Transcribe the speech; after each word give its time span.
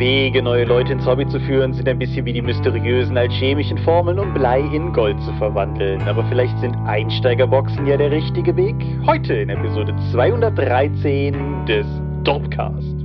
Wege, 0.00 0.42
neue 0.42 0.64
Leute 0.64 0.94
ins 0.94 1.06
Hobby 1.06 1.28
zu 1.28 1.38
führen, 1.40 1.74
sind 1.74 1.86
ein 1.86 1.98
bisschen 1.98 2.24
wie 2.24 2.32
die 2.32 2.40
mysteriösen 2.40 3.18
alchemischen 3.18 3.76
Formeln, 3.78 4.18
um 4.18 4.32
Blei 4.32 4.60
in 4.72 4.94
Gold 4.94 5.20
zu 5.22 5.32
verwandeln. 5.34 6.00
Aber 6.08 6.24
vielleicht 6.24 6.58
sind 6.58 6.74
Einsteigerboxen 6.86 7.86
ja 7.86 7.98
der 7.98 8.10
richtige 8.10 8.56
Weg. 8.56 8.74
Heute 9.06 9.34
in 9.34 9.50
Episode 9.50 9.94
213 10.10 11.66
des 11.66 11.86
Dorpcast. 12.24 12.99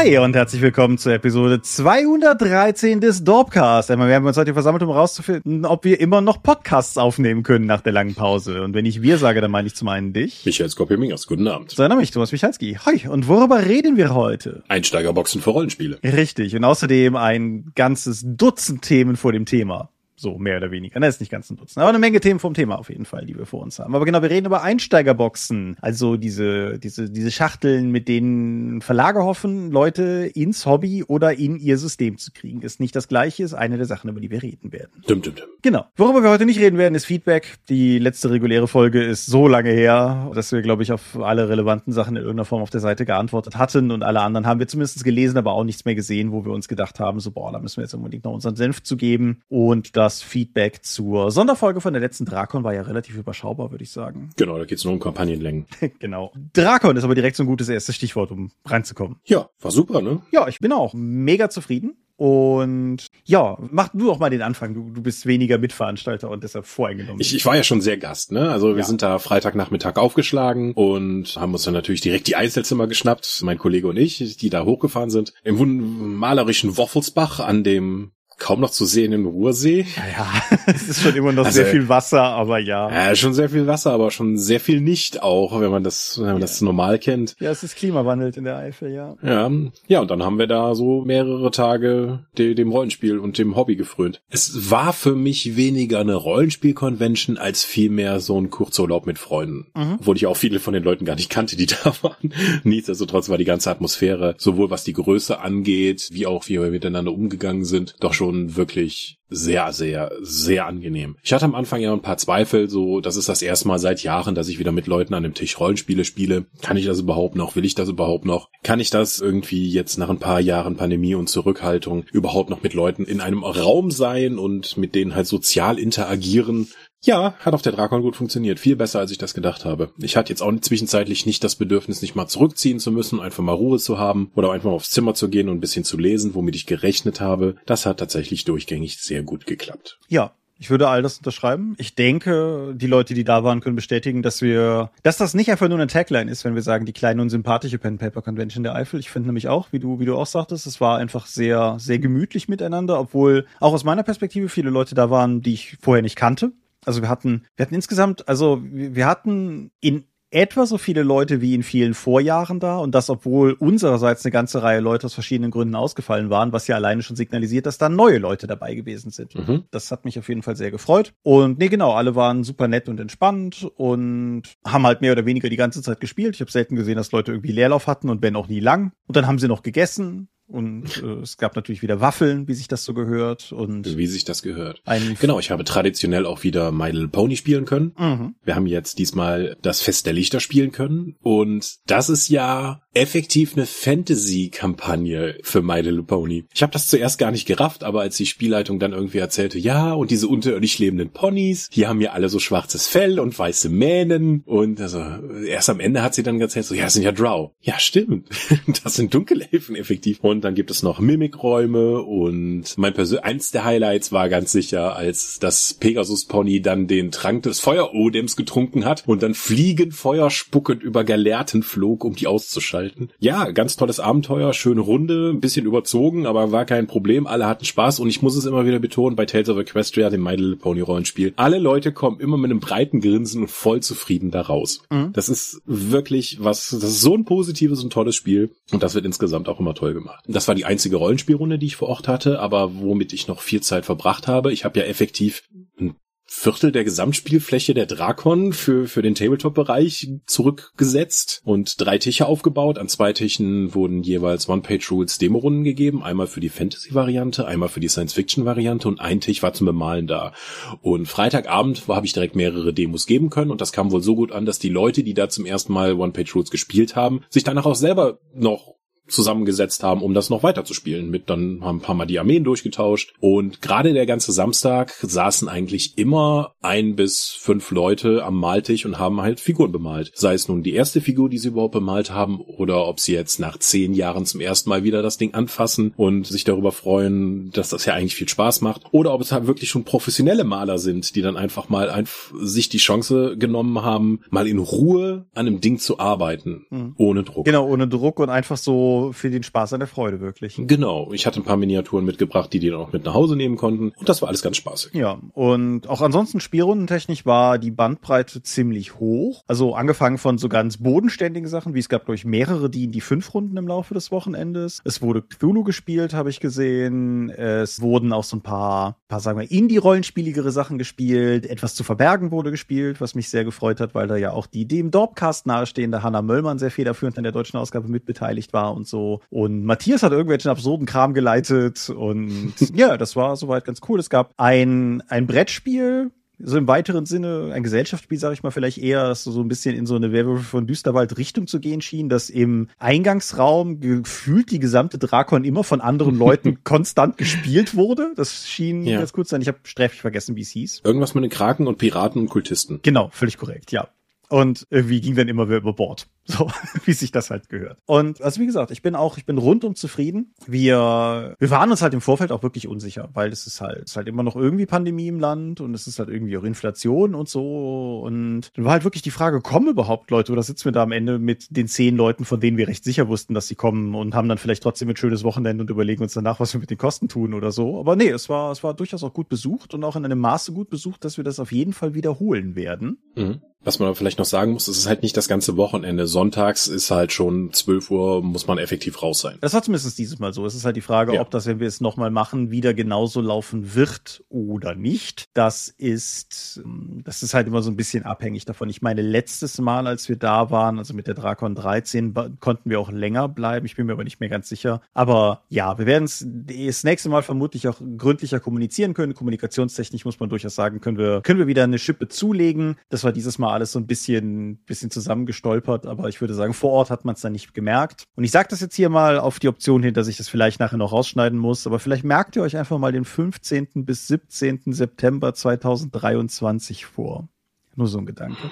Hi 0.00 0.16
und 0.18 0.36
herzlich 0.36 0.62
willkommen 0.62 0.96
zur 0.96 1.14
Episode 1.14 1.60
213 1.60 3.00
des 3.00 3.24
Dorpcast. 3.24 3.88
Wir 3.88 3.96
haben 3.98 4.26
uns 4.26 4.36
heute 4.36 4.52
versammelt, 4.52 4.84
um 4.84 4.90
herauszufinden, 4.90 5.64
ob 5.64 5.84
wir 5.84 5.98
immer 5.98 6.20
noch 6.20 6.40
Podcasts 6.40 6.96
aufnehmen 6.96 7.42
können 7.42 7.66
nach 7.66 7.80
der 7.80 7.92
langen 7.92 8.14
Pause. 8.14 8.62
Und 8.62 8.74
wenn 8.74 8.86
ich 8.86 9.02
wir 9.02 9.18
sage, 9.18 9.40
dann 9.40 9.50
meine 9.50 9.66
ich 9.66 9.74
zum 9.74 9.88
einen 9.88 10.12
dich. 10.12 10.46
Michael 10.46 10.70
Skopje-Mingers, 10.70 11.26
guten 11.26 11.48
Abend. 11.48 11.72
Sein 11.72 11.88
Name 11.88 12.00
ist 12.00 12.12
Thomas 12.12 12.30
Michalski. 12.30 12.78
Hi, 12.86 13.08
und 13.08 13.26
worüber 13.26 13.66
reden 13.66 13.96
wir 13.96 14.14
heute? 14.14 14.62
Einsteigerboxen 14.68 15.40
für 15.40 15.50
Rollenspiele. 15.50 15.98
Richtig, 16.04 16.54
und 16.54 16.62
außerdem 16.62 17.16
ein 17.16 17.72
ganzes 17.74 18.22
Dutzend 18.24 18.82
Themen 18.82 19.16
vor 19.16 19.32
dem 19.32 19.46
Thema. 19.46 19.90
So, 20.20 20.36
mehr 20.36 20.56
oder 20.56 20.72
weniger. 20.72 20.98
Das 20.98 21.14
ist 21.14 21.20
nicht 21.20 21.30
ganz 21.30 21.48
ein 21.48 21.56
Dutzend. 21.56 21.78
Aber 21.78 21.90
eine 21.90 22.00
Menge 22.00 22.18
Themen 22.18 22.40
vom 22.40 22.52
Thema 22.52 22.76
auf 22.76 22.90
jeden 22.90 23.04
Fall, 23.04 23.24
die 23.24 23.38
wir 23.38 23.46
vor 23.46 23.62
uns 23.62 23.78
haben. 23.78 23.94
Aber 23.94 24.04
genau, 24.04 24.20
wir 24.20 24.30
reden 24.30 24.46
über 24.46 24.62
Einsteigerboxen. 24.62 25.76
Also 25.80 26.16
diese, 26.16 26.80
diese, 26.80 27.08
diese 27.08 27.30
Schachteln, 27.30 27.92
mit 27.92 28.08
denen 28.08 28.80
Verlage 28.80 29.22
hoffen, 29.22 29.70
Leute 29.70 30.28
ins 30.34 30.66
Hobby 30.66 31.04
oder 31.04 31.38
in 31.38 31.56
ihr 31.56 31.78
System 31.78 32.18
zu 32.18 32.32
kriegen. 32.32 32.62
Ist 32.62 32.80
nicht 32.80 32.96
das 32.96 33.06
gleiche, 33.06 33.44
ist 33.44 33.54
eine 33.54 33.76
der 33.76 33.86
Sachen, 33.86 34.10
über 34.10 34.20
die 34.20 34.28
wir 34.28 34.42
reden 34.42 34.72
werden. 34.72 34.90
Dum, 35.06 35.22
dum, 35.22 35.36
dum. 35.36 35.46
Genau. 35.62 35.84
Worüber 35.96 36.24
wir 36.24 36.30
heute 36.30 36.46
nicht 36.46 36.58
reden 36.58 36.78
werden, 36.78 36.96
ist 36.96 37.04
Feedback. 37.04 37.54
Die 37.68 38.00
letzte 38.00 38.32
reguläre 38.32 38.66
Folge 38.66 39.00
ist 39.00 39.26
so 39.26 39.46
lange 39.46 39.70
her, 39.70 40.32
dass 40.34 40.50
wir, 40.50 40.62
glaube 40.62 40.82
ich, 40.82 40.90
auf 40.90 41.16
alle 41.20 41.48
relevanten 41.48 41.92
Sachen 41.92 42.16
in 42.16 42.22
irgendeiner 42.22 42.44
Form 42.44 42.62
auf 42.62 42.70
der 42.70 42.80
Seite 42.80 43.04
geantwortet 43.04 43.56
hatten. 43.56 43.92
Und 43.92 44.02
alle 44.02 44.20
anderen 44.22 44.48
haben 44.48 44.58
wir 44.58 44.66
zumindest 44.66 45.04
gelesen, 45.04 45.38
aber 45.38 45.52
auch 45.52 45.62
nichts 45.62 45.84
mehr 45.84 45.94
gesehen, 45.94 46.32
wo 46.32 46.44
wir 46.44 46.50
uns 46.50 46.66
gedacht 46.66 46.98
haben, 46.98 47.20
so, 47.20 47.30
boah, 47.30 47.52
da 47.52 47.60
müssen 47.60 47.76
wir 47.76 47.84
jetzt 47.84 47.94
unbedingt 47.94 48.24
noch 48.24 48.32
unseren 48.32 48.56
Senf 48.56 48.82
zu 48.82 48.96
geben. 48.96 49.42
Und 49.48 49.96
da 49.96 50.07
das 50.08 50.22
Feedback 50.22 50.82
zur 50.84 51.30
Sonderfolge 51.30 51.82
von 51.82 51.92
der 51.92 52.00
letzten 52.00 52.24
Drakon 52.24 52.64
war 52.64 52.72
ja 52.72 52.80
relativ 52.80 53.14
überschaubar, 53.16 53.70
würde 53.70 53.84
ich 53.84 53.90
sagen. 53.90 54.30
Genau, 54.38 54.56
da 54.56 54.64
geht 54.64 54.78
es 54.78 54.84
nur 54.84 54.94
um 54.94 55.00
Kampagnenlängen. 55.00 55.66
genau. 55.98 56.32
Drakon 56.54 56.96
ist 56.96 57.04
aber 57.04 57.14
direkt 57.14 57.36
so 57.36 57.42
ein 57.42 57.46
gutes 57.46 57.68
erstes 57.68 57.94
Stichwort, 57.96 58.30
um 58.30 58.50
reinzukommen. 58.64 59.16
Ja, 59.24 59.50
war 59.60 59.70
super, 59.70 60.00
ne? 60.00 60.22
Ja, 60.30 60.48
ich 60.48 60.60
bin 60.60 60.72
auch 60.72 60.94
mega 60.94 61.50
zufrieden. 61.50 61.96
Und 62.16 63.06
ja, 63.24 63.58
mach 63.70 63.90
du 63.92 64.10
auch 64.10 64.18
mal 64.18 64.30
den 64.30 64.42
Anfang. 64.42 64.74
Du, 64.74 64.90
du 64.90 65.02
bist 65.02 65.26
weniger 65.26 65.58
Mitveranstalter 65.58 66.30
und 66.30 66.42
deshalb 66.42 66.66
voreingenommen. 66.66 67.20
Ich, 67.20 67.34
ich 67.34 67.44
war 67.44 67.56
ja 67.56 67.62
schon 67.62 67.80
sehr 67.80 67.96
Gast, 67.96 68.32
ne? 68.32 68.50
Also 68.50 68.70
wir 68.70 68.78
ja. 68.78 68.84
sind 68.84 69.02
da 69.02 69.18
Freitagnachmittag 69.18 69.96
aufgeschlagen 69.96 70.72
und 70.72 71.36
haben 71.36 71.52
uns 71.52 71.62
dann 71.64 71.74
natürlich 71.74 72.00
direkt 72.00 72.26
die 72.26 72.36
Einzelzimmer 72.36 72.86
geschnappt, 72.86 73.40
mein 73.44 73.58
Kollege 73.58 73.88
und 73.88 73.96
ich, 73.96 74.36
die 74.36 74.50
da 74.50 74.64
hochgefahren 74.64 75.10
sind. 75.10 75.32
Im 75.44 76.16
malerischen 76.16 76.76
Woffelsbach 76.76 77.40
an 77.40 77.62
dem 77.62 78.12
kaum 78.38 78.60
noch 78.60 78.70
zu 78.70 78.86
sehen 78.86 79.12
im 79.12 79.26
Ruhrsee. 79.26 79.84
Ja, 79.96 80.02
ja. 80.18 80.58
es 80.66 80.88
ist 80.88 81.02
schon 81.02 81.14
immer 81.16 81.32
noch 81.32 81.44
also, 81.44 81.56
sehr 81.56 81.66
viel 81.66 81.88
Wasser, 81.88 82.22
aber 82.22 82.58
ja. 82.58 82.90
Ja, 82.90 83.14
schon 83.14 83.34
sehr 83.34 83.50
viel 83.50 83.66
Wasser, 83.66 83.92
aber 83.92 84.10
schon 84.10 84.38
sehr 84.38 84.60
viel 84.60 84.80
nicht 84.80 85.22
auch, 85.22 85.60
wenn 85.60 85.70
man 85.70 85.82
das, 85.82 86.18
wenn 86.18 86.26
man 86.26 86.34
ja. 86.36 86.40
das 86.40 86.60
normal 86.60 86.98
kennt. 86.98 87.36
Ja, 87.40 87.50
es 87.50 87.62
ist 87.62 87.76
klimawandelt 87.76 88.36
in 88.36 88.44
der 88.44 88.56
Eifel, 88.56 88.92
ja. 88.92 89.16
Ja, 89.22 89.50
ja, 89.88 90.00
und 90.00 90.10
dann 90.10 90.22
haben 90.22 90.38
wir 90.38 90.46
da 90.46 90.74
so 90.74 91.02
mehrere 91.04 91.50
Tage 91.50 92.20
de 92.36 92.54
dem 92.54 92.70
Rollenspiel 92.70 93.18
und 93.18 93.38
dem 93.38 93.56
Hobby 93.56 93.76
gefrönt. 93.76 94.20
Es 94.30 94.70
war 94.70 94.92
für 94.92 95.14
mich 95.14 95.56
weniger 95.56 96.00
eine 96.00 96.14
Rollenspiel-Convention 96.14 97.38
als 97.38 97.64
vielmehr 97.64 98.20
so 98.20 98.40
ein 98.40 98.50
Kurzurlaub 98.50 99.06
mit 99.06 99.18
Freunden. 99.18 99.66
Mhm. 99.74 99.96
Obwohl 100.00 100.16
ich 100.16 100.26
auch 100.26 100.36
viele 100.36 100.60
von 100.60 100.74
den 100.74 100.84
Leuten 100.84 101.04
gar 101.04 101.16
nicht 101.16 101.30
kannte, 101.30 101.56
die 101.56 101.66
da 101.66 101.92
waren. 102.02 102.32
Nichtsdestotrotz 102.62 103.28
war 103.28 103.38
die 103.38 103.44
ganze 103.44 103.70
Atmosphäre, 103.70 104.34
sowohl 104.38 104.70
was 104.70 104.84
die 104.84 104.92
Größe 104.92 105.40
angeht, 105.40 106.08
wie 106.12 106.26
auch 106.26 106.48
wie 106.48 106.60
wir 106.60 106.70
miteinander 106.70 107.12
umgegangen 107.12 107.64
sind, 107.64 107.96
doch 108.00 108.14
schon 108.14 108.27
schon 108.28 108.56
wirklich 108.56 109.18
sehr, 109.30 109.72
sehr, 109.72 110.10
sehr 110.20 110.66
angenehm. 110.66 111.16
Ich 111.22 111.32
hatte 111.32 111.44
am 111.44 111.54
Anfang 111.54 111.80
ja 111.80 111.92
ein 111.92 112.02
paar 112.02 112.16
Zweifel, 112.16 112.68
so, 112.68 113.00
das 113.00 113.16
ist 113.16 113.28
das 113.28 113.42
erste 113.42 113.68
Mal 113.68 113.78
seit 113.78 114.02
Jahren, 114.02 114.34
dass 114.34 114.48
ich 114.48 114.58
wieder 114.58 114.72
mit 114.72 114.86
Leuten 114.86 115.14
an 115.14 115.22
dem 115.22 115.34
Tisch 115.34 115.58
Rollenspiele 115.58 116.04
spiele. 116.04 116.46
Kann 116.62 116.76
ich 116.76 116.86
das 116.86 117.00
überhaupt 117.00 117.36
noch? 117.36 117.56
Will 117.56 117.64
ich 117.64 117.74
das 117.74 117.88
überhaupt 117.88 118.24
noch? 118.24 118.48
Kann 118.62 118.80
ich 118.80 118.90
das 118.90 119.20
irgendwie 119.20 119.70
jetzt 119.70 119.98
nach 119.98 120.08
ein 120.08 120.18
paar 120.18 120.40
Jahren 120.40 120.76
Pandemie 120.76 121.14
und 121.14 121.28
Zurückhaltung 121.28 122.04
überhaupt 122.12 122.50
noch 122.50 122.62
mit 122.62 122.74
Leuten 122.74 123.04
in 123.04 123.20
einem 123.20 123.44
Raum 123.44 123.90
sein 123.90 124.38
und 124.38 124.76
mit 124.76 124.94
denen 124.94 125.14
halt 125.14 125.26
sozial 125.26 125.78
interagieren? 125.78 126.68
Ja, 127.02 127.34
hat 127.40 127.54
auf 127.54 127.62
der 127.62 127.72
Drakon 127.72 128.02
gut 128.02 128.16
funktioniert. 128.16 128.58
Viel 128.58 128.76
besser, 128.76 128.98
als 128.98 129.10
ich 129.10 129.18
das 129.18 129.34
gedacht 129.34 129.64
habe. 129.64 129.92
Ich 129.98 130.16
hatte 130.16 130.30
jetzt 130.30 130.42
auch 130.42 130.52
zwischenzeitlich 130.60 131.26
nicht 131.26 131.44
das 131.44 131.56
Bedürfnis, 131.56 132.02
nicht 132.02 132.16
mal 132.16 132.26
zurückziehen 132.26 132.80
zu 132.80 132.90
müssen, 132.90 133.20
einfach 133.20 133.42
mal 133.42 133.52
Ruhe 133.52 133.78
zu 133.78 133.98
haben 133.98 134.32
oder 134.34 134.50
einfach 134.50 134.70
mal 134.70 134.76
aufs 134.76 134.90
Zimmer 134.90 135.14
zu 135.14 135.28
gehen 135.28 135.48
und 135.48 135.58
ein 135.58 135.60
bisschen 135.60 135.84
zu 135.84 135.96
lesen, 135.96 136.34
womit 136.34 136.56
ich 136.56 136.66
gerechnet 136.66 137.20
habe. 137.20 137.56
Das 137.66 137.86
hat 137.86 137.98
tatsächlich 137.98 138.44
durchgängig 138.44 138.98
sehr 138.98 139.22
gut 139.22 139.46
geklappt. 139.46 139.98
Ja, 140.08 140.32
ich 140.60 140.70
würde 140.70 140.88
all 140.88 141.02
das 141.02 141.18
unterschreiben. 141.18 141.76
Ich 141.78 141.94
denke, 141.94 142.74
die 142.74 142.88
Leute, 142.88 143.14
die 143.14 143.22
da 143.22 143.44
waren, 143.44 143.60
können 143.60 143.76
bestätigen, 143.76 144.22
dass 144.22 144.42
wir, 144.42 144.90
dass 145.04 145.16
das 145.16 145.34
nicht 145.34 145.52
einfach 145.52 145.68
nur 145.68 145.78
eine 145.78 145.86
Tagline 145.86 146.28
ist, 146.28 146.44
wenn 146.44 146.56
wir 146.56 146.62
sagen, 146.62 146.84
die 146.84 146.92
kleine 146.92 147.22
und 147.22 147.30
sympathische 147.30 147.78
Pen 147.78 147.98
Paper 147.98 148.22
Convention 148.22 148.64
der 148.64 148.74
Eifel. 148.74 148.98
Ich 148.98 149.10
finde 149.10 149.28
nämlich 149.28 149.46
auch, 149.46 149.68
wie 149.70 149.78
du, 149.78 150.00
wie 150.00 150.04
du 150.04 150.16
auch 150.16 150.26
sagtest, 150.26 150.66
es 150.66 150.80
war 150.80 150.98
einfach 150.98 151.26
sehr, 151.26 151.76
sehr 151.78 152.00
gemütlich 152.00 152.48
miteinander, 152.48 152.98
obwohl 152.98 153.46
auch 153.60 153.72
aus 153.72 153.84
meiner 153.84 154.02
Perspektive 154.02 154.48
viele 154.48 154.70
Leute 154.70 154.96
da 154.96 155.10
waren, 155.10 155.42
die 155.42 155.54
ich 155.54 155.76
vorher 155.80 156.02
nicht 156.02 156.16
kannte. 156.16 156.50
Also 156.88 157.02
wir 157.02 157.10
hatten, 157.10 157.44
wir 157.54 157.66
hatten 157.66 157.74
insgesamt, 157.74 158.26
also 158.28 158.62
wir 158.62 159.06
hatten 159.06 159.70
in 159.80 160.04
etwa 160.30 160.64
so 160.64 160.78
viele 160.78 161.02
Leute 161.02 161.42
wie 161.42 161.54
in 161.54 161.62
vielen 161.62 161.92
Vorjahren 161.92 162.60
da 162.60 162.78
und 162.78 162.94
das, 162.94 163.10
obwohl 163.10 163.52
unsererseits 163.52 164.24
eine 164.24 164.32
ganze 164.32 164.62
Reihe 164.62 164.80
Leute 164.80 165.04
aus 165.04 165.12
verschiedenen 165.12 165.50
Gründen 165.50 165.74
ausgefallen 165.74 166.30
waren, 166.30 166.52
was 166.52 166.66
ja 166.66 166.76
alleine 166.76 167.02
schon 167.02 167.16
signalisiert, 167.16 167.66
dass 167.66 167.76
da 167.76 167.90
neue 167.90 168.16
Leute 168.16 168.46
dabei 168.46 168.74
gewesen 168.74 169.10
sind. 169.10 169.34
Mhm. 169.34 169.64
Das 169.70 169.90
hat 169.90 170.06
mich 170.06 170.18
auf 170.18 170.30
jeden 170.30 170.42
Fall 170.42 170.56
sehr 170.56 170.70
gefreut. 170.70 171.12
Und 171.22 171.58
nee, 171.58 171.68
genau, 171.68 171.92
alle 171.92 172.14
waren 172.14 172.42
super 172.42 172.68
nett 172.68 172.88
und 172.88 173.00
entspannt 173.00 173.70
und 173.76 174.44
haben 174.66 174.86
halt 174.86 175.02
mehr 175.02 175.12
oder 175.12 175.26
weniger 175.26 175.50
die 175.50 175.56
ganze 175.56 175.82
Zeit 175.82 176.00
gespielt. 176.00 176.36
Ich 176.36 176.40
habe 176.40 176.50
selten 176.50 176.74
gesehen, 176.74 176.96
dass 176.96 177.12
Leute 177.12 177.32
irgendwie 177.32 177.52
Leerlauf 177.52 177.86
hatten 177.86 178.08
und 178.08 178.22
wenn 178.22 178.34
auch 178.34 178.48
nie 178.48 178.60
lang. 178.60 178.92
Und 179.06 179.16
dann 179.16 179.26
haben 179.26 179.38
sie 179.38 179.48
noch 179.48 179.62
gegessen 179.62 180.28
und 180.48 181.02
äh, 181.02 181.20
es 181.22 181.36
gab 181.36 181.56
natürlich 181.56 181.82
wieder 181.82 182.00
Waffeln, 182.00 182.48
wie 182.48 182.54
sich 182.54 182.68
das 182.68 182.84
so 182.84 182.94
gehört. 182.94 183.52
Und 183.52 183.96
wie 183.98 184.06
sich 184.06 184.24
das 184.24 184.42
gehört. 184.42 184.82
genau, 185.20 185.38
ich 185.38 185.50
habe 185.50 185.64
traditionell 185.64 186.24
auch 186.24 186.42
wieder 186.42 186.72
My 186.72 186.90
Little 186.90 187.08
Pony 187.08 187.36
spielen 187.36 187.66
können. 187.66 187.92
Mhm. 187.98 188.34
Wir 188.42 188.54
haben 188.54 188.66
jetzt 188.66 188.98
diesmal 188.98 189.56
das 189.60 189.82
Fest 189.82 190.06
der 190.06 190.14
Lichter 190.14 190.40
spielen 190.40 190.72
können. 190.72 191.16
Und 191.20 191.76
das 191.86 192.08
ist 192.08 192.28
ja 192.28 192.80
effektiv 192.94 193.56
eine 193.56 193.66
Fantasy-Kampagne 193.66 195.38
für 195.42 195.62
My 195.62 195.80
Little 195.80 196.02
Pony. 196.02 196.46
Ich 196.52 196.62
habe 196.62 196.72
das 196.72 196.88
zuerst 196.88 197.18
gar 197.18 197.30
nicht 197.30 197.46
gerafft, 197.46 197.84
aber 197.84 198.00
als 198.00 198.16
die 198.16 198.26
Spielleitung 198.26 198.78
dann 198.78 198.92
irgendwie 198.92 199.18
erzählte, 199.18 199.58
ja, 199.58 199.92
und 199.92 200.10
diese 200.10 200.28
unterirdisch 200.28 200.78
lebenden 200.78 201.10
Ponys, 201.10 201.68
die 201.68 201.86
haben 201.86 202.00
ja 202.00 202.12
alle 202.12 202.28
so 202.28 202.38
schwarzes 202.38 202.86
Fell 202.88 203.20
und 203.20 203.38
weiße 203.38 203.68
Mähnen. 203.68 204.42
Und 204.46 204.80
also 204.80 204.98
erst 205.46 205.70
am 205.70 205.80
Ende 205.80 206.02
hat 206.02 206.14
sie 206.14 206.22
dann 206.22 206.40
erzählt, 206.40 206.66
so, 206.66 206.74
ja, 206.74 206.84
das 206.84 206.94
sind 206.94 207.02
ja 207.02 207.12
Drow. 207.12 207.52
Ja, 207.60 207.78
stimmt. 207.78 208.28
das 208.82 208.94
sind 208.94 209.12
Dunkelelfen 209.14 209.76
effektiv. 209.76 210.18
Und 210.20 210.37
dann 210.44 210.54
gibt 210.54 210.70
es 210.70 210.82
noch 210.82 211.00
Mimikräume 211.00 212.02
und 212.02 212.76
mein 212.76 212.94
Persön 212.94 213.18
eins 213.20 213.50
der 213.50 213.64
Highlights 213.64 214.12
war 214.12 214.28
ganz 214.28 214.52
sicher, 214.52 214.96
als 214.96 215.38
das 215.38 215.74
Pegasus 215.74 216.24
Pony 216.26 216.60
dann 216.60 216.86
den 216.86 217.10
Trank 217.10 217.42
des 217.42 217.60
Feuerodems 217.60 218.36
getrunken 218.36 218.84
hat 218.84 219.04
und 219.06 219.22
dann 219.22 219.34
fliegend 219.34 219.94
feuerspuckend 219.94 220.82
über 220.82 221.04
Gelehrten 221.04 221.62
flog, 221.62 222.04
um 222.04 222.14
die 222.14 222.26
auszuschalten. 222.26 223.10
Ja, 223.18 223.50
ganz 223.50 223.76
tolles 223.76 224.00
Abenteuer, 224.00 224.52
schöne 224.52 224.80
Runde, 224.80 225.30
ein 225.30 225.40
bisschen 225.40 225.66
überzogen, 225.66 226.26
aber 226.26 226.52
war 226.52 226.64
kein 226.64 226.86
Problem. 226.86 227.26
Alle 227.26 227.46
hatten 227.46 227.64
Spaß 227.64 228.00
und 228.00 228.08
ich 228.08 228.22
muss 228.22 228.36
es 228.36 228.46
immer 228.46 228.66
wieder 228.66 228.78
betonen 228.78 229.16
bei 229.16 229.26
Tales 229.26 229.48
of 229.48 229.58
Equestria, 229.58 230.10
dem 230.10 230.22
My 230.22 230.34
Little 230.34 230.56
Pony 230.56 230.80
Rollenspiel. 230.80 231.32
Alle 231.36 231.58
Leute 231.58 231.92
kommen 231.92 232.20
immer 232.20 232.36
mit 232.36 232.50
einem 232.50 232.60
breiten 232.60 233.00
Grinsen 233.00 233.42
und 233.42 233.50
voll 233.50 233.80
zufrieden 233.80 234.30
da 234.30 234.42
raus. 234.42 234.82
Mhm. 234.90 235.12
Das 235.12 235.28
ist 235.28 235.60
wirklich 235.66 236.38
was, 236.40 236.70
das 236.70 236.82
ist 236.82 237.00
so 237.00 237.14
ein 237.14 237.24
positives 237.24 237.82
und 237.82 237.92
tolles 237.92 238.16
Spiel 238.16 238.50
und 238.72 238.82
das 238.82 238.94
wird 238.94 239.04
insgesamt 239.04 239.48
auch 239.48 239.60
immer 239.60 239.74
toll 239.74 239.94
gemacht. 239.94 240.24
Das 240.28 240.46
war 240.46 240.54
die 240.54 240.66
einzige 240.66 240.96
Rollenspielrunde, 240.96 241.58
die 241.58 241.66
ich 241.66 241.76
vor 241.76 241.88
Ort 241.88 242.06
hatte, 242.06 242.38
aber 242.38 242.74
womit 242.74 243.14
ich 243.14 243.28
noch 243.28 243.40
viel 243.40 243.62
Zeit 243.62 243.86
verbracht 243.86 244.26
habe. 244.26 244.52
Ich 244.52 244.64
habe 244.64 244.78
ja 244.78 244.84
effektiv 244.84 245.42
ein 245.80 245.96
Viertel 246.30 246.72
der 246.72 246.84
Gesamtspielfläche 246.84 247.72
der 247.72 247.86
Drakon 247.86 248.52
für, 248.52 248.86
für 248.86 249.00
den 249.00 249.14
Tabletop-Bereich 249.14 250.10
zurückgesetzt 250.26 251.40
und 251.42 251.80
drei 251.80 251.96
Tische 251.96 252.26
aufgebaut. 252.26 252.76
An 252.76 252.88
zwei 252.88 253.14
Tischen 253.14 253.74
wurden 253.74 254.02
jeweils 254.02 254.46
One-Page-Rules 254.46 255.16
Demo-Runden 255.16 255.64
gegeben. 255.64 256.02
Einmal 256.02 256.26
für 256.26 256.40
die 256.40 256.50
Fantasy-Variante, 256.50 257.46
einmal 257.46 257.70
für 257.70 257.80
die 257.80 257.88
Science-Fiction-Variante 257.88 258.86
und 258.86 259.00
ein 259.00 259.22
Tisch 259.22 259.42
war 259.42 259.54
zum 259.54 259.64
Bemalen 259.64 260.06
da. 260.06 260.34
Und 260.82 261.06
Freitagabend 261.06 261.88
habe 261.88 262.04
ich 262.04 262.12
direkt 262.12 262.36
mehrere 262.36 262.74
Demos 262.74 263.06
geben 263.06 263.30
können 263.30 263.50
und 263.50 263.62
das 263.62 263.72
kam 263.72 263.90
wohl 263.90 264.02
so 264.02 264.14
gut 264.14 264.30
an, 264.30 264.44
dass 264.44 264.58
die 264.58 264.68
Leute, 264.68 265.02
die 265.02 265.14
da 265.14 265.30
zum 265.30 265.46
ersten 265.46 265.72
Mal 265.72 265.94
One-Page-Rules 265.94 266.50
gespielt 266.50 266.94
haben, 266.94 267.22
sich 267.30 267.44
danach 267.44 267.64
auch 267.64 267.74
selber 267.74 268.18
noch 268.34 268.77
zusammengesetzt 269.08 269.82
haben, 269.82 270.02
um 270.02 270.14
das 270.14 270.30
noch 270.30 270.42
weiter 270.42 270.64
zu 270.64 270.74
spielen. 270.74 271.10
Mit 271.10 271.30
dann 271.30 271.60
haben 271.62 271.78
ein 271.78 271.82
paar 271.82 271.94
Mal 271.94 272.06
die 272.06 272.18
Armeen 272.18 272.44
durchgetauscht 272.44 273.14
und 273.20 273.62
gerade 273.62 273.92
der 273.92 274.06
ganze 274.06 274.32
Samstag 274.32 274.92
saßen 275.02 275.48
eigentlich 275.48 275.98
immer 275.98 276.52
ein 276.62 276.96
bis 276.96 277.30
fünf 277.30 277.70
Leute 277.70 278.24
am 278.24 278.38
Maltisch 278.38 278.84
und 278.86 278.98
haben 278.98 279.20
halt 279.20 279.40
Figuren 279.40 279.72
bemalt. 279.72 280.12
Sei 280.14 280.34
es 280.34 280.48
nun 280.48 280.62
die 280.62 280.74
erste 280.74 281.00
Figur, 281.00 281.28
die 281.28 281.38
sie 281.38 281.48
überhaupt 281.48 281.72
bemalt 281.72 282.10
haben, 282.10 282.40
oder 282.40 282.86
ob 282.86 283.00
sie 283.00 283.12
jetzt 283.12 283.38
nach 283.40 283.58
zehn 283.58 283.94
Jahren 283.94 284.26
zum 284.26 284.40
ersten 284.40 284.70
Mal 284.70 284.84
wieder 284.84 285.02
das 285.02 285.18
Ding 285.18 285.34
anfassen 285.34 285.92
und 285.96 286.26
sich 286.26 286.44
darüber 286.44 286.72
freuen, 286.72 287.50
dass 287.52 287.70
das 287.70 287.84
ja 287.84 287.94
eigentlich 287.94 288.14
viel 288.14 288.28
Spaß 288.28 288.60
macht, 288.60 288.82
oder 288.92 289.12
ob 289.14 289.20
es 289.20 289.32
halt 289.32 289.46
wirklich 289.46 289.70
schon 289.70 289.84
professionelle 289.84 290.44
Maler 290.44 290.78
sind, 290.78 291.14
die 291.14 291.22
dann 291.22 291.36
einfach 291.36 291.68
mal 291.68 291.90
einfach 291.90 292.32
sich 292.40 292.68
die 292.68 292.78
Chance 292.78 293.36
genommen 293.36 293.82
haben, 293.82 294.20
mal 294.30 294.46
in 294.46 294.58
Ruhe 294.58 295.26
an 295.34 295.46
einem 295.46 295.60
Ding 295.60 295.78
zu 295.78 295.98
arbeiten, 295.98 296.66
mhm. 296.70 296.94
ohne 296.96 297.22
Druck. 297.22 297.44
Genau, 297.44 297.66
ohne 297.66 297.88
Druck 297.88 298.20
und 298.20 298.30
einfach 298.30 298.56
so 298.56 298.97
für 299.12 299.30
den 299.30 299.42
Spaß 299.42 299.72
an 299.72 299.80
der 299.80 299.88
Freude 299.88 300.20
wirklich. 300.20 300.56
Genau, 300.58 301.12
ich 301.12 301.26
hatte 301.26 301.40
ein 301.40 301.44
paar 301.44 301.56
Miniaturen 301.56 302.04
mitgebracht, 302.04 302.52
die 302.52 302.58
die 302.58 302.70
dann 302.70 302.80
auch 302.80 302.92
mit 302.92 303.04
nach 303.04 303.14
Hause 303.14 303.36
nehmen 303.36 303.56
konnten 303.56 303.92
und 303.96 304.08
das 304.08 304.22
war 304.22 304.28
alles 304.28 304.42
ganz 304.42 304.56
spaßig. 304.56 304.94
Ja, 304.94 305.18
und 305.34 305.88
auch 305.88 306.00
ansonsten 306.00 306.40
spielrundentechnisch 306.40 307.26
war 307.26 307.58
die 307.58 307.70
Bandbreite 307.70 308.42
ziemlich 308.42 308.98
hoch. 308.98 309.44
Also 309.46 309.74
angefangen 309.74 310.18
von 310.18 310.38
so 310.38 310.48
ganz 310.48 310.78
bodenständigen 310.78 311.48
Sachen, 311.48 311.74
wie 311.74 311.80
es 311.80 311.88
gab, 311.88 312.04
glaube 312.04 312.16
ich, 312.16 312.24
mehrere, 312.24 312.70
die 312.70 312.84
in 312.84 312.92
die 312.92 313.00
fünf 313.00 313.32
Runden 313.34 313.56
im 313.56 313.68
Laufe 313.68 313.94
des 313.94 314.10
Wochenendes. 314.10 314.80
Es 314.84 315.02
wurde 315.02 315.22
Cthulhu 315.22 315.64
gespielt, 315.64 316.14
habe 316.14 316.30
ich 316.30 316.40
gesehen. 316.40 317.30
Es 317.30 317.80
wurden 317.80 318.12
auch 318.12 318.24
so 318.24 318.36
ein 318.36 318.42
paar, 318.42 318.96
paar 319.08 319.20
sagen 319.20 319.38
wir, 319.38 319.50
Indie-rollenspieligere 319.50 320.50
Sachen 320.50 320.78
gespielt. 320.78 321.46
Etwas 321.46 321.74
zu 321.74 321.84
verbergen 321.84 322.30
wurde 322.30 322.50
gespielt, 322.50 323.00
was 323.00 323.14
mich 323.14 323.28
sehr 323.28 323.44
gefreut 323.44 323.80
hat, 323.80 323.94
weil 323.94 324.08
da 324.08 324.16
ja 324.16 324.32
auch 324.32 324.46
die 324.46 324.66
dem 324.66 324.90
Dorpcast 324.90 325.46
nahestehende 325.46 326.02
Hannah 326.02 326.22
Möllmann 326.22 326.58
sehr 326.58 326.70
federführend 326.70 327.18
an 327.18 327.24
der 327.24 327.32
deutschen 327.32 327.58
Ausgabe 327.58 327.88
mitbeteiligt 327.88 328.52
war 328.52 328.74
und 328.74 328.87
so. 328.88 329.20
Und 329.30 329.64
Matthias 329.64 330.02
hat 330.02 330.12
irgendwelchen 330.12 330.50
absurden 330.50 330.86
Kram 330.86 331.14
geleitet 331.14 331.90
und 331.90 332.54
ja, 332.74 332.96
das 332.96 333.16
war 333.16 333.36
soweit 333.36 333.64
ganz 333.64 333.80
cool. 333.88 333.98
Es 334.00 334.10
gab 334.10 334.32
ein, 334.36 335.02
ein 335.08 335.26
Brettspiel, 335.26 336.10
so 336.40 336.56
im 336.56 336.68
weiteren 336.68 337.04
Sinne 337.04 337.50
ein 337.52 337.62
Gesellschaftsspiel, 337.62 338.18
sage 338.18 338.34
ich 338.34 338.42
mal, 338.42 338.50
vielleicht 338.50 338.78
eher 338.78 339.14
so, 339.14 339.30
so 339.30 339.40
ein 339.40 339.48
bisschen 339.48 339.74
in 339.74 339.86
so 339.86 339.96
eine 339.96 340.12
Werwölfe 340.12 340.44
von 340.44 340.66
Düsterwald 340.66 341.18
Richtung 341.18 341.46
zu 341.46 341.60
gehen 341.60 341.80
schien, 341.80 342.08
dass 342.08 342.30
im 342.30 342.68
Eingangsraum 342.78 343.80
gefühlt 343.80 344.50
die 344.50 344.60
gesamte 344.60 344.98
Drakon 344.98 345.44
immer 345.44 345.64
von 345.64 345.80
anderen 345.80 346.14
Leuten 346.18 346.62
konstant 346.62 347.18
gespielt 347.18 347.74
wurde. 347.74 348.12
Das 348.14 348.48
schien 348.48 348.84
ja. 348.84 348.98
ganz 348.98 349.12
gut 349.12 349.26
zu 349.26 349.32
sein. 349.32 349.42
Ich 349.42 349.48
habe 349.48 349.58
sträflich 349.64 350.00
vergessen, 350.00 350.36
wie 350.36 350.42
es 350.42 350.50
hieß. 350.50 350.82
Irgendwas 350.84 351.14
mit 351.14 351.24
den 351.24 351.30
Kraken 351.30 351.66
und 351.66 351.78
Piraten 351.78 352.22
und 352.22 352.28
Kultisten. 352.28 352.80
Genau, 352.82 353.08
völlig 353.12 353.36
korrekt, 353.36 353.72
ja. 353.72 353.88
Und 354.28 354.66
irgendwie 354.70 355.00
ging 355.00 355.14
dann 355.14 355.28
immer 355.28 355.48
wieder 355.48 355.58
über 355.58 355.72
Bord. 355.72 356.08
So, 356.30 356.46
wie 356.84 356.92
sich 356.92 357.10
das 357.10 357.30
halt 357.30 357.48
gehört. 357.48 357.78
Und 357.86 358.20
also 358.20 358.38
wie 358.38 358.44
gesagt, 358.44 358.70
ich 358.70 358.82
bin 358.82 358.94
auch, 358.94 359.16
ich 359.16 359.24
bin 359.24 359.38
rundum 359.38 359.74
zufrieden. 359.74 360.34
Wir, 360.46 361.34
wir 361.38 361.50
waren 361.50 361.70
uns 361.70 361.80
halt 361.80 361.94
im 361.94 362.02
Vorfeld 362.02 362.32
auch 362.32 362.42
wirklich 362.42 362.68
unsicher, 362.68 363.08
weil 363.14 363.32
es 363.32 363.46
ist 363.46 363.62
halt, 363.62 363.78
es 363.78 363.92
ist 363.92 363.96
halt 363.96 364.08
immer 364.08 364.22
noch 364.22 364.36
irgendwie 364.36 364.66
Pandemie 364.66 365.08
im 365.08 365.20
Land 365.20 365.62
und 365.62 365.72
es 365.72 365.86
ist 365.86 365.98
halt 365.98 366.10
irgendwie 366.10 366.36
auch 366.36 366.44
Inflation 366.44 367.14
und 367.14 367.30
so. 367.30 368.02
Und 368.04 368.50
dann 368.54 368.66
war 368.66 368.72
halt 368.72 368.84
wirklich 368.84 369.00
die 369.00 369.10
Frage, 369.10 369.40
kommen 369.40 369.68
überhaupt 369.68 370.10
Leute 370.10 370.30
oder 370.32 370.42
sitzen 370.42 370.66
wir 370.66 370.72
da 370.72 370.82
am 370.82 370.92
Ende 370.92 371.18
mit 371.18 371.56
den 371.56 371.66
zehn 371.66 371.96
Leuten, 371.96 372.26
von 372.26 372.40
denen 372.40 372.58
wir 372.58 372.68
recht 372.68 372.84
sicher 372.84 373.08
wussten, 373.08 373.32
dass 373.32 373.48
sie 373.48 373.54
kommen 373.54 373.94
und 373.94 374.14
haben 374.14 374.28
dann 374.28 374.36
vielleicht 374.36 374.62
trotzdem 374.62 374.90
ein 374.90 374.96
schönes 374.96 375.24
Wochenende 375.24 375.62
und 375.62 375.70
überlegen 375.70 376.02
uns 376.02 376.12
danach, 376.12 376.40
was 376.40 376.52
wir 376.52 376.60
mit 376.60 376.68
den 376.68 376.76
Kosten 376.76 377.08
tun 377.08 377.32
oder 377.32 377.52
so. 377.52 377.80
Aber 377.80 377.96
nee, 377.96 378.10
es 378.10 378.28
war, 378.28 378.52
es 378.52 378.62
war 378.62 378.74
durchaus 378.74 379.02
auch 379.02 379.14
gut 379.14 379.30
besucht 379.30 379.72
und 379.72 379.82
auch 379.82 379.96
in 379.96 380.04
einem 380.04 380.18
Maße 380.18 380.52
gut 380.52 380.68
besucht, 380.68 381.06
dass 381.06 381.16
wir 381.16 381.24
das 381.24 381.40
auf 381.40 381.52
jeden 381.52 381.72
Fall 381.72 381.94
wiederholen 381.94 382.54
werden. 382.54 382.98
Mhm. 383.16 383.40
Was 383.64 383.80
man 383.80 383.94
vielleicht 383.96 384.18
noch 384.18 384.24
sagen 384.24 384.52
muss, 384.52 384.68
es 384.68 384.78
ist 384.78 384.86
halt 384.86 385.02
nicht 385.02 385.16
das 385.16 385.26
ganze 385.26 385.56
Wochenende. 385.56 386.06
Sonntags 386.06 386.68
ist 386.68 386.90
halt 386.92 387.12
schon 387.12 387.52
12 387.52 387.90
Uhr, 387.90 388.22
muss 388.22 388.46
man 388.46 388.58
effektiv 388.58 389.02
raus 389.02 389.20
sein. 389.20 389.36
Das 389.40 389.52
war 389.52 389.62
zumindest 389.62 389.98
dieses 389.98 390.20
Mal 390.20 390.32
so. 390.32 390.46
Es 390.46 390.54
ist 390.54 390.64
halt 390.64 390.76
die 390.76 390.80
Frage, 390.80 391.14
ja. 391.14 391.20
ob 391.20 391.30
das, 391.30 391.46
wenn 391.46 391.58
wir 391.58 391.66
es 391.66 391.80
nochmal 391.80 392.10
machen, 392.10 392.52
wieder 392.52 392.72
genauso 392.72 393.20
laufen 393.20 393.74
wird 393.74 394.24
oder 394.28 394.76
nicht. 394.76 395.28
Das 395.34 395.68
ist, 395.76 396.60
ähm, 396.64 397.00
das 397.04 397.24
ist 397.24 397.34
halt 397.34 397.48
immer 397.48 397.60
so 397.60 397.70
ein 397.70 397.76
bisschen 397.76 398.04
abhängig 398.04 398.44
davon. 398.44 398.70
Ich 398.70 398.80
meine, 398.80 399.02
letztes 399.02 399.58
Mal, 399.58 399.88
als 399.88 400.08
wir 400.08 400.16
da 400.16 400.50
waren, 400.50 400.78
also 400.78 400.94
mit 400.94 401.08
der 401.08 401.14
Drakon 401.14 401.56
13, 401.56 402.14
konnten 402.38 402.70
wir 402.70 402.78
auch 402.78 402.92
länger 402.92 403.28
bleiben. 403.28 403.66
Ich 403.66 403.74
bin 403.74 403.86
mir 403.86 403.94
aber 403.94 404.04
nicht 404.04 404.20
mehr 404.20 404.28
ganz 404.28 404.48
sicher. 404.48 404.82
Aber 404.94 405.42
ja, 405.48 405.78
wir 405.78 405.86
werden 405.86 406.04
es 406.04 406.24
das 406.26 406.84
nächste 406.84 407.08
Mal 407.08 407.22
vermutlich 407.22 407.66
auch 407.66 407.80
gründlicher 407.96 408.38
kommunizieren 408.38 408.94
können. 408.94 409.14
Kommunikationstechnisch 409.14 410.04
muss 410.04 410.20
man 410.20 410.28
durchaus 410.28 410.54
sagen, 410.54 410.80
können 410.80 410.96
wir, 410.96 411.22
können 411.22 411.40
wir 411.40 411.48
wieder 411.48 411.64
eine 411.64 411.78
Schippe 411.78 412.08
zulegen. 412.08 412.76
Das 412.88 413.02
war 413.02 413.12
dieses 413.12 413.38
Mal 413.38 413.47
mal 413.48 413.54
alles 413.54 413.72
so 413.72 413.78
ein 413.78 413.86
bisschen, 413.86 414.58
bisschen 414.58 414.90
zusammengestolpert, 414.90 415.86
aber 415.86 416.08
ich 416.08 416.20
würde 416.20 416.34
sagen, 416.34 416.52
vor 416.52 416.70
Ort 416.70 416.90
hat 416.90 417.04
man 417.04 417.14
es 417.14 417.20
dann 417.20 417.32
nicht 417.32 417.54
gemerkt. 417.54 418.04
Und 418.14 418.24
ich 418.24 418.30
sage 418.30 418.48
das 418.50 418.60
jetzt 418.60 418.74
hier 418.74 418.90
mal 418.90 419.18
auf 419.18 419.38
die 419.38 419.48
Option 419.48 419.82
hin, 419.82 419.94
dass 419.94 420.08
ich 420.08 420.18
das 420.18 420.28
vielleicht 420.28 420.60
nachher 420.60 420.76
noch 420.76 420.92
rausschneiden 420.92 421.38
muss, 421.38 421.66
aber 421.66 421.78
vielleicht 421.78 422.04
merkt 422.04 422.36
ihr 422.36 422.42
euch 422.42 422.56
einfach 422.56 422.78
mal 422.78 422.92
den 422.92 423.04
15. 423.04 423.84
bis 423.84 424.06
17. 424.08 424.60
September 424.66 425.34
2023 425.34 426.86
vor. 426.86 427.28
Nur 427.74 427.86
so 427.86 427.98
ein 427.98 428.06
Gedanke. 428.06 428.50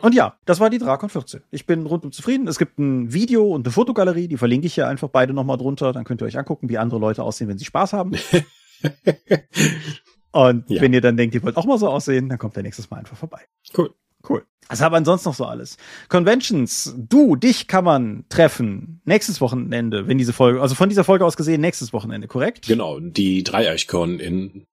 Und 0.00 0.14
ja, 0.14 0.38
das 0.46 0.58
war 0.58 0.70
die 0.70 0.78
Drakon 0.78 1.10
14. 1.10 1.42
Ich 1.50 1.66
bin 1.66 1.84
rundum 1.84 2.12
zufrieden. 2.12 2.48
Es 2.48 2.58
gibt 2.58 2.78
ein 2.78 3.12
Video 3.12 3.54
und 3.54 3.66
eine 3.66 3.72
Fotogalerie, 3.72 4.26
die 4.26 4.38
verlinke 4.38 4.66
ich 4.66 4.74
hier 4.74 4.88
einfach 4.88 5.10
beide 5.10 5.34
nochmal 5.34 5.58
drunter. 5.58 5.92
Dann 5.92 6.04
könnt 6.04 6.22
ihr 6.22 6.24
euch 6.24 6.38
angucken, 6.38 6.70
wie 6.70 6.78
andere 6.78 6.98
Leute 6.98 7.22
aussehen, 7.22 7.48
wenn 7.48 7.58
sie 7.58 7.66
Spaß 7.66 7.92
haben. 7.92 8.12
und 10.32 10.70
ja. 10.70 10.80
wenn 10.80 10.94
ihr 10.94 11.02
dann 11.02 11.18
denkt, 11.18 11.34
ihr 11.34 11.42
wollt 11.42 11.58
auch 11.58 11.66
mal 11.66 11.78
so 11.78 11.90
aussehen, 11.90 12.30
dann 12.30 12.38
kommt 12.38 12.56
ihr 12.56 12.62
nächstes 12.62 12.88
Mal 12.88 13.00
einfach 13.00 13.18
vorbei. 13.18 13.42
Cool. 13.76 13.94
Cool. 14.28 14.44
Was 14.68 14.80
haben 14.80 14.92
wir 14.92 14.96
ansonsten 14.98 15.28
noch 15.28 15.36
so 15.36 15.44
alles? 15.44 15.76
Conventions. 16.08 16.94
Du, 16.96 17.36
dich 17.36 17.68
kann 17.68 17.84
man 17.84 18.24
treffen. 18.28 19.02
Nächstes 19.04 19.40
Wochenende, 19.40 20.08
wenn 20.08 20.18
diese 20.18 20.32
Folge, 20.32 20.62
also 20.62 20.74
von 20.74 20.88
dieser 20.88 21.04
Folge 21.04 21.24
aus 21.24 21.36
gesehen, 21.36 21.60
nächstes 21.60 21.92
Wochenende, 21.92 22.28
korrekt? 22.28 22.66
Genau, 22.66 22.98
die 22.98 23.42
Dreieichkon 23.42 24.20
in 24.20 24.66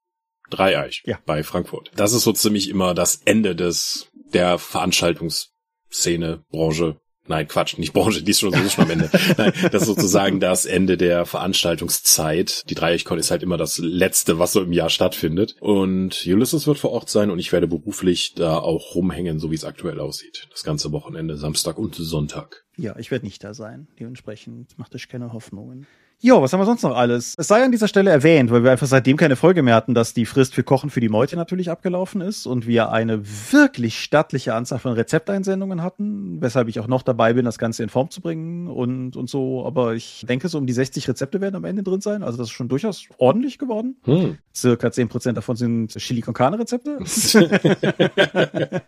Dreieich 0.50 1.04
ja. 1.06 1.20
bei 1.26 1.44
Frankfurt. 1.44 1.92
Das 1.96 2.14
ist 2.14 2.24
so 2.24 2.32
ziemlich 2.34 2.70
immer 2.70 2.94
das 2.94 3.22
Ende 3.26 3.56
des, 3.56 4.10
der 4.14 4.58
Veranstaltungsszene, 4.58 6.44
Branche, 6.50 7.00
Nein, 7.32 7.48
Quatsch, 7.48 7.78
nicht 7.78 7.94
Branche, 7.94 8.22
die 8.22 8.32
ist 8.32 8.42
schon, 8.42 8.54
schon 8.70 8.84
am 8.84 8.92
Ende. 8.92 9.10
Nein, 9.38 9.54
das 9.72 9.84
ist 9.84 9.88
sozusagen 9.88 10.42
das 10.42 10.66
Ende 10.66 10.98
der 10.98 11.26
Veranstaltungszeit. 11.26 12.70
Die 12.70 12.76
Dreieckkon 12.76 13.18
ist 13.20 13.32
halt 13.32 13.42
immer 13.42 13.56
das 13.56 13.78
letzte, 13.78 14.38
was 14.38 14.52
so 14.52 14.62
im 14.62 14.74
Jahr 14.74 14.90
stattfindet. 14.90 15.56
Und 15.62 16.26
Ulysses 16.28 16.68
wird 16.68 16.78
vor 16.78 16.92
Ort 16.92 17.10
sein 17.10 17.32
und 17.32 17.40
ich 17.40 17.54
werde 17.54 17.68
beruflich 17.68 18.34
da 18.36 18.58
auch 18.58 18.96
rumhängen, 18.96 19.40
so 19.40 19.50
wie 19.50 19.56
es 19.56 19.64
aktuell 19.64 20.02
aussieht. 20.02 20.50
Das 20.52 20.64
ganze 20.64 20.92
Wochenende, 20.92 21.38
Samstag 21.38 21.78
und 21.78 21.96
Sonntag. 21.96 22.66
Ja, 22.78 22.96
ich 22.98 23.12
werde 23.12 23.26
nicht 23.26 23.44
da 23.44 23.54
sein. 23.54 23.88
Dementsprechend 24.00 24.78
macht 24.78 24.96
euch 24.96 25.08
keine 25.08 25.34
Hoffnungen. 25.34 25.86
Jo, 26.24 26.40
was 26.40 26.54
haben 26.54 26.60
wir 26.60 26.66
sonst 26.66 26.84
noch 26.84 26.96
alles? 26.96 27.34
Es 27.40 27.48
sei 27.48 27.64
an 27.64 27.72
dieser 27.72 27.88
Stelle 27.88 28.12
erwähnt, 28.12 28.52
weil 28.52 28.64
wir 28.64 28.70
einfach 28.70 28.86
seitdem 28.86 29.18
keine 29.18 29.36
Folge 29.36 29.64
mehr 29.64 29.74
hatten, 29.74 29.96
dass 29.96 30.14
die 30.14 30.28
Frist 30.28 30.54
für 30.54 30.62
Kochen 30.62 30.92
für 30.92 31.00
die 31.00 31.10
Meute 31.10 31.36
natürlich 31.36 31.72
abgelaufen 31.72 32.22
ist 32.22 32.46
und 32.46 32.68
wir 32.68 32.92
eine 32.92 33.24
wirklich 33.52 34.00
stattliche 34.00 34.54
Anzahl 34.54 34.78
von 34.78 34.94
Rezepteinsendungen 34.94 35.82
hatten, 35.82 36.40
weshalb 36.40 36.68
ich 36.68 36.80
auch 36.80 36.86
noch 36.86 37.02
dabei 37.02 37.34
bin, 37.34 37.44
das 37.44 37.58
Ganze 37.58 37.82
in 37.82 37.90
Form 37.90 38.12
zu 38.12 38.22
bringen 38.22 38.68
und, 38.68 39.16
und 39.16 39.32
so. 39.32 39.66
Aber 39.66 39.96
ich 39.96 40.24
denke, 40.30 40.48
so 40.48 40.60
um 40.60 40.68
die 40.68 40.74
60 40.74 41.10
Rezepte 41.10 41.42
werden 41.42 41.56
am 41.56 41.66
Ende 41.66 41.82
drin 41.82 42.02
sein. 42.02 42.22
Also 42.22 42.38
das 42.38 42.50
ist 42.50 42.54
schon 42.54 42.68
durchaus 42.68 43.04
ordentlich 43.18 43.58
geworden. 43.58 43.96
Hm. 44.04 44.38
Circa 44.54 44.90
10% 44.90 45.32
davon 45.32 45.56
sind 45.56 45.98
Chili 45.98 46.22
con 46.22 46.36
Carne 46.36 46.60
Rezepte. 46.60 47.00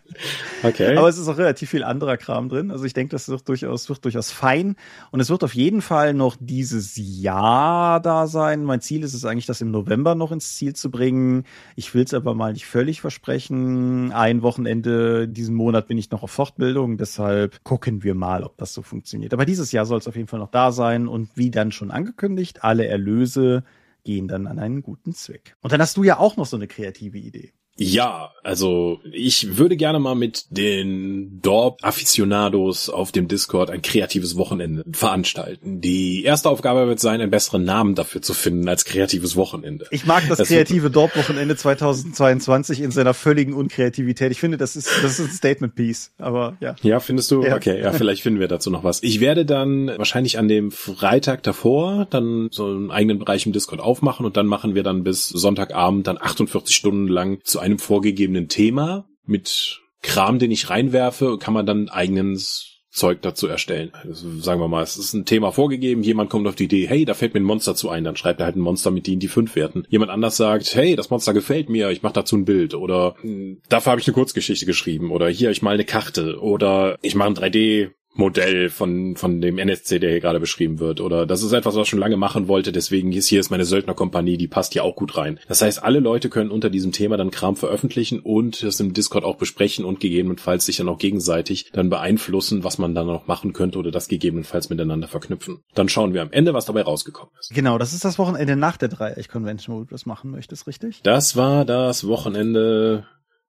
okay. 0.62 0.96
Aber 0.96 1.08
es 1.08 1.18
ist 1.18 1.26
auch 1.26 1.38
relativ 1.38 1.68
viel 1.70 1.82
anderer 1.82 2.16
Kram 2.16 2.48
drin. 2.48 2.70
Also 2.70 2.84
ich 2.84 2.92
denke, 2.92 3.10
das 3.10 3.28
wird 3.28 3.48
durchaus, 3.48 3.73
wird 3.88 4.04
durchaus 4.04 4.30
fein. 4.30 4.76
Und 5.10 5.20
es 5.20 5.30
wird 5.30 5.44
auf 5.44 5.54
jeden 5.54 5.82
Fall 5.82 6.14
noch 6.14 6.36
dieses 6.38 6.94
Jahr 6.96 8.00
da 8.00 8.26
sein. 8.26 8.64
Mein 8.64 8.80
Ziel 8.80 9.02
ist 9.02 9.14
es 9.14 9.24
eigentlich, 9.24 9.46
das 9.46 9.60
im 9.60 9.70
November 9.70 10.14
noch 10.14 10.32
ins 10.32 10.56
Ziel 10.56 10.74
zu 10.74 10.90
bringen. 10.90 11.44
Ich 11.76 11.94
will 11.94 12.04
es 12.04 12.14
aber 12.14 12.34
mal 12.34 12.52
nicht 12.52 12.66
völlig 12.66 13.00
versprechen. 13.00 14.12
Ein 14.12 14.42
Wochenende 14.42 15.28
diesen 15.28 15.54
Monat 15.54 15.88
bin 15.88 15.98
ich 15.98 16.10
noch 16.10 16.22
auf 16.22 16.30
Fortbildung, 16.30 16.96
deshalb 16.96 17.62
gucken 17.64 18.02
wir 18.02 18.14
mal, 18.14 18.44
ob 18.44 18.56
das 18.56 18.72
so 18.74 18.82
funktioniert. 18.82 19.32
Aber 19.32 19.46
dieses 19.46 19.72
Jahr 19.72 19.86
soll 19.86 19.98
es 19.98 20.08
auf 20.08 20.16
jeden 20.16 20.28
Fall 20.28 20.40
noch 20.40 20.50
da 20.50 20.72
sein 20.72 21.08
und 21.08 21.30
wie 21.34 21.50
dann 21.50 21.72
schon 21.72 21.90
angekündigt, 21.90 22.64
alle 22.64 22.86
Erlöse 22.86 23.64
gehen 24.04 24.28
dann 24.28 24.46
an 24.46 24.58
einen 24.58 24.82
guten 24.82 25.14
Zweck. 25.14 25.56
Und 25.62 25.72
dann 25.72 25.80
hast 25.80 25.96
du 25.96 26.04
ja 26.04 26.18
auch 26.18 26.36
noch 26.36 26.46
so 26.46 26.56
eine 26.56 26.68
kreative 26.68 27.18
Idee. 27.18 27.52
Ja, 27.76 28.30
also 28.44 29.00
ich 29.10 29.56
würde 29.56 29.76
gerne 29.76 29.98
mal 29.98 30.14
mit 30.14 30.44
den 30.50 31.40
Dorp-Afficionados 31.40 32.88
auf 32.88 33.10
dem 33.10 33.26
Discord 33.26 33.70
ein 33.70 33.82
kreatives 33.82 34.36
Wochenende 34.36 34.84
veranstalten. 34.92 35.80
Die 35.80 36.22
erste 36.22 36.50
Aufgabe 36.50 36.86
wird 36.86 37.00
sein, 37.00 37.20
einen 37.20 37.30
besseren 37.30 37.64
Namen 37.64 37.94
dafür 37.94 38.22
zu 38.22 38.32
finden 38.32 38.68
als 38.68 38.84
kreatives 38.84 39.34
Wochenende. 39.34 39.86
Ich 39.90 40.06
mag 40.06 40.22
das, 40.28 40.38
das 40.38 40.48
kreative 40.48 40.90
Dorp-Wochenende 40.90 41.56
2022 41.56 42.80
in 42.80 42.92
seiner 42.92 43.14
völligen 43.14 43.54
Unkreativität. 43.54 44.30
Ich 44.30 44.40
finde, 44.40 44.56
das 44.56 44.76
ist, 44.76 44.88
das 45.02 45.18
ist 45.18 45.30
ein 45.30 45.32
Statement-Piece, 45.32 46.12
aber 46.18 46.56
ja. 46.60 46.76
Ja, 46.82 47.00
findest 47.00 47.30
du? 47.32 47.42
Ja. 47.42 47.56
Okay, 47.56 47.80
ja, 47.80 47.92
vielleicht 47.92 48.22
finden 48.22 48.38
wir 48.38 48.48
dazu 48.48 48.70
noch 48.70 48.84
was. 48.84 49.02
Ich 49.02 49.20
werde 49.20 49.44
dann 49.44 49.88
wahrscheinlich 49.96 50.38
an 50.38 50.46
dem 50.46 50.70
Freitag 50.70 51.42
davor 51.42 52.06
dann 52.10 52.48
so 52.52 52.66
einen 52.66 52.90
eigenen 52.92 53.18
Bereich 53.18 53.46
im 53.46 53.52
Discord 53.52 53.80
aufmachen 53.80 54.26
und 54.26 54.36
dann 54.36 54.46
machen 54.46 54.76
wir 54.76 54.84
dann 54.84 55.02
bis 55.02 55.28
Sonntagabend 55.28 56.06
dann 56.06 56.18
48 56.20 56.76
Stunden 56.76 57.08
lang 57.08 57.40
zu 57.42 57.63
einem 57.64 57.78
vorgegebenen 57.78 58.48
Thema 58.48 59.08
mit 59.24 59.80
Kram, 60.02 60.38
den 60.38 60.50
ich 60.50 60.68
reinwerfe, 60.68 61.38
kann 61.38 61.54
man 61.54 61.64
dann 61.64 61.88
eigenes 61.88 62.74
Zeug 62.90 63.22
dazu 63.22 63.48
erstellen. 63.48 63.90
Also 64.04 64.38
sagen 64.38 64.60
wir 64.60 64.68
mal, 64.68 64.82
es 64.82 64.98
ist 64.98 65.14
ein 65.14 65.24
Thema 65.24 65.50
vorgegeben, 65.50 66.04
jemand 66.04 66.30
kommt 66.30 66.46
auf 66.46 66.54
die 66.54 66.64
Idee, 66.64 66.86
hey, 66.86 67.04
da 67.04 67.14
fällt 67.14 67.34
mir 67.34 67.40
ein 67.40 67.44
Monster 67.44 67.74
zu 67.74 67.88
ein, 67.88 68.04
dann 68.04 68.16
schreibt 68.16 68.40
er 68.40 68.46
halt 68.46 68.56
ein 68.56 68.60
Monster 68.60 68.92
mit 68.92 69.08
in 69.08 69.18
die 69.18 69.28
fünf 69.28 69.56
Werten. 69.56 69.84
Jemand 69.88 70.12
anders 70.12 70.36
sagt, 70.36 70.76
hey, 70.76 70.94
das 70.94 71.10
Monster 71.10 71.34
gefällt 71.34 71.68
mir, 71.68 71.90
ich 71.90 72.02
mache 72.02 72.12
dazu 72.12 72.36
ein 72.36 72.44
Bild 72.44 72.74
oder 72.74 73.16
hm, 73.22 73.62
dafür 73.68 73.92
habe 73.92 74.00
ich 74.00 74.06
eine 74.06 74.14
Kurzgeschichte 74.14 74.66
geschrieben 74.66 75.10
oder 75.10 75.28
hier, 75.28 75.50
ich 75.50 75.62
mal 75.62 75.74
eine 75.74 75.84
Karte 75.84 76.38
oder 76.40 76.98
ich 77.02 77.16
mache 77.16 77.30
ein 77.30 77.36
3D 77.36 77.90
Modell 78.14 78.70
von, 78.70 79.16
von 79.16 79.40
dem 79.40 79.58
NSC, 79.58 79.98
der 79.98 80.10
hier 80.10 80.20
gerade 80.20 80.40
beschrieben 80.40 80.78
wird. 80.78 81.00
Oder 81.00 81.26
das 81.26 81.42
ist 81.42 81.52
etwas, 81.52 81.74
was 81.74 81.82
ich 81.82 81.88
schon 81.88 81.98
lange 81.98 82.16
machen 82.16 82.48
wollte, 82.48 82.72
deswegen 82.72 83.12
ist 83.12 83.26
hier 83.26 83.40
ist 83.40 83.50
meine 83.50 83.64
Söldnerkompanie, 83.64 84.36
die 84.36 84.48
passt 84.48 84.72
hier 84.72 84.84
auch 84.84 84.96
gut 84.96 85.16
rein. 85.16 85.40
Das 85.48 85.62
heißt, 85.62 85.82
alle 85.82 86.00
Leute 86.00 86.28
können 86.28 86.50
unter 86.50 86.70
diesem 86.70 86.92
Thema 86.92 87.16
dann 87.16 87.30
Kram 87.30 87.56
veröffentlichen 87.56 88.20
und 88.20 88.62
das 88.62 88.80
im 88.80 88.92
Discord 88.92 89.24
auch 89.24 89.36
besprechen 89.36 89.84
und 89.84 90.00
gegebenenfalls 90.00 90.66
sich 90.66 90.76
dann 90.76 90.88
auch 90.88 90.98
gegenseitig 90.98 91.70
dann 91.72 91.90
beeinflussen, 91.90 92.64
was 92.64 92.78
man 92.78 92.94
dann 92.94 93.06
noch 93.06 93.26
machen 93.26 93.52
könnte 93.52 93.78
oder 93.78 93.90
das 93.90 94.08
gegebenenfalls 94.08 94.70
miteinander 94.70 95.08
verknüpfen. 95.08 95.62
Dann 95.74 95.88
schauen 95.88 96.14
wir 96.14 96.22
am 96.22 96.30
Ende, 96.30 96.54
was 96.54 96.66
dabei 96.66 96.82
rausgekommen 96.82 97.32
ist. 97.40 97.52
Genau, 97.52 97.78
das 97.78 97.92
ist 97.92 98.04
das 98.04 98.18
Wochenende 98.18 98.56
nach 98.56 98.76
der 98.76 98.88
Dreieck-Convention, 98.88 99.76
wo 99.76 99.80
du 99.80 99.86
das 99.90 100.06
machen 100.06 100.30
möchtest, 100.30 100.66
richtig? 100.66 101.00
Das 101.02 101.36
war 101.36 101.64
das 101.64 102.06
Wochenende 102.06 103.06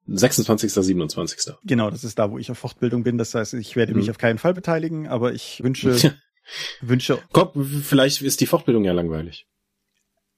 26. 0.08 0.72
27. 0.72 1.56
Genau, 1.64 1.90
das 1.90 2.04
ist 2.04 2.20
da, 2.20 2.32
wo 2.32 2.38
ich 2.38 2.52
auf 2.52 2.58
Fortbildung 2.58 3.04
bin. 3.04 3.18
Das 3.18 3.34
heißt, 3.34 3.54
ich 3.56 3.76
werde 3.76 3.94
mich 3.94 4.06
hm. 4.06 4.12
auf 4.12 4.18
keinen 4.18 4.38
Fall 4.38 4.54
beteiligen, 4.54 5.08
aber 5.08 5.34
ich 5.34 5.64
wünsche, 5.64 6.16
wünsche. 6.82 7.20
Komm, 7.32 7.66
vielleicht 7.66 8.22
ist 8.22 8.42
die 8.42 8.46
Fortbildung 8.46 8.84
ja 8.84 8.94
langweilig 8.94 9.48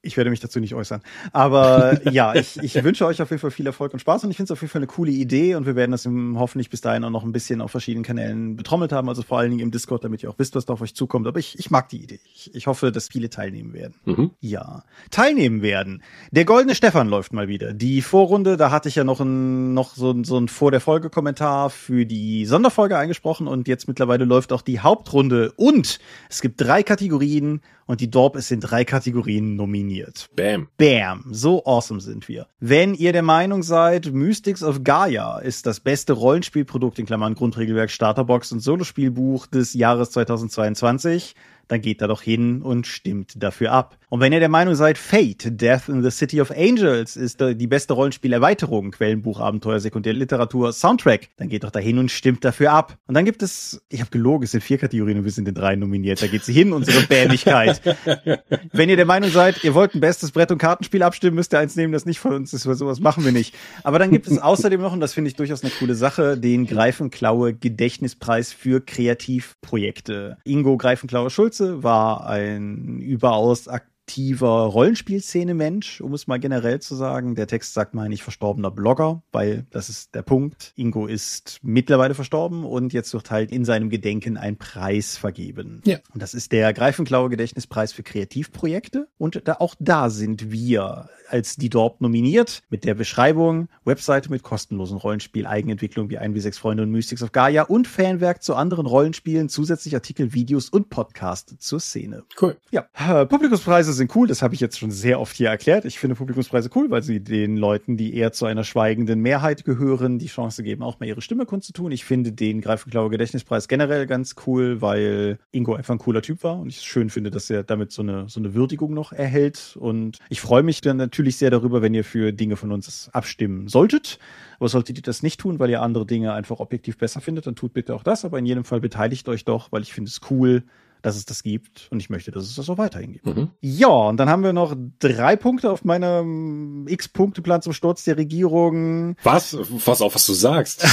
ich 0.02 0.16
werde 0.16 0.30
mich 0.30 0.40
dazu 0.40 0.60
nicht 0.60 0.76
äußern. 0.76 1.02
Aber 1.34 2.00
ja, 2.12 2.36
ich, 2.36 2.58
ich 2.58 2.84
wünsche 2.84 3.06
euch 3.06 3.22
auf 3.22 3.30
jeden 3.30 3.42
Fall 3.42 3.52
viel 3.52 3.66
Erfolg 3.66 3.94
und 3.94 4.00
Spaß 4.00 4.24
und 4.24 4.32
ich 4.32 4.38
finde 4.38 4.48
es 4.48 4.52
auf 4.52 4.62
jeden 4.62 4.72
Fall 4.72 4.80
eine 4.80 4.88
coole 4.88 5.12
Idee 5.12 5.56
und 5.56 5.66
wir 5.66 5.76
werden 5.76 5.92
das 5.92 6.06
im, 6.06 6.38
hoffentlich 6.40 6.70
bis 6.70 6.82
dahin 6.82 7.04
auch 7.04 7.10
noch 7.10 7.24
ein 7.24 7.32
bisschen 7.32 7.62
auf 7.62 7.72
verschiedenen 7.72 8.04
Kanälen 8.04 8.56
betrommelt 8.56 8.92
haben, 8.92 9.10
also 9.10 9.24
vor 9.24 9.40
allen 9.40 9.50
Dingen 9.50 9.62
im 9.62 9.72
Discord, 9.72 10.04
damit 10.04 10.24
ihr 10.24 10.30
auch 10.30 10.38
wisst, 10.38 10.56
was 10.56 10.66
da 10.66 10.74
auf 10.74 10.82
euch 10.82 10.96
zukommt. 10.96 11.28
Aber 11.28 11.40
ich, 11.40 11.58
ich 11.60 11.72
mag 11.72 11.90
die 11.90 12.04
Idee. 12.04 12.20
Ich, 12.34 12.54
ich 12.54 12.68
hoffe, 12.68 12.92
dass 12.92 13.08
viele 13.10 13.30
teilnehmen 13.30 13.74
werden. 13.74 13.96
Mhm. 14.06 14.32
Ja, 14.40 14.84
teilnehmen 15.12 15.62
werden. 15.62 16.04
Der 16.32 16.46
goldene 16.46 16.76
Stefan 16.76 17.10
läuft 17.10 17.34
mal 17.34 17.48
wieder. 17.48 17.74
Die 17.74 18.02
Vorrunde, 18.02 18.58
da 18.58 18.72
hatte 18.72 18.90
ich 18.90 18.96
ja 18.96 19.04
noch 19.04 19.20
ein, 19.20 19.74
noch 19.74 19.96
so, 19.96 20.24
so 20.24 20.38
ein 20.38 20.48
vor 20.48 20.72
der 20.72 20.82
Folge 20.82 21.10
Kommentar 21.10 21.70
für 21.70 22.06
die 22.06 22.46
Sonderfolge 22.46 22.98
eingesprochen 22.98 23.48
und 23.48 23.68
jetzt 23.68 23.88
mittlerweile 23.88 24.26
läuft 24.26 24.54
auch 24.54 24.62
die 24.62 24.80
Hauptrunde 24.80 25.52
und 25.56 26.00
es 26.30 26.42
gibt 26.42 26.62
drei 26.62 26.84
Kategorien 26.84 27.62
und 27.88 28.02
die 28.02 28.12
Dorp 28.12 28.36
ist 28.36 28.52
in 28.52 28.60
drei 28.60 28.86
Kategorien 28.86 29.56
nominiert. 29.56 30.30
Bam. 30.36 30.68
Bam. 30.78 31.26
So 31.32 31.66
awesome 31.66 32.00
sind 32.00 32.28
wir. 32.28 32.48
Wenn 32.60 32.94
ihr 32.94 33.14
der 33.14 33.24
Meinung 33.24 33.64
seid, 33.64 34.14
Mystics 34.14 34.62
of 34.62 34.84
Gaia 34.84 35.40
ist 35.40 35.66
das 35.66 35.80
beste 35.80 36.14
Rollenspielprodukt 36.14 37.00
in 37.00 37.06
Klammern 37.08 37.34
Grundregelwerk, 37.34 37.90
Starterbox 37.90 38.52
und 38.52 38.60
Solospielbuch 38.60 39.48
des 39.48 39.74
Jahres 39.74 40.12
2022, 40.12 41.34
dann 41.68 41.82
geht 41.82 42.02
da 42.02 42.08
doch 42.08 42.22
hin 42.22 42.62
und 42.62 42.88
stimmt 42.88 43.42
dafür 43.42 43.72
ab. 43.72 43.98
Und 44.10 44.22
wenn 44.22 44.32
ihr 44.32 44.40
der 44.40 44.50
Meinung 44.50 44.76
seid, 44.76 44.98
Fate, 44.98 45.60
Death 45.60 45.90
in 45.90 46.02
the 46.02 46.12
City 46.12 46.40
of 46.40 46.50
Angels 46.52 47.18
ist 47.18 47.42
die 47.42 47.68
beste 47.68 47.94
Rollenspielerweiterung, 47.94 48.92
Quellenbuch, 48.92 49.42
Abenteuer, 49.42 49.82
Sekundärliteratur, 49.82 50.72
Soundtrack, 50.72 51.28
dann 51.36 51.50
geht 51.50 51.66
doch 51.66 51.72
da 51.72 51.80
hin 51.80 51.98
und 51.98 52.10
stimmt 52.10 52.46
dafür 52.46 52.72
ab. 52.72 52.98
Und 53.08 53.16
dann 53.16 53.26
gibt 53.26 53.44
es, 53.44 53.82
ich 53.90 54.00
habe 54.00 54.10
gelogen, 54.10 54.46
es 54.46 54.52
sind 54.52 54.64
vier 54.64 54.78
Kategorien 54.78 55.18
und 55.18 55.26
wir 55.26 55.32
sind 55.32 55.48
in 55.48 55.56
drei 55.56 55.76
nominiert. 55.76 56.22
Da 56.22 56.28
geht 56.28 56.46
sie 56.46 56.54
hin, 56.54 56.72
unsere 56.72 57.02
Bämigkeit. 57.02 57.82
wenn 58.72 58.90
ihr 58.90 58.96
der 58.96 59.06
Meinung 59.06 59.30
seid, 59.30 59.62
ihr 59.66 59.74
wollt 59.74 59.94
ein 59.94 60.00
bestes 60.00 60.32
Brett- 60.32 60.52
und 60.52 60.58
Kartenspiel 60.58 61.04
abstimmen, 61.04 61.36
müsst 61.36 61.54
ihr 61.54 61.60
eins 61.60 61.76
nehmen, 61.76 61.92
das 61.92 62.06
nicht 62.06 62.20
von 62.20 62.34
uns 62.34 62.54
ist, 62.54 62.66
weil 62.66 62.76
sowas 62.76 63.02
machen 63.02 63.26
wir 63.26 63.34
nicht. 63.34 63.56
Aber 63.84 64.00
dann 64.00 64.12
gibt 64.12 64.28
es 64.28 64.38
außerdem 64.42 64.80
noch, 64.80 64.94
und 64.94 65.02
das 65.02 65.14
finde 65.14 65.30
ich 65.30 65.36
durchaus 65.36 65.64
eine 65.64 65.72
coole 65.72 65.96
Sache, 65.96 66.38
den 66.38 66.66
Greifenklaue 66.66 67.54
Gedächtnispreis 67.54 68.54
für 68.54 68.80
Kreativprojekte. 68.80 70.38
Ingo 70.46 70.78
Greifenklaue 70.78 71.30
Schulze 71.58 71.84
war 71.84 72.28
ein 72.28 73.00
überaus 73.00 73.68
aktiver 73.68 73.97
aktiver 74.08 74.48
Rollenspielszene-Mensch, 74.48 76.00
um 76.00 76.14
es 76.14 76.28
mal 76.28 76.40
generell 76.40 76.80
zu 76.80 76.96
sagen. 76.96 77.36
Der 77.36 77.46
Text 77.46 77.74
sagt 77.74 77.94
mal 77.94 78.08
nicht 78.08 78.24
verstorbener 78.24 78.72
Blogger, 78.72 79.22
weil 79.34 79.66
das 79.70 79.90
ist 79.90 80.16
der 80.16 80.22
Punkt. 80.22 80.72
Ingo 80.78 81.08
ist 81.08 81.60
mittlerweile 81.62 82.16
verstorben 82.16 82.64
und 82.64 82.94
jetzt 82.94 83.14
wird 83.14 83.30
halt 83.32 83.52
in 83.52 83.66
seinem 83.66 83.90
Gedenken 83.90 84.38
ein 84.38 84.56
Preis 84.56 85.18
vergeben. 85.18 85.82
Ja. 85.84 85.98
Und 86.14 86.22
das 86.22 86.34
ist 86.34 86.54
der 86.54 86.72
Greifenklaue 86.72 87.30
Gedächtnispreis 87.30 87.92
für 87.92 88.04
Kreativprojekte. 88.04 89.10
Und 89.18 89.42
da, 89.44 89.58
auch 89.60 89.76
da 89.78 90.10
sind 90.10 90.52
wir 90.54 91.10
als 91.30 91.58
die 91.58 91.70
Dorp 91.70 92.00
nominiert 92.00 92.64
mit 92.70 92.86
der 92.86 92.94
Beschreibung, 92.94 93.68
Webseite 93.84 94.32
mit 94.32 94.44
kostenlosen 94.44 94.98
Rollenspiel, 94.98 95.46
Eigenentwicklung 95.46 96.10
wie 96.10 96.18
ein 96.18 96.34
wie 96.34 96.40
sechs 96.40 96.58
Freunde 96.58 96.84
und 96.84 96.92
Mystics 96.92 97.22
of 97.22 97.34
Gaia 97.34 97.64
und 97.64 97.86
Fanwerk 97.86 98.42
zu 98.42 98.56
anderen 98.56 98.86
Rollenspielen, 98.86 99.50
zusätzlich 99.50 99.94
Artikel, 99.94 100.34
Videos 100.34 100.70
und 100.70 100.90
Podcast 100.90 101.56
zur 101.60 101.82
Szene. 101.82 102.24
Cool. 102.42 102.56
Ja, 102.72 102.88
Publikumspreise 103.26 103.94
sind 103.98 104.16
cool, 104.16 104.28
das 104.28 104.42
habe 104.42 104.54
ich 104.54 104.60
jetzt 104.60 104.80
schon 104.80 104.92
sehr 104.92 105.20
oft 105.20 105.36
hier 105.36 105.50
erklärt. 105.50 105.86
Ich 105.86 106.00
finde 106.00 106.16
Publikumspreise 106.16 106.70
cool, 106.76 106.90
weil 106.90 107.04
sie 107.04 107.22
den 107.22 107.58
Leuten, 107.58 107.98
die 107.98 108.16
eher 108.16 108.32
zu 108.32 108.46
einer 108.46 108.64
schweigenden 108.64 109.20
Mehrheit 109.20 109.66
gehören, 109.66 110.20
die 110.20 110.28
Chance 110.28 110.64
geben, 110.64 110.84
auch 110.84 111.00
mal 111.00 111.08
ihre 111.08 111.22
Stimme 111.22 111.46
kundzutun. 111.46 111.92
Ich 111.92 112.06
finde 112.06 112.32
den 112.32 112.62
Greifenklaue 112.62 113.10
Gedächtnispreis 113.10 113.68
generell 113.68 114.06
ganz 114.08 114.36
cool, 114.46 114.82
weil 114.82 115.40
Ingo 115.52 115.76
einfach 115.76 115.96
ein 115.96 116.00
cooler 116.00 116.22
Typ 116.22 116.44
war 116.44 116.60
und 116.60 116.70
ich 116.70 116.82
schön 116.82 117.10
finde, 117.10 117.32
dass 117.32 117.50
er 117.50 117.64
damit 117.64 117.92
so 117.92 118.02
eine, 118.02 118.30
so 118.30 118.40
eine 118.40 118.54
Würdigung 118.54 118.94
noch 118.94 119.12
erhält. 119.12 119.76
Und 119.80 120.20
ich 120.30 120.40
freue 120.40 120.64
mich 120.64 120.82
dann 120.82 120.98
natürlich 120.98 121.38
sehr 121.38 121.50
darüber, 121.50 121.82
wenn 121.82 121.94
ihr 121.94 122.04
für 122.04 122.32
Dinge 122.32 122.56
von 122.56 122.72
uns 122.72 123.10
abstimmen 123.12 123.68
solltet. 123.68 124.20
Aber 124.60 124.70
solltet 124.70 124.98
ihr 124.98 125.04
das 125.04 125.24
nicht 125.24 125.40
tun, 125.40 125.60
weil 125.60 125.70
ihr 125.70 125.82
andere 125.82 126.06
Dinge 126.06 126.34
einfach 126.34 126.60
objektiv 126.60 126.98
besser 126.98 127.22
findet, 127.22 127.48
dann 127.48 127.56
tut 127.56 127.74
bitte 127.74 127.94
auch 127.96 128.04
das. 128.04 128.26
Aber 128.26 128.40
in 128.40 128.46
jedem 128.46 128.64
Fall 128.64 128.80
beteiligt 128.80 129.28
euch 129.30 129.46
doch, 129.46 129.72
weil 129.72 129.82
ich 129.82 129.94
finde 129.94 130.10
es 130.10 130.22
cool, 130.30 130.64
dass 131.08 131.16
es 131.16 131.26
das 131.26 131.42
gibt 131.42 131.88
und 131.90 132.02
ich 132.02 132.10
möchte, 132.10 132.32
dass 132.32 132.44
es 132.44 132.56
das 132.56 132.70
auch 132.70 132.78
weiterhin 132.78 133.14
gibt. 133.14 133.26
Mhm. 133.26 133.50
Ja, 133.62 133.88
und 133.88 134.18
dann 134.18 134.30
haben 134.30 134.44
wir 134.44 134.52
noch 134.52 134.76
drei 135.00 135.38
Punkte 135.38 135.72
auf 135.72 135.86
meinem 135.86 136.86
X-Punkte-Plan 136.88 137.62
zum 137.62 137.72
Sturz 137.72 138.04
der 138.04 138.18
Regierung. 138.18 139.16
Was? 139.24 139.58
Was 139.86 140.02
auf, 140.02 140.16
was 140.16 140.26
du 140.26 140.34
sagst. 140.34 140.86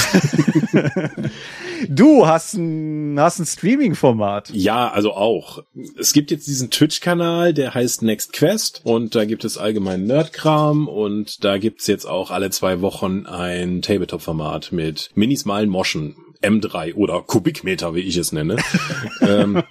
du 1.89 2.25
hast 2.25 2.53
ein, 2.53 3.19
hast 3.19 3.39
ein 3.39 3.45
Streaming-Format. 3.45 4.51
Ja, 4.53 4.89
also 4.89 5.11
auch. 5.13 5.63
Es 5.99 6.13
gibt 6.13 6.31
jetzt 6.31 6.47
diesen 6.47 6.71
Twitch-Kanal, 6.71 7.53
der 7.53 7.73
heißt 7.73 8.01
Next 8.01 8.31
Quest 8.31 8.81
und 8.85 9.15
da 9.15 9.25
gibt 9.25 9.43
es 9.43 9.57
allgemein 9.57 10.05
Nerdkram 10.05 10.87
und 10.87 11.43
da 11.43 11.57
gibt's 11.57 11.87
jetzt 11.87 12.05
auch 12.05 12.31
alle 12.31 12.51
zwei 12.51 12.79
Wochen 12.79 13.25
ein 13.25 13.81
Tabletop-Format 13.81 14.71
mit 14.71 15.11
Minis 15.15 15.43
malen 15.43 15.69
Moschen 15.69 16.15
M3 16.45 16.95
oder 16.95 17.21
Kubikmeter, 17.21 17.95
wie 17.95 18.01
ich 18.01 18.17
es 18.17 18.31
nenne. 18.31 18.57
ähm, 19.21 19.63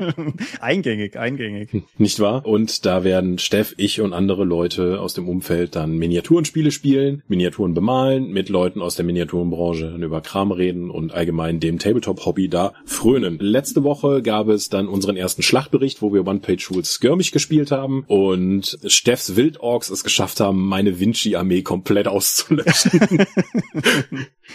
eingängig, 0.61 1.19
eingängig. 1.19 1.71
Nicht 1.99 2.21
wahr? 2.21 2.45
Und 2.45 2.85
da 2.85 3.05
werden 3.05 3.39
Steff, 3.39 3.75
ich 3.77 4.01
und 4.01 4.13
andere 4.13 4.45
Leute 4.45 5.01
aus 5.01 5.15
dem 5.15 5.29
Umfeld 5.29 5.77
dann 5.77 5.97
Miniaturenspiele 5.97 6.71
spielen, 6.71 7.23
Miniaturen 7.29 7.75
bemalen, 7.75 8.31
mit 8.31 8.49
Leuten 8.49 8.83
aus 8.83 8.97
der 8.97 9.05
Miniaturenbranche 9.05 9.97
über 10.01 10.21
Kram 10.21 10.53
reden 10.53 10.91
und 10.91 11.13
allgemein 11.13 11.61
dem 11.61 11.79
Tabletop-Hobby 11.79 12.49
da 12.49 12.75
frönen. 12.85 13.39
Letzte 13.41 13.85
Woche 13.85 14.23
gab 14.23 14.49
es 14.49 14.69
dann 14.69 14.89
unseren 14.89 15.17
ersten 15.17 15.43
Schlachtbericht, 15.43 16.03
wo 16.03 16.13
wir 16.13 16.27
One-Page-Rules 16.27 16.93
Skirmish 16.93 17.31
gespielt 17.31 17.71
haben 17.71 18.05
und 18.07 18.79
Steffs 18.87 19.37
Wildorks 19.37 19.91
es 19.91 20.05
geschafft 20.05 20.41
haben, 20.41 20.67
meine 20.67 21.01
Vinci-Armee 21.01 21.63
komplett 21.63 22.09
auszulöschen. 22.09 22.91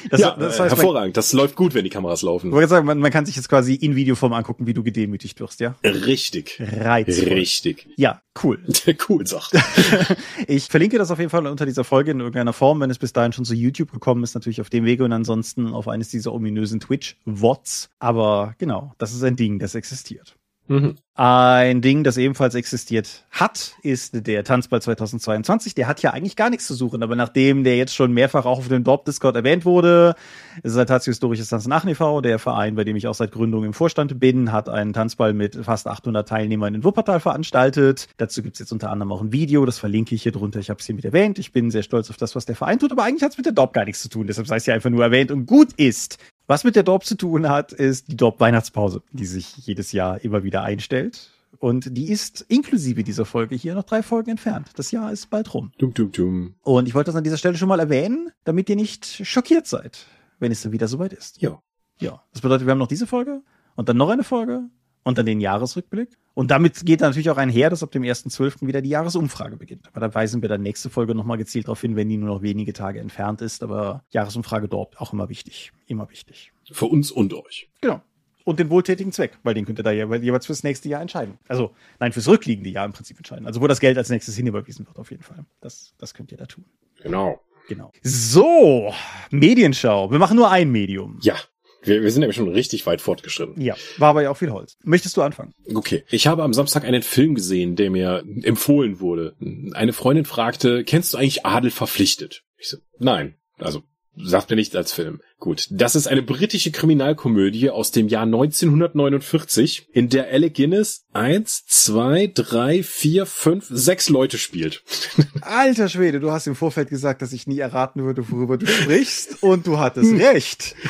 Das, 0.10 0.22
ja, 0.22 0.36
das 0.38 0.60
heißt, 0.60 0.76
hervorragend. 0.76 1.18
Das 1.18 1.34
läuft 1.34 1.56
gut, 1.56 1.74
wenn 1.74 1.84
die 1.84 1.90
Kameras 2.10 2.22
laufen. 2.22 2.48
Ich 2.48 2.54
wollte 2.54 2.68
sagen, 2.68 2.86
man, 2.86 3.00
man 3.00 3.12
kann 3.12 3.26
sich 3.26 3.36
jetzt 3.36 3.50
quasi 3.50 3.76
in 3.76 3.96
Videoform 3.96 4.34
angucken, 4.34 4.68
wie 4.68 4.74
du 4.74 4.84
gedemütigt 4.84 5.40
wirst, 5.40 5.60
ja? 5.60 5.76
Richtig. 5.84 6.60
Reizvoll. 6.60 7.34
Richtig. 7.34 7.88
Ja, 7.96 8.22
cool. 8.44 8.60
cool, 9.10 9.28
sagt. 9.28 9.52
ich 10.48 10.66
verlinke 10.66 10.98
das 10.98 11.12
auf 11.12 11.20
jeden 11.20 11.30
Fall 11.30 11.46
unter 11.46 11.66
dieser 11.66 11.84
Folge 11.84 12.12
in 12.12 12.20
irgendeiner 12.20 12.54
Form, 12.54 12.80
wenn 12.80 12.90
es 12.90 12.98
bis 12.98 13.14
dahin 13.14 13.34
schon 13.34 13.46
zu 13.46 13.54
YouTube 13.54 13.92
gekommen 13.92 14.24
ist, 14.24 14.34
natürlich 14.34 14.62
auf 14.62 14.70
dem 14.70 14.86
Wege 14.86 15.04
und 15.04 15.14
ansonsten 15.14 15.68
auf 15.74 15.88
eines 15.88 16.10
dieser 16.10 16.34
ominösen 16.34 16.80
Twitch-Wots. 16.80 17.90
Aber 18.00 18.56
genau, 18.58 18.94
das 18.98 19.14
ist 19.14 19.24
ein 19.24 19.36
Ding, 19.36 19.60
das 19.60 19.76
existiert. 19.76 20.39
Mhm. 20.70 20.96
Ein 21.16 21.82
Ding, 21.82 22.06
das 22.06 22.16
ebenfalls 22.16 22.56
existiert 22.56 23.26
hat, 23.32 23.74
ist 23.82 24.26
der 24.26 24.44
Tanzball 24.44 24.82
2022. 24.82 25.74
Der 25.76 25.88
hat 25.88 26.02
ja 26.02 26.12
eigentlich 26.12 26.36
gar 26.36 26.50
nichts 26.50 26.68
zu 26.68 26.76
suchen, 26.76 27.04
aber 27.04 27.16
nachdem 27.16 27.64
der 27.64 27.76
jetzt 27.76 27.94
schon 27.94 28.14
mehrfach 28.14 28.46
auch 28.46 28.60
auf 28.60 28.68
dem 28.70 28.84
Dorp-Discord 28.84 29.36
erwähnt 29.36 29.66
wurde, 29.66 30.16
ist 30.64 30.74
Saltatio 30.74 31.12
Historisches 31.12 31.50
Tanzen 31.50 31.74
Aachen 31.74 31.90
e.V., 31.90 32.22
der 32.22 32.40
Verein, 32.40 32.76
bei 32.76 32.84
dem 32.84 32.96
ich 32.96 33.08
auch 33.08 33.16
seit 33.16 33.32
Gründung 33.32 33.66
im 33.66 33.74
Vorstand 33.74 34.20
bin, 34.20 34.52
hat 34.52 34.70
einen 34.70 34.94
Tanzball 34.94 35.34
mit 35.34 35.56
fast 35.56 35.88
800 35.88 36.30
Teilnehmern 36.30 36.76
in 36.76 36.84
Wuppertal 36.84 37.20
veranstaltet. 37.20 38.08
Dazu 38.18 38.44
gibt's 38.44 38.60
jetzt 38.60 38.72
unter 38.72 38.92
anderem 38.92 39.12
auch 39.12 39.22
ein 39.22 39.34
Video, 39.34 39.66
das 39.66 39.80
verlinke 39.80 40.14
ich 40.14 40.24
hier 40.24 40.32
drunter. 40.32 40.60
Ich 40.60 40.70
habe 40.70 40.80
es 40.80 40.86
hier 40.86 40.96
mit 40.96 41.04
erwähnt. 41.04 41.40
Ich 41.40 41.52
bin 41.52 41.72
sehr 41.72 41.84
stolz 41.84 42.12
auf 42.12 42.18
das, 42.18 42.36
was 42.36 42.46
der 42.46 42.56
Verein 42.56 42.78
tut, 42.78 42.92
aber 42.92 43.04
eigentlich 43.04 43.24
hat's 43.24 43.38
mit 43.38 43.46
der 43.48 43.54
Dorp 43.54 43.74
gar 43.74 43.86
nichts 43.86 44.04
zu 44.04 44.10
tun. 44.10 44.28
Deshalb 44.28 44.48
sei 44.48 44.58
es 44.58 44.68
ja 44.68 44.76
einfach 44.76 44.92
nur 44.92 45.04
erwähnt 45.04 45.32
und 45.32 45.48
gut 45.48 45.74
ist. 45.74 46.20
Was 46.50 46.64
mit 46.64 46.76
der 46.76 46.82
Dorp 46.82 47.06
zu 47.06 47.14
tun 47.14 47.48
hat, 47.48 47.74
ist 47.74 48.08
die 48.08 48.18
Dorp 48.18 48.40
Weihnachtspause, 48.40 49.04
die 49.12 49.28
sich 49.28 49.56
jedes 49.58 49.92
Jahr 49.92 50.24
immer 50.24 50.44
wieder 50.44 50.64
einstellt. 50.64 51.30
Und 51.60 51.96
die 51.96 52.10
ist 52.10 52.42
inklusive 52.48 53.04
dieser 53.04 53.26
Folge 53.26 53.56
hier 53.56 53.76
noch 53.76 53.84
drei 53.84 54.02
Folgen 54.02 54.32
entfernt. 54.32 54.72
Das 54.76 54.90
Jahr 54.90 55.12
ist 55.12 55.30
bald 55.30 55.54
rum. 55.54 55.72
Dum, 55.78 55.94
dum, 55.94 56.12
dum. 56.12 56.56
Und 56.64 56.88
ich 56.88 56.96
wollte 56.96 57.10
das 57.10 57.16
an 57.16 57.24
dieser 57.24 57.38
Stelle 57.38 57.56
schon 57.56 57.70
mal 57.70 57.80
erwähnen, 57.80 58.32
damit 58.46 58.68
ihr 58.68 58.76
nicht 58.76 59.06
schockiert 59.28 59.68
seid, 59.68 60.08
wenn 60.40 60.52
es 60.52 60.64
dann 60.64 60.72
wieder 60.72 60.88
soweit 60.88 61.14
ist. 61.14 61.40
Ja. 61.40 61.62
Ja. 62.00 62.24
Das 62.34 62.42
bedeutet, 62.42 62.66
wir 62.66 62.72
haben 62.72 62.80
noch 62.80 62.88
diese 62.88 63.06
Folge 63.06 63.44
und 63.76 63.88
dann 63.88 63.98
noch 63.98 64.10
eine 64.10 64.24
Folge 64.24 64.64
und 65.10 65.18
dann 65.18 65.26
den 65.26 65.42
Jahresrückblick. 65.42 66.18
Und 66.34 66.52
damit 66.52 66.86
geht 66.86 67.02
natürlich 67.02 67.30
auch 67.30 67.38
einher, 67.38 67.70
dass 67.70 67.84
ab 67.84 67.92
dem 67.92 68.04
1.12. 68.04 68.66
wieder 68.66 68.82
die 68.82 68.90
Jahresumfrage 68.90 69.58
beginnt. 69.58 69.88
Aber 69.88 70.00
da 70.00 70.14
weisen 70.14 70.42
wir 70.42 70.48
dann 70.48 70.62
nächste 70.62 70.90
Folge 70.90 71.14
nochmal 71.14 71.38
gezielt 71.38 71.68
darauf 71.68 71.82
hin, 71.82 71.98
wenn 71.98 72.08
die 72.08 72.16
nur 72.16 72.30
noch 72.30 72.42
wenige 72.42 72.72
Tage 72.72 73.00
entfernt 73.00 73.42
ist. 73.42 73.62
Aber 73.62 74.06
Jahresumfrage 74.12 74.70
dort 74.70 75.02
auch 75.02 75.12
immer 75.12 75.28
wichtig. 75.28 75.74
Immer 75.88 76.10
wichtig. 76.10 76.54
Für 76.72 76.86
uns 76.86 77.12
und 77.12 77.34
euch. 77.34 77.70
Genau. 77.82 78.02
Und 78.46 78.60
den 78.60 78.70
wohltätigen 78.70 79.12
Zweck, 79.12 79.38
weil 79.44 79.54
den 79.54 79.66
könnt 79.66 79.80
ihr 79.80 79.84
da 79.84 79.92
jeweils 79.92 80.46
fürs 80.46 80.64
nächste 80.64 80.88
Jahr 80.88 81.02
entscheiden. 81.02 81.38
Also, 81.48 81.76
nein, 82.00 82.14
fürs 82.14 82.28
rückliegende 82.28 82.70
Jahr 82.70 82.86
im 82.86 82.94
Prinzip 82.94 83.18
entscheiden. 83.18 83.46
Also, 83.46 83.60
wo 83.60 83.68
das 83.68 83.80
Geld 83.80 83.98
als 83.98 84.10
nächstes 84.10 84.36
hinüberwiesen 84.36 84.88
wird, 84.88 84.98
auf 84.98 85.12
jeden 85.12 85.24
Fall. 85.24 85.46
Das, 85.60 85.94
das 85.98 86.14
könnt 86.14 86.32
ihr 86.32 86.38
da 86.38 86.46
tun. 86.46 86.66
Genau. 87.04 87.42
Genau. 87.68 87.92
So, 88.02 88.92
Medienschau. 89.30 90.10
Wir 90.10 90.18
machen 90.18 90.36
nur 90.36 90.50
ein 90.50 90.72
Medium. 90.72 91.20
Ja. 91.22 91.36
Wir, 91.82 92.02
wir 92.02 92.12
sind 92.12 92.22
nämlich 92.22 92.36
schon 92.36 92.50
richtig 92.50 92.86
weit 92.86 93.02
fortgeschritten. 93.02 93.62
Ja, 93.62 93.76
war 93.98 94.10
aber 94.10 94.24
ja 94.24 94.30
auch 94.30 94.38
viel 94.38 94.52
Holz. 94.52 94.78
Möchtest 94.84 95.18
du 95.18 95.22
anfangen? 95.22 95.54
Okay. 95.74 96.04
Ich 96.10 96.28
habe 96.28 96.44
am 96.44 96.54
Samstag 96.54 96.84
einen 96.84 97.04
Film 97.04 97.36
gesehen, 97.36 97.76
der 97.76 97.90
mir 97.90 98.24
empfohlen 98.44 99.00
wurde. 99.00 99.36
Eine 99.74 99.94
Freundin 99.94 100.26
fragte, 100.26 100.84
kennst 100.84 101.14
du 101.14 101.18
eigentlich 101.18 101.46
Adel 101.46 101.72
verpflichtet? 101.72 102.44
Ich 102.58 102.70
so, 102.70 102.78
nein. 103.00 103.36
Also 103.58 103.84
sagt 104.22 104.50
mir 104.50 104.56
nichts 104.56 104.76
als 104.76 104.92
Film. 104.92 105.22
Gut, 105.40 105.68
das 105.72 105.96
ist 105.96 106.08
eine 106.08 106.22
britische 106.22 106.72
Kriminalkomödie 106.72 107.70
aus 107.70 107.92
dem 107.92 108.08
Jahr 108.08 108.24
1949, 108.24 109.88
in 109.94 110.10
der 110.10 110.30
Alec 110.30 110.56
Guinness 110.56 111.06
eins, 111.14 111.66
zwei, 111.66 112.30
drei, 112.34 112.84
vier, 112.84 113.26
fünf, 113.26 113.68
sechs 113.70 114.10
Leute 114.10 114.38
spielt. 114.38 114.84
Alter 115.42 115.90
Schwede, 115.90 116.20
du 116.20 116.32
hast 116.32 116.48
im 116.48 116.56
Vorfeld 116.56 116.90
gesagt, 116.90 117.22
dass 117.22 117.34
ich 117.34 117.48
nie 117.48 117.60
erraten 117.60 118.04
würde, 118.04 118.30
worüber 118.30 118.58
du 118.58 118.68
sprichst, 118.68 119.42
und 119.42 119.68
du 119.68 119.80
hattest 119.80 120.14
recht. 120.14 120.76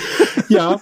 Ja. 0.47 0.81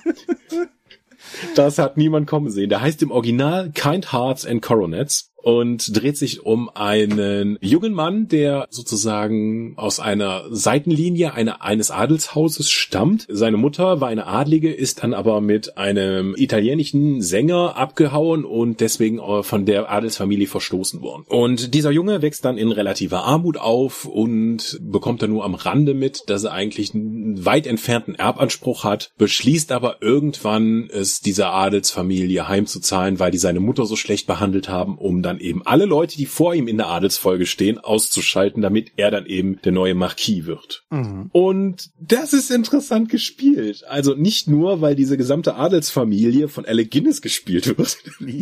Das 1.56 1.78
hat 1.78 1.98
niemand 1.98 2.26
kommen 2.26 2.50
sehen. 2.50 2.70
Der 2.70 2.80
heißt 2.80 3.02
im 3.02 3.12
Original 3.12 3.72
Kind 3.72 4.14
Hearts 4.14 4.46
and 4.46 4.62
Coronets 4.62 5.34
und 5.48 5.96
dreht 5.96 6.18
sich 6.18 6.46
um 6.46 6.70
einen 6.76 7.58
jungen 7.62 7.94
Mann, 7.94 8.28
der 8.28 8.68
sozusagen 8.70 9.76
aus 9.78 10.02
einer 10.02 10.44
Seitenlinie 10.52 11.34
eine, 11.36 11.62
eines 11.62 11.90
Adelshauses 11.90 12.70
stammt. 12.70 13.26
Seine 13.30 13.56
Mutter 13.56 14.02
war 14.02 14.10
eine 14.10 14.28
Adlige, 14.28 14.74
ist 14.74 15.04
dann 15.04 15.14
aber 15.14 15.40
mit 15.40 15.78
einem 15.78 16.36
italienischen 16.36 17.22
Sänger 17.22 17.78
abgehauen 17.78 18.44
und 18.44 18.82
deswegen 18.82 19.22
von 19.44 19.66
der 19.66 19.90
Adelsfamilie 19.90 20.48
verstoßen 20.48 21.02
worden. 21.02 21.24
Und 21.30 21.74
dieser 21.74 21.92
Junge 21.92 22.22
wächst 22.22 22.44
dann 22.44 22.58
in 22.58 22.74
relativer 22.74 23.24
Armut 23.24 23.58
auf 23.58 24.04
und 24.04 24.78
bekommt 24.82 25.22
dann 25.22 25.30
nur 25.30 25.46
am 25.46 25.56
Rande 25.56 25.94
mit, 25.94 26.24
dass 26.28 26.44
er 26.44 26.52
eigentlich 26.52 26.94
einen 26.94 27.46
weit 27.46 27.68
entfernten 27.68 28.16
Erbanspruch 28.16 28.84
hat, 28.84 29.12
beschließt 29.18 29.72
aber 29.72 30.02
irgendwann 30.02 30.90
es 30.92 31.22
dieser 31.22 31.54
Adelsfamilie 31.54 32.50
heimzuzahlen, 32.50 33.22
weil 33.22 33.32
die 33.32 33.38
seine 33.38 33.62
Mutter 33.62 33.86
so 33.86 33.96
schlecht 33.96 34.28
behandelt 34.28 34.68
haben, 34.68 34.98
um 34.98 35.22
dann 35.22 35.37
dann 35.38 35.46
eben 35.46 35.62
alle 35.66 35.86
Leute, 35.86 36.18
die 36.18 36.26
vor 36.26 36.54
ihm 36.54 36.68
in 36.68 36.78
der 36.78 36.88
Adelsfolge 36.88 37.46
stehen, 37.46 37.78
auszuschalten, 37.78 38.62
damit 38.62 38.92
er 38.98 39.12
dann 39.12 39.26
eben 39.26 39.62
der 39.62 39.72
neue 39.72 39.96
Marquis 39.96 40.46
wird. 40.46 40.84
Mhm. 40.90 41.30
Und 41.32 41.90
das 42.00 42.34
ist 42.34 42.52
interessant 42.52 43.10
gespielt. 43.10 43.84
Also 43.88 44.16
nicht 44.16 44.48
nur, 44.48 44.82
weil 44.82 44.96
diese 44.96 45.18
gesamte 45.18 45.56
Adelsfamilie 45.56 46.48
von 46.48 46.66
Alec 46.66 46.92
Guinness 46.92 47.22
gespielt 47.22 47.78
wird. 47.78 47.98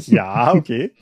Ja, 0.08 0.54
okay. 0.54 0.92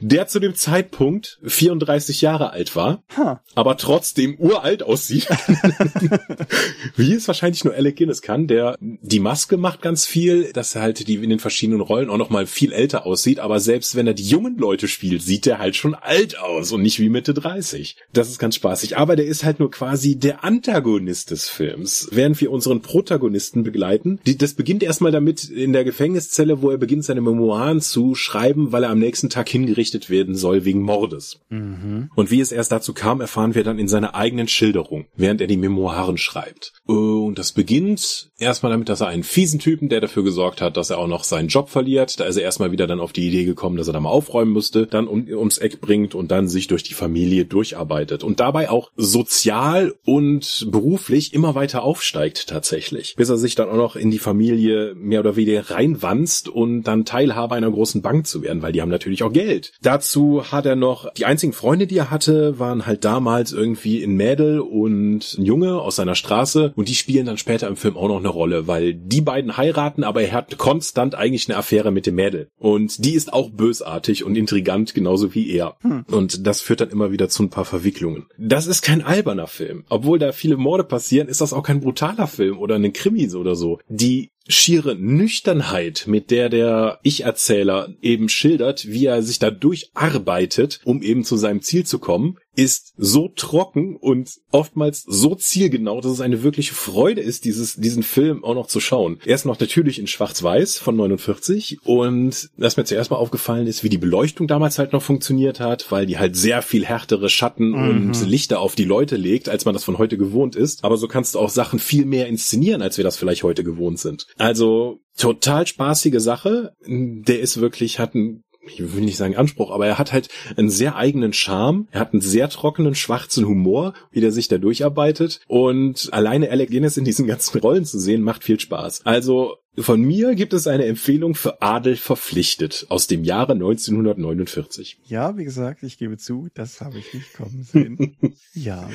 der 0.00 0.26
zu 0.26 0.40
dem 0.40 0.54
Zeitpunkt 0.54 1.38
34 1.44 2.20
Jahre 2.20 2.50
alt 2.50 2.74
war, 2.76 3.02
huh. 3.16 3.36
aber 3.54 3.76
trotzdem 3.76 4.36
uralt 4.38 4.82
aussieht. 4.82 5.26
Wie 6.96 7.12
es 7.12 7.28
wahrscheinlich 7.28 7.64
nur 7.64 7.74
Alec 7.74 7.96
Guinness 7.96 8.22
kann, 8.22 8.46
der 8.46 8.76
die 8.80 9.20
Maske 9.20 9.56
macht 9.56 9.82
ganz 9.82 10.06
viel, 10.06 10.52
dass 10.52 10.74
er 10.74 10.82
halt 10.82 11.06
die 11.06 11.14
in 11.14 11.30
den 11.30 11.38
verschiedenen 11.38 11.80
Rollen 11.80 12.10
auch 12.10 12.16
noch 12.16 12.30
mal 12.30 12.46
viel 12.46 12.72
älter 12.72 13.06
aussieht, 13.06 13.38
aber 13.40 13.60
selbst 13.60 13.94
wenn 13.94 14.06
er 14.06 14.14
die 14.14 14.26
jungen 14.26 14.56
Leute 14.56 14.88
spielt, 14.88 15.22
sieht 15.22 15.46
er 15.46 15.58
halt 15.58 15.76
schon 15.76 15.94
alt 15.94 16.38
aus 16.38 16.72
und 16.72 16.82
nicht 16.82 16.98
wie 16.98 17.08
Mitte 17.08 17.34
30. 17.34 17.96
Das 18.12 18.30
ist 18.30 18.38
ganz 18.38 18.54
spaßig, 18.54 18.96
aber 18.96 19.16
der 19.16 19.26
ist 19.26 19.44
halt 19.44 19.60
nur 19.60 19.70
quasi 19.70 20.16
der 20.16 20.44
Antagonist 20.44 21.30
des 21.30 21.48
Films, 21.48 22.08
während 22.10 22.40
wir 22.40 22.50
unseren 22.50 22.80
Protagonisten 22.80 23.62
begleiten. 23.62 24.18
das 24.24 24.54
beginnt 24.54 24.82
erstmal 24.82 25.12
damit 25.12 25.44
in 25.44 25.72
der 25.72 25.84
Gefängniszelle, 25.84 26.62
wo 26.62 26.70
er 26.70 26.78
beginnt 26.78 27.04
seine 27.04 27.20
Memoiren 27.20 27.80
zu 27.80 28.14
schreiben, 28.14 28.72
weil 28.72 28.84
er 28.84 28.90
am 28.90 28.98
nächsten 28.98 29.30
Tag 29.30 29.48
hingeht 29.48 29.73
hingerichtet 29.74 30.08
werden 30.08 30.34
soll 30.34 30.64
wegen 30.64 30.82
Mordes. 30.82 31.40
Mhm. 31.50 32.10
Und 32.14 32.30
wie 32.30 32.40
es 32.40 32.52
erst 32.52 32.72
dazu 32.72 32.94
kam, 32.94 33.20
erfahren 33.20 33.54
wir 33.54 33.64
dann 33.64 33.78
in 33.78 33.88
seiner 33.88 34.14
eigenen 34.14 34.48
Schilderung, 34.48 35.06
während 35.16 35.40
er 35.40 35.46
die 35.46 35.56
Memoiren 35.56 36.16
schreibt. 36.16 36.72
Und 36.86 37.38
das 37.38 37.52
beginnt 37.52 38.30
erstmal 38.38 38.70
damit, 38.70 38.88
dass 38.88 39.00
er 39.00 39.08
einen 39.08 39.22
fiesen 39.22 39.58
Typen, 39.58 39.88
der 39.88 40.00
dafür 40.00 40.22
gesorgt 40.22 40.60
hat, 40.60 40.76
dass 40.76 40.90
er 40.90 40.98
auch 40.98 41.08
noch 41.08 41.24
seinen 41.24 41.48
Job 41.48 41.68
verliert. 41.68 42.20
Da 42.20 42.24
ist 42.24 42.36
er 42.36 42.42
erstmal 42.42 42.72
wieder 42.72 42.86
dann 42.86 43.00
auf 43.00 43.12
die 43.12 43.26
Idee 43.26 43.44
gekommen, 43.44 43.76
dass 43.76 43.86
er 43.86 43.92
da 43.92 44.00
mal 44.00 44.10
aufräumen 44.10 44.52
müsste, 44.52 44.86
dann 44.86 45.08
um, 45.08 45.26
ums 45.26 45.58
Eck 45.58 45.80
bringt 45.80 46.14
und 46.14 46.30
dann 46.30 46.48
sich 46.48 46.66
durch 46.68 46.82
die 46.82 46.94
Familie 46.94 47.44
durcharbeitet 47.44 48.22
und 48.22 48.40
dabei 48.40 48.70
auch 48.70 48.90
sozial 48.96 49.94
und 50.04 50.68
beruflich 50.70 51.32
immer 51.32 51.54
weiter 51.54 51.82
aufsteigt 51.82 52.48
tatsächlich, 52.48 53.14
bis 53.16 53.28
er 53.28 53.38
sich 53.38 53.54
dann 53.54 53.68
auch 53.68 53.76
noch 53.76 53.96
in 53.96 54.10
die 54.10 54.18
Familie 54.18 54.94
mehr 54.94 55.20
oder 55.20 55.36
weniger 55.36 55.70
reinwanzt 55.70 56.48
und 56.48 56.84
dann 56.84 57.04
Teilhaber 57.04 57.54
einer 57.56 57.70
großen 57.70 58.02
Bank 58.02 58.26
zu 58.26 58.42
werden, 58.42 58.62
weil 58.62 58.72
die 58.72 58.82
haben 58.82 58.90
natürlich 58.90 59.22
auch 59.22 59.32
Geld. 59.32 59.63
Dazu 59.82 60.44
hat 60.50 60.66
er 60.66 60.76
noch 60.76 61.12
die 61.14 61.24
einzigen 61.24 61.52
Freunde, 61.52 61.86
die 61.86 61.98
er 61.98 62.10
hatte, 62.10 62.58
waren 62.58 62.86
halt 62.86 63.04
damals 63.04 63.52
irgendwie 63.52 64.02
ein 64.02 64.16
Mädel 64.16 64.60
und 64.60 65.36
ein 65.38 65.44
Junge 65.44 65.80
aus 65.80 65.96
seiner 65.96 66.14
Straße 66.14 66.72
und 66.76 66.88
die 66.88 66.94
spielen 66.94 67.26
dann 67.26 67.38
später 67.38 67.68
im 67.68 67.76
Film 67.76 67.96
auch 67.96 68.08
noch 68.08 68.18
eine 68.18 68.28
Rolle, 68.28 68.66
weil 68.66 68.94
die 68.94 69.20
beiden 69.20 69.56
heiraten, 69.56 70.04
aber 70.04 70.22
er 70.22 70.32
hat 70.32 70.58
konstant 70.58 71.14
eigentlich 71.14 71.48
eine 71.48 71.58
Affäre 71.58 71.90
mit 71.90 72.06
dem 72.06 72.14
Mädel. 72.14 72.48
Und 72.58 73.04
die 73.04 73.14
ist 73.14 73.32
auch 73.32 73.50
bösartig 73.50 74.24
und 74.24 74.36
intrigant, 74.36 74.94
genauso 74.94 75.34
wie 75.34 75.50
er. 75.50 75.76
Hm. 75.80 76.04
Und 76.10 76.46
das 76.46 76.60
führt 76.60 76.80
dann 76.80 76.90
immer 76.90 77.10
wieder 77.10 77.28
zu 77.28 77.42
ein 77.42 77.50
paar 77.50 77.64
Verwicklungen. 77.64 78.26
Das 78.38 78.66
ist 78.66 78.82
kein 78.82 79.04
alberner 79.04 79.46
Film. 79.46 79.84
Obwohl 79.88 80.18
da 80.18 80.32
viele 80.32 80.56
Morde 80.56 80.84
passieren, 80.84 81.28
ist 81.28 81.40
das 81.40 81.52
auch 81.52 81.62
kein 81.62 81.80
brutaler 81.80 82.26
Film 82.26 82.58
oder 82.58 82.76
ein 82.76 82.92
Krimi 82.92 83.24
oder 83.34 83.56
so. 83.56 83.78
Die 83.88 84.30
schiere 84.46 84.94
Nüchternheit, 84.94 86.04
mit 86.06 86.30
der 86.30 86.48
der 86.48 86.98
Ich-Erzähler 87.02 87.94
eben 88.02 88.28
schildert, 88.28 88.86
wie 88.86 89.06
er 89.06 89.22
sich 89.22 89.38
da 89.38 89.50
durcharbeitet, 89.50 90.80
um 90.84 91.02
eben 91.02 91.24
zu 91.24 91.36
seinem 91.36 91.62
Ziel 91.62 91.86
zu 91.86 91.98
kommen, 91.98 92.38
ist 92.56 92.94
so 92.96 93.28
trocken 93.28 93.96
und 93.96 94.30
oftmals 94.50 95.04
so 95.06 95.34
zielgenau, 95.34 96.00
dass 96.00 96.12
es 96.12 96.20
eine 96.20 96.42
wirkliche 96.42 96.74
Freude 96.74 97.20
ist, 97.20 97.44
dieses, 97.44 97.74
diesen 97.74 98.02
Film 98.02 98.44
auch 98.44 98.54
noch 98.54 98.66
zu 98.66 98.80
schauen. 98.80 99.18
Er 99.24 99.34
ist 99.34 99.44
noch 99.44 99.58
natürlich 99.58 99.98
in 99.98 100.06
Schwarz-Weiß 100.06 100.78
von 100.78 100.96
49 100.96 101.78
und 101.84 102.50
was 102.56 102.76
mir 102.76 102.84
zuerst 102.84 103.10
mal 103.10 103.16
aufgefallen 103.16 103.66
ist, 103.66 103.82
wie 103.82 103.88
die 103.88 103.98
Beleuchtung 103.98 104.46
damals 104.46 104.78
halt 104.78 104.92
noch 104.92 105.02
funktioniert 105.02 105.60
hat, 105.60 105.90
weil 105.90 106.06
die 106.06 106.18
halt 106.18 106.36
sehr 106.36 106.62
viel 106.62 106.84
härtere 106.84 107.28
Schatten 107.28 107.70
mhm. 107.70 107.88
und 107.88 108.26
Lichter 108.26 108.60
auf 108.60 108.74
die 108.74 108.84
Leute 108.84 109.16
legt, 109.16 109.48
als 109.48 109.64
man 109.64 109.74
das 109.74 109.84
von 109.84 109.98
heute 109.98 110.16
gewohnt 110.16 110.56
ist. 110.56 110.84
Aber 110.84 110.96
so 110.96 111.08
kannst 111.08 111.34
du 111.34 111.40
auch 111.40 111.50
Sachen 111.50 111.78
viel 111.78 112.04
mehr 112.04 112.28
inszenieren, 112.28 112.82
als 112.82 112.96
wir 112.96 113.04
das 113.04 113.16
vielleicht 113.16 113.42
heute 113.42 113.64
gewohnt 113.64 113.98
sind. 113.98 114.26
Also 114.38 115.00
total 115.16 115.66
spaßige 115.66 116.20
Sache. 116.20 116.72
Der 116.86 117.40
ist 117.40 117.60
wirklich, 117.60 117.98
hat 117.98 118.14
einen 118.14 118.44
ich 118.66 118.94
will 118.94 119.04
nicht 119.04 119.16
sagen 119.16 119.36
Anspruch, 119.36 119.70
aber 119.70 119.86
er 119.86 119.98
hat 119.98 120.12
halt 120.12 120.28
einen 120.56 120.70
sehr 120.70 120.96
eigenen 120.96 121.32
Charme. 121.32 121.88
Er 121.90 122.00
hat 122.00 122.12
einen 122.12 122.22
sehr 122.22 122.48
trockenen, 122.48 122.94
schwarzen 122.94 123.46
Humor, 123.46 123.94
wie 124.10 124.20
der 124.20 124.32
sich 124.32 124.48
da 124.48 124.58
durcharbeitet. 124.58 125.40
Und 125.46 126.08
alleine 126.12 126.50
Alec 126.50 126.70
Guinness 126.70 126.96
in 126.96 127.04
diesen 127.04 127.26
ganzen 127.26 127.58
Rollen 127.58 127.84
zu 127.84 127.98
sehen, 127.98 128.22
macht 128.22 128.44
viel 128.44 128.58
Spaß. 128.58 129.02
Also 129.04 129.56
von 129.76 130.00
mir 130.00 130.34
gibt 130.34 130.52
es 130.52 130.66
eine 130.66 130.84
Empfehlung 130.84 131.34
für 131.34 131.60
Adel 131.60 131.96
verpflichtet 131.96 132.86
aus 132.90 133.08
dem 133.08 133.24
Jahre 133.24 133.52
1949. 133.52 134.98
Ja, 135.06 135.36
wie 135.36 135.44
gesagt, 135.44 135.82
ich 135.82 135.98
gebe 135.98 136.16
zu, 136.16 136.48
das 136.54 136.80
habe 136.80 136.98
ich 136.98 137.12
nicht 137.12 137.34
kommen 137.34 137.64
sehen. 137.64 138.16
ja. 138.54 138.88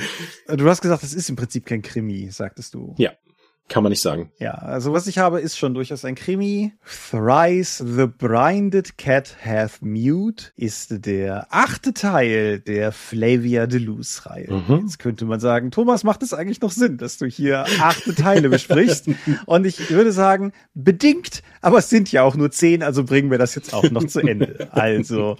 Du 0.47 0.67
hast 0.69 0.81
gesagt, 0.81 1.03
das 1.03 1.13
ist 1.13 1.29
im 1.29 1.35
Prinzip 1.35 1.65
kein 1.65 1.81
Krimi, 1.81 2.29
sagtest 2.31 2.73
du. 2.73 2.95
Ja. 2.97 3.11
Kann 3.69 3.83
man 3.83 3.91
nicht 3.91 4.01
sagen. 4.01 4.31
Ja, 4.39 4.55
also 4.55 4.93
was 4.93 5.05
ich 5.05 5.19
habe, 5.19 5.39
ist 5.39 5.57
schon 5.57 5.75
durchaus 5.75 6.03
ein 6.03 6.15
Krimi. 6.15 6.73
Thrice 7.09 7.77
the 7.77 8.07
Blinded 8.07 8.97
Cat 8.97 9.37
Hath 9.45 9.81
Mute 9.81 10.45
ist 10.55 11.05
der 11.05 11.47
achte 11.51 11.93
Teil 11.93 12.59
der 12.59 12.91
Flavia 12.91 13.67
Deluxe-Reihe. 13.67 14.51
Mhm. 14.51 14.81
Jetzt 14.81 14.97
könnte 14.97 15.25
man 15.25 15.39
sagen, 15.39 15.69
Thomas, 15.69 16.03
macht 16.03 16.23
es 16.23 16.33
eigentlich 16.33 16.61
noch 16.61 16.71
Sinn, 16.71 16.97
dass 16.97 17.19
du 17.19 17.27
hier 17.27 17.65
achte 17.79 18.15
Teile 18.15 18.49
besprichst? 18.49 19.07
Und 19.45 19.67
ich 19.67 19.91
würde 19.91 20.11
sagen, 20.11 20.51
bedingt, 20.73 21.43
aber 21.61 21.77
es 21.77 21.89
sind 21.89 22.11
ja 22.11 22.23
auch 22.23 22.35
nur 22.35 22.49
zehn, 22.49 22.81
also 22.81 23.03
bringen 23.03 23.29
wir 23.29 23.37
das 23.37 23.53
jetzt 23.53 23.73
auch 23.73 23.89
noch 23.91 24.05
zu 24.05 24.19
Ende. 24.19 24.67
Also, 24.71 25.37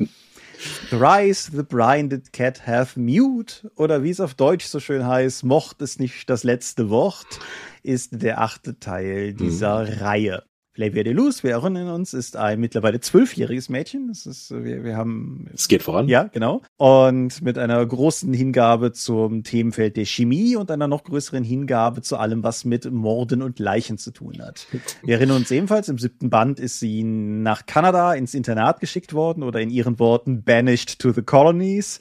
Thrice 0.90 1.50
the 1.54 1.64
Blinded 1.64 2.34
Cat 2.34 2.68
Hath 2.68 2.98
Mute 2.98 3.72
oder 3.76 4.04
wie 4.04 4.10
es 4.10 4.20
auf 4.20 4.34
Deutsch 4.34 4.66
so 4.66 4.80
schön 4.80 5.06
heißt, 5.06 5.44
mocht 5.44 5.82
es 5.82 6.00
nicht 6.00 6.30
das 6.30 6.44
letzte 6.44 6.90
Wort 6.90 7.40
ist 7.84 8.22
der 8.22 8.42
achte 8.42 8.80
Teil 8.80 9.34
dieser 9.34 9.86
mhm. 9.86 10.02
Reihe. 10.02 10.44
Flavia 10.80 11.04
Deluz, 11.04 11.44
wir 11.44 11.52
erinnern 11.52 11.90
uns, 11.90 12.14
ist 12.14 12.38
ein 12.38 12.58
mittlerweile 12.62 13.02
zwölfjähriges 13.02 13.68
Mädchen. 13.68 14.08
Das 14.08 14.26
ist, 14.26 14.50
wir, 14.50 14.86
wir 14.86 14.96
haben. 14.96 15.50
Es 15.54 15.68
geht 15.68 15.84
voran. 15.84 16.08
Ja, 16.08 16.24
genau. 16.32 16.62
Und 16.78 17.42
mit 17.42 17.58
einer 17.58 17.86
großen 17.86 18.32
Hingabe 18.32 18.94
zum 18.94 19.44
Themenfeld 19.44 19.98
der 19.98 20.06
Chemie 20.06 20.56
und 20.56 20.72
einer 20.72 20.88
noch 20.88 21.04
größeren 21.04 21.44
Hingabe 21.44 22.02
zu 22.02 22.16
allem, 22.16 22.44
was 22.44 22.64
mit 22.64 22.90
Morden 22.90 23.42
und 23.42 23.60
Leichen 23.60 23.98
zu 23.98 24.12
tun 24.12 24.42
hat. 24.42 24.68
Wir 25.04 25.16
erinnern 25.16 25.36
uns 25.36 25.52
ebenfalls, 25.52 25.90
im 25.90 25.98
siebten 25.98 26.30
Band 26.30 26.62
ist 26.62 26.80
sie 26.80 27.04
nach 27.04 27.66
Kanada 27.66 28.14
ins 28.14 28.34
Internat 28.34 28.80
geschickt 28.80 29.12
worden 29.12 29.44
oder 29.44 29.60
in 29.60 29.72
ihren 29.72 30.00
Worten 30.00 30.44
banished 30.44 31.00
to 31.00 31.12
the 31.12 31.24
colonies. 31.24 32.00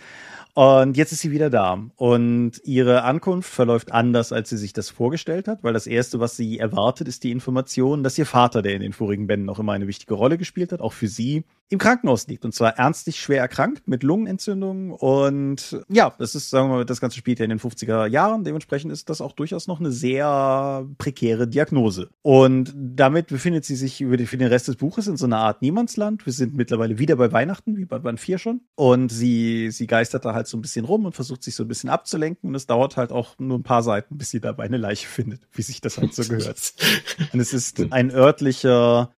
Und 0.59 0.97
jetzt 0.97 1.12
ist 1.12 1.21
sie 1.21 1.31
wieder 1.31 1.51
da. 1.51 1.79
Und 1.94 2.61
ihre 2.64 3.05
Ankunft 3.05 3.49
verläuft 3.49 3.92
anders, 3.92 4.33
als 4.33 4.49
sie 4.49 4.57
sich 4.57 4.73
das 4.73 4.90
vorgestellt 4.90 5.47
hat, 5.47 5.62
weil 5.62 5.73
das 5.73 5.87
Erste, 5.87 6.18
was 6.18 6.37
sie 6.37 6.59
erwartet, 6.59 7.07
ist 7.07 7.23
die 7.23 7.31
Information, 7.31 8.03
dass 8.03 8.18
ihr 8.18 8.27
Vater, 8.27 8.61
der 8.61 8.75
in 8.75 8.81
den 8.81 8.92
vorigen 8.92 9.29
Bänden 9.29 9.49
auch 9.51 9.61
immer 9.61 9.75
eine 9.75 9.87
wichtige 9.87 10.14
Rolle 10.14 10.37
gespielt 10.37 10.73
hat, 10.73 10.81
auch 10.81 10.92
für 10.92 11.07
sie, 11.07 11.44
im 11.70 11.78
Krankenhaus 11.78 12.26
liegt. 12.26 12.44
Und 12.44 12.54
zwar 12.54 12.78
ernstlich 12.78 13.20
schwer 13.20 13.40
erkrankt 13.40 13.87
mit 13.87 14.02
Lungenentzündung. 14.02 14.90
Und 14.92 15.78
ja, 15.88 16.14
das 16.18 16.35
ist, 16.35 16.50
sagen 16.50 16.68
wir 16.68 16.76
mal, 16.76 16.85
das 16.85 17.00
Ganze 17.00 17.18
spielt 17.18 17.38
ja 17.38 17.44
in 17.44 17.50
den 17.50 17.61
50er 17.61 18.07
Jahren. 18.07 18.44
Dementsprechend 18.44 18.90
ist 18.90 19.11
das 19.11 19.20
auch 19.20 19.33
durchaus 19.33 19.66
noch 19.66 19.78
eine 19.78 19.92
sehr 19.92 20.87
prekäre 20.96 21.46
Diagnose. 21.46 22.09
Und 22.22 22.72
damit 22.74 23.26
befindet 23.26 23.64
sie 23.64 23.76
sich 23.76 24.00
über 24.00 24.16
die, 24.16 24.26
für 24.26 24.38
den 24.38 24.48
Rest 24.48 24.68
des 24.68 24.76
Buches 24.76 25.07
in 25.09 25.16
so 25.16 25.26
einer 25.26 25.38
Art 25.38 25.61
Niemandsland. 25.61 26.24
Wir 26.24 26.33
sind 26.33 26.57
mittlerweile 26.57 26.98
wieder 26.98 27.16
bei 27.16 27.33
Weihnachten, 27.33 27.76
wie 27.76 27.85
bei 27.85 27.98
Band 27.98 28.18
4 28.18 28.38
schon. 28.38 28.61
Und 28.74 29.11
sie, 29.11 29.70
sie 29.70 29.87
geistert 29.87 30.24
da 30.24 30.35
halt 30.35 30.46
so 30.46 30.57
ein 30.57 30.62
bisschen 30.62 30.87
rum 30.87 31.04
und 31.04 31.14
versucht 31.14 31.42
sich 31.42 31.54
so 31.54 31.64
ein 31.64 31.68
bisschen 31.68 31.90
abzulenken. 31.90 32.48
Und 32.48 32.54
es 32.54 32.66
dauert 32.66 32.96
halt 32.96 33.12
auch 33.12 33.38
nur 33.38 33.59
ein 33.59 33.62
paar 33.62 33.83
Seiten, 33.83 34.16
bis 34.16 34.31
sie 34.31 34.40
dabei 34.40 34.64
eine 34.64 34.78
Leiche 34.78 35.07
findet, 35.07 35.42
wie 35.52 35.62
sich 35.62 35.83
das 35.83 35.98
halt 35.98 36.14
so 36.14 36.22
gehört. 36.24 36.72
Und 37.33 37.40
es 37.40 37.52
ist 37.52 37.92
ein 37.92 38.11
örtlicher 38.11 39.12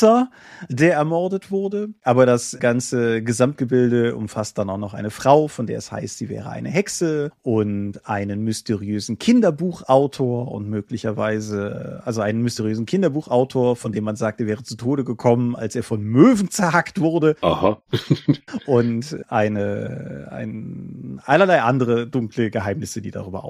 Kirchenholzschnitzer, 0.00 0.30
der 0.68 0.94
ermordet 0.94 1.50
wurde. 1.50 1.90
Aber 2.02 2.26
das 2.26 2.56
ganze 2.60 3.22
Gesamtgebilde 3.22 4.16
umfasst 4.16 4.58
dann 4.58 4.70
auch 4.70 4.78
noch 4.78 4.94
eine 4.94 5.10
Frau, 5.10 5.48
von 5.48 5.66
der 5.66 5.78
es 5.78 5.92
heißt, 5.92 6.18
sie 6.18 6.28
wäre 6.28 6.50
eine 6.50 6.68
Hexe 6.68 7.30
und 7.42 8.00
einen 8.08 8.42
mysteriösen 8.42 9.18
Kinderbuchautor 9.18 10.50
und 10.50 10.68
möglicherweise, 10.68 12.02
also 12.04 12.20
einen 12.20 12.42
mysteriösen 12.42 12.86
Kinderbuchautor, 12.86 13.76
von 13.76 13.92
dem 13.92 14.04
man 14.04 14.16
sagt, 14.16 14.40
er 14.40 14.46
wäre 14.46 14.62
zu 14.62 14.76
Tode 14.76 15.04
gekommen, 15.04 15.56
als 15.56 15.76
er 15.76 15.82
von 15.82 16.02
Möwen 16.02 16.50
zerhackt 16.50 17.00
wurde. 17.00 17.36
Aha. 17.42 17.82
und 18.66 19.18
eine, 19.28 20.28
ein, 20.30 21.20
allerlei 21.24 21.62
andere 21.62 22.06
dunkle 22.06 22.50
Geheimnisse, 22.50 23.02
die 23.02 23.10
darüber 23.10 23.44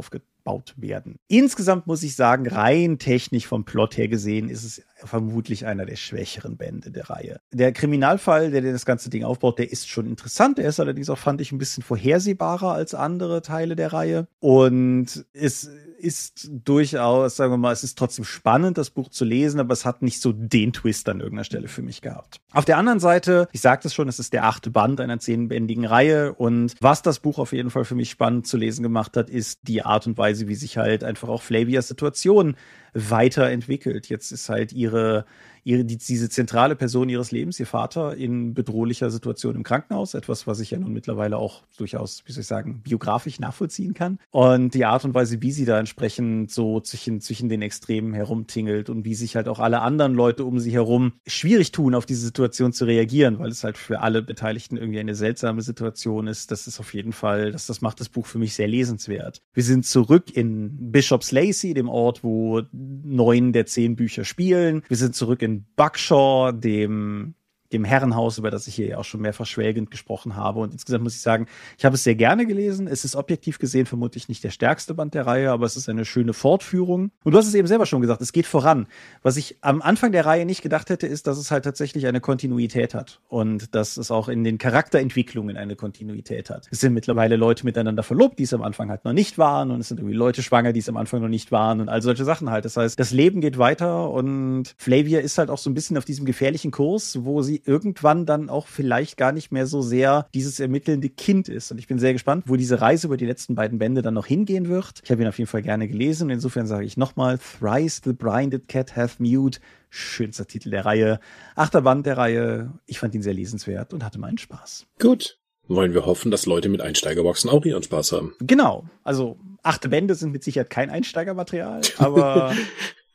aufgebaut 0.50 0.74
werden. 0.76 1.18
Insgesamt 1.28 1.86
muss 1.86 2.02
ich 2.02 2.16
sagen, 2.16 2.48
rein 2.48 2.98
technisch 2.98 3.46
vom 3.46 3.64
Plot 3.64 3.96
her 3.96 4.08
gesehen 4.08 4.48
ist 4.48 4.64
es 4.64 4.82
vermutlich 4.96 5.66
einer 5.66 5.86
der 5.86 5.96
schwächeren 5.96 6.56
Bände 6.56 6.90
der 6.90 7.08
Reihe. 7.08 7.40
Der 7.52 7.72
Kriminalfall, 7.72 8.50
der 8.50 8.62
das 8.62 8.84
ganze 8.84 9.10
Ding 9.10 9.24
aufbaut, 9.24 9.58
der 9.58 9.70
ist 9.70 9.88
schon 9.88 10.06
interessant. 10.06 10.58
Er 10.58 10.68
ist 10.68 10.80
allerdings 10.80 11.08
auch, 11.10 11.18
fand 11.18 11.40
ich, 11.40 11.52
ein 11.52 11.58
bisschen 11.58 11.82
vorhersehbarer 11.82 12.72
als 12.72 12.94
andere 12.94 13.42
Teile 13.42 13.76
der 13.76 13.92
Reihe. 13.92 14.26
Und 14.40 15.24
es 15.32 15.70
ist 16.00 16.48
durchaus, 16.50 17.36
sagen 17.36 17.52
wir 17.52 17.58
mal, 17.58 17.72
es 17.72 17.84
ist 17.84 17.98
trotzdem 17.98 18.24
spannend, 18.24 18.78
das 18.78 18.90
Buch 18.90 19.10
zu 19.10 19.24
lesen, 19.24 19.60
aber 19.60 19.72
es 19.72 19.84
hat 19.84 20.02
nicht 20.02 20.20
so 20.20 20.32
den 20.32 20.72
Twist 20.72 21.08
an 21.08 21.20
irgendeiner 21.20 21.44
Stelle 21.44 21.68
für 21.68 21.82
mich 21.82 22.00
gehabt. 22.00 22.40
Auf 22.52 22.64
der 22.64 22.78
anderen 22.78 23.00
Seite, 23.00 23.48
ich 23.52 23.60
sagte 23.60 23.88
es 23.88 23.94
schon, 23.94 24.08
es 24.08 24.18
ist 24.18 24.32
der 24.32 24.44
achte 24.44 24.70
Band 24.70 25.00
einer 25.00 25.18
zehnbändigen 25.18 25.84
Reihe 25.84 26.32
und 26.32 26.74
was 26.80 27.02
das 27.02 27.20
Buch 27.20 27.38
auf 27.38 27.52
jeden 27.52 27.70
Fall 27.70 27.84
für 27.84 27.94
mich 27.94 28.10
spannend 28.10 28.46
zu 28.46 28.56
lesen 28.56 28.82
gemacht 28.82 29.16
hat, 29.16 29.30
ist 29.30 29.60
die 29.62 29.82
Art 29.82 30.06
und 30.06 30.16
Weise, 30.18 30.39
wie 30.48 30.54
sich 30.54 30.76
halt 30.78 31.04
einfach 31.04 31.28
auch 31.28 31.42
Flavias 31.42 31.88
Situation 31.88 32.56
weiterentwickelt. 32.94 34.08
Jetzt 34.08 34.32
ist 34.32 34.48
halt 34.48 34.72
ihre 34.72 35.24
ihre, 35.64 35.84
die, 35.84 35.98
diese 35.98 36.28
zentrale 36.28 36.76
Person 36.76 37.08
ihres 37.08 37.30
Lebens, 37.30 37.60
ihr 37.60 37.66
Vater, 37.66 38.16
in 38.16 38.54
bedrohlicher 38.54 39.10
Situation 39.10 39.56
im 39.56 39.62
Krankenhaus. 39.62 40.14
Etwas, 40.14 40.46
was 40.46 40.60
ich 40.60 40.70
ja 40.70 40.78
nun 40.78 40.92
mittlerweile 40.92 41.36
auch 41.36 41.62
durchaus, 41.76 42.22
wie 42.26 42.32
soll 42.32 42.42
ich 42.42 42.46
sagen, 42.46 42.82
biografisch 42.82 43.40
nachvollziehen 43.40 43.94
kann. 43.94 44.18
Und 44.30 44.74
die 44.74 44.84
Art 44.84 45.04
und 45.04 45.14
Weise, 45.14 45.42
wie 45.42 45.52
sie 45.52 45.64
da 45.64 45.78
entsprechend 45.78 46.50
so 46.50 46.80
zwischen, 46.80 47.20
zwischen 47.20 47.48
den 47.48 47.62
Extremen 47.62 48.14
herumtingelt 48.14 48.90
und 48.90 49.04
wie 49.04 49.14
sich 49.14 49.36
halt 49.36 49.48
auch 49.48 49.58
alle 49.58 49.80
anderen 49.80 50.14
Leute 50.14 50.44
um 50.44 50.58
sie 50.58 50.72
herum 50.72 51.12
schwierig 51.26 51.72
tun, 51.72 51.94
auf 51.94 52.06
diese 52.06 52.24
Situation 52.24 52.72
zu 52.72 52.84
reagieren, 52.84 53.38
weil 53.38 53.50
es 53.50 53.64
halt 53.64 53.78
für 53.78 54.00
alle 54.00 54.22
Beteiligten 54.22 54.76
irgendwie 54.76 55.00
eine 55.00 55.14
seltsame 55.14 55.62
Situation 55.62 56.26
ist. 56.26 56.50
Das 56.50 56.66
ist 56.66 56.80
auf 56.80 56.94
jeden 56.94 57.12
Fall, 57.12 57.52
das, 57.52 57.66
das 57.66 57.80
macht 57.80 58.00
das 58.00 58.08
Buch 58.08 58.26
für 58.26 58.38
mich 58.38 58.54
sehr 58.54 58.68
lesenswert. 58.68 59.42
Wir 59.52 59.62
sind 59.62 59.86
zurück 59.86 60.34
in 60.34 60.92
Bishop's 60.92 61.32
Lacey, 61.32 61.74
dem 61.74 61.88
Ort, 61.88 62.24
wo 62.24 62.62
neun 62.80 63.52
der 63.52 63.66
zehn 63.66 63.96
Bücher 63.96 64.24
spielen. 64.24 64.82
Wir 64.88 64.96
sind 64.96 65.14
zurück 65.14 65.42
in 65.42 65.66
Buckshaw, 65.76 66.52
dem 66.52 67.34
dem 67.72 67.84
Herrenhaus, 67.84 68.38
über 68.38 68.50
das 68.50 68.66
ich 68.66 68.74
hier 68.74 68.86
ja 68.86 68.98
auch 68.98 69.04
schon 69.04 69.20
mehrfach 69.20 69.46
schwelgend 69.46 69.90
gesprochen 69.90 70.36
habe. 70.36 70.60
Und 70.60 70.72
insgesamt 70.72 71.04
muss 71.04 71.14
ich 71.14 71.20
sagen, 71.20 71.46
ich 71.78 71.84
habe 71.84 71.94
es 71.94 72.04
sehr 72.04 72.14
gerne 72.14 72.46
gelesen. 72.46 72.86
Es 72.86 73.04
ist 73.04 73.16
objektiv 73.16 73.58
gesehen 73.58 73.86
vermutlich 73.86 74.28
nicht 74.28 74.42
der 74.44 74.50
stärkste 74.50 74.94
Band 74.94 75.14
der 75.14 75.26
Reihe, 75.26 75.50
aber 75.50 75.66
es 75.66 75.76
ist 75.76 75.88
eine 75.88 76.04
schöne 76.04 76.32
Fortführung. 76.32 77.10
Und 77.24 77.32
du 77.32 77.38
hast 77.38 77.46
es 77.46 77.54
eben 77.54 77.68
selber 77.68 77.86
schon 77.86 78.00
gesagt, 78.00 78.20
es 78.20 78.32
geht 78.32 78.46
voran. 78.46 78.86
Was 79.22 79.36
ich 79.36 79.58
am 79.60 79.82
Anfang 79.82 80.12
der 80.12 80.26
Reihe 80.26 80.46
nicht 80.46 80.62
gedacht 80.62 80.90
hätte, 80.90 81.06
ist, 81.06 81.26
dass 81.26 81.38
es 81.38 81.50
halt 81.50 81.64
tatsächlich 81.64 82.06
eine 82.06 82.20
Kontinuität 82.20 82.94
hat 82.94 83.20
und 83.28 83.74
dass 83.74 83.96
es 83.96 84.10
auch 84.10 84.28
in 84.28 84.44
den 84.44 84.58
Charakterentwicklungen 84.58 85.56
eine 85.56 85.76
Kontinuität 85.76 86.50
hat. 86.50 86.66
Es 86.70 86.80
sind 86.80 86.94
mittlerweile 86.94 87.36
Leute 87.36 87.64
miteinander 87.64 88.02
verlobt, 88.02 88.38
die 88.38 88.44
es 88.44 88.54
am 88.54 88.62
Anfang 88.62 88.90
halt 88.90 89.04
noch 89.04 89.12
nicht 89.12 89.38
waren 89.38 89.70
und 89.70 89.80
es 89.80 89.88
sind 89.88 90.00
irgendwie 90.00 90.16
Leute 90.16 90.42
schwanger, 90.42 90.72
die 90.72 90.80
es 90.80 90.88
am 90.88 90.96
Anfang 90.96 91.20
noch 91.20 91.28
nicht 91.28 91.52
waren 91.52 91.80
und 91.80 91.88
all 91.88 92.02
solche 92.02 92.24
Sachen 92.24 92.50
halt. 92.50 92.64
Das 92.64 92.76
heißt, 92.76 92.98
das 92.98 93.12
Leben 93.12 93.40
geht 93.40 93.58
weiter 93.58 94.10
und 94.10 94.74
Flavia 94.76 95.20
ist 95.20 95.38
halt 95.38 95.50
auch 95.50 95.58
so 95.58 95.70
ein 95.70 95.74
bisschen 95.74 95.96
auf 95.96 96.04
diesem 96.04 96.26
gefährlichen 96.26 96.70
Kurs, 96.70 97.24
wo 97.24 97.42
sie 97.42 97.59
irgendwann 97.64 98.26
dann 98.26 98.48
auch 98.48 98.66
vielleicht 98.66 99.16
gar 99.16 99.32
nicht 99.32 99.52
mehr 99.52 99.66
so 99.66 99.82
sehr 99.82 100.26
dieses 100.34 100.60
ermittelnde 100.60 101.08
Kind 101.08 101.48
ist. 101.48 101.70
Und 101.70 101.78
ich 101.78 101.86
bin 101.86 101.98
sehr 101.98 102.12
gespannt, 102.12 102.44
wo 102.46 102.56
diese 102.56 102.80
Reise 102.80 103.06
über 103.06 103.16
die 103.16 103.26
letzten 103.26 103.54
beiden 103.54 103.78
Bände 103.78 104.02
dann 104.02 104.14
noch 104.14 104.26
hingehen 104.26 104.68
wird. 104.68 105.00
Ich 105.02 105.10
habe 105.10 105.22
ihn 105.22 105.28
auf 105.28 105.38
jeden 105.38 105.48
Fall 105.48 105.62
gerne 105.62 105.88
gelesen. 105.88 106.30
Insofern 106.30 106.66
sage 106.66 106.84
ich 106.84 106.96
nochmal, 106.96 107.38
Thrice 107.38 108.00
the 108.04 108.12
Blinded 108.12 108.68
Cat 108.68 108.96
Hath 108.96 109.20
Mute. 109.20 109.60
Schönster 109.88 110.46
Titel 110.46 110.70
der 110.70 110.84
Reihe. 110.84 111.20
Achter 111.56 111.82
Band 111.82 112.06
der 112.06 112.16
Reihe. 112.16 112.72
Ich 112.86 113.00
fand 113.00 113.14
ihn 113.14 113.22
sehr 113.22 113.34
lesenswert 113.34 113.92
und 113.92 114.04
hatte 114.04 114.20
meinen 114.20 114.38
Spaß. 114.38 114.86
Gut. 115.00 115.38
Wollen 115.66 115.94
wir 115.94 116.04
hoffen, 116.04 116.30
dass 116.32 116.46
Leute 116.46 116.68
mit 116.68 116.80
Einsteigerboxen 116.80 117.48
auch 117.48 117.64
ihren 117.64 117.82
Spaß 117.82 118.12
haben. 118.12 118.34
Genau. 118.40 118.86
Also 119.04 119.38
achte 119.62 119.88
Bände 119.88 120.14
sind 120.14 120.32
mit 120.32 120.42
Sicherheit 120.42 120.70
kein 120.70 120.90
Einsteigermaterial, 120.90 121.82
aber 121.98 122.54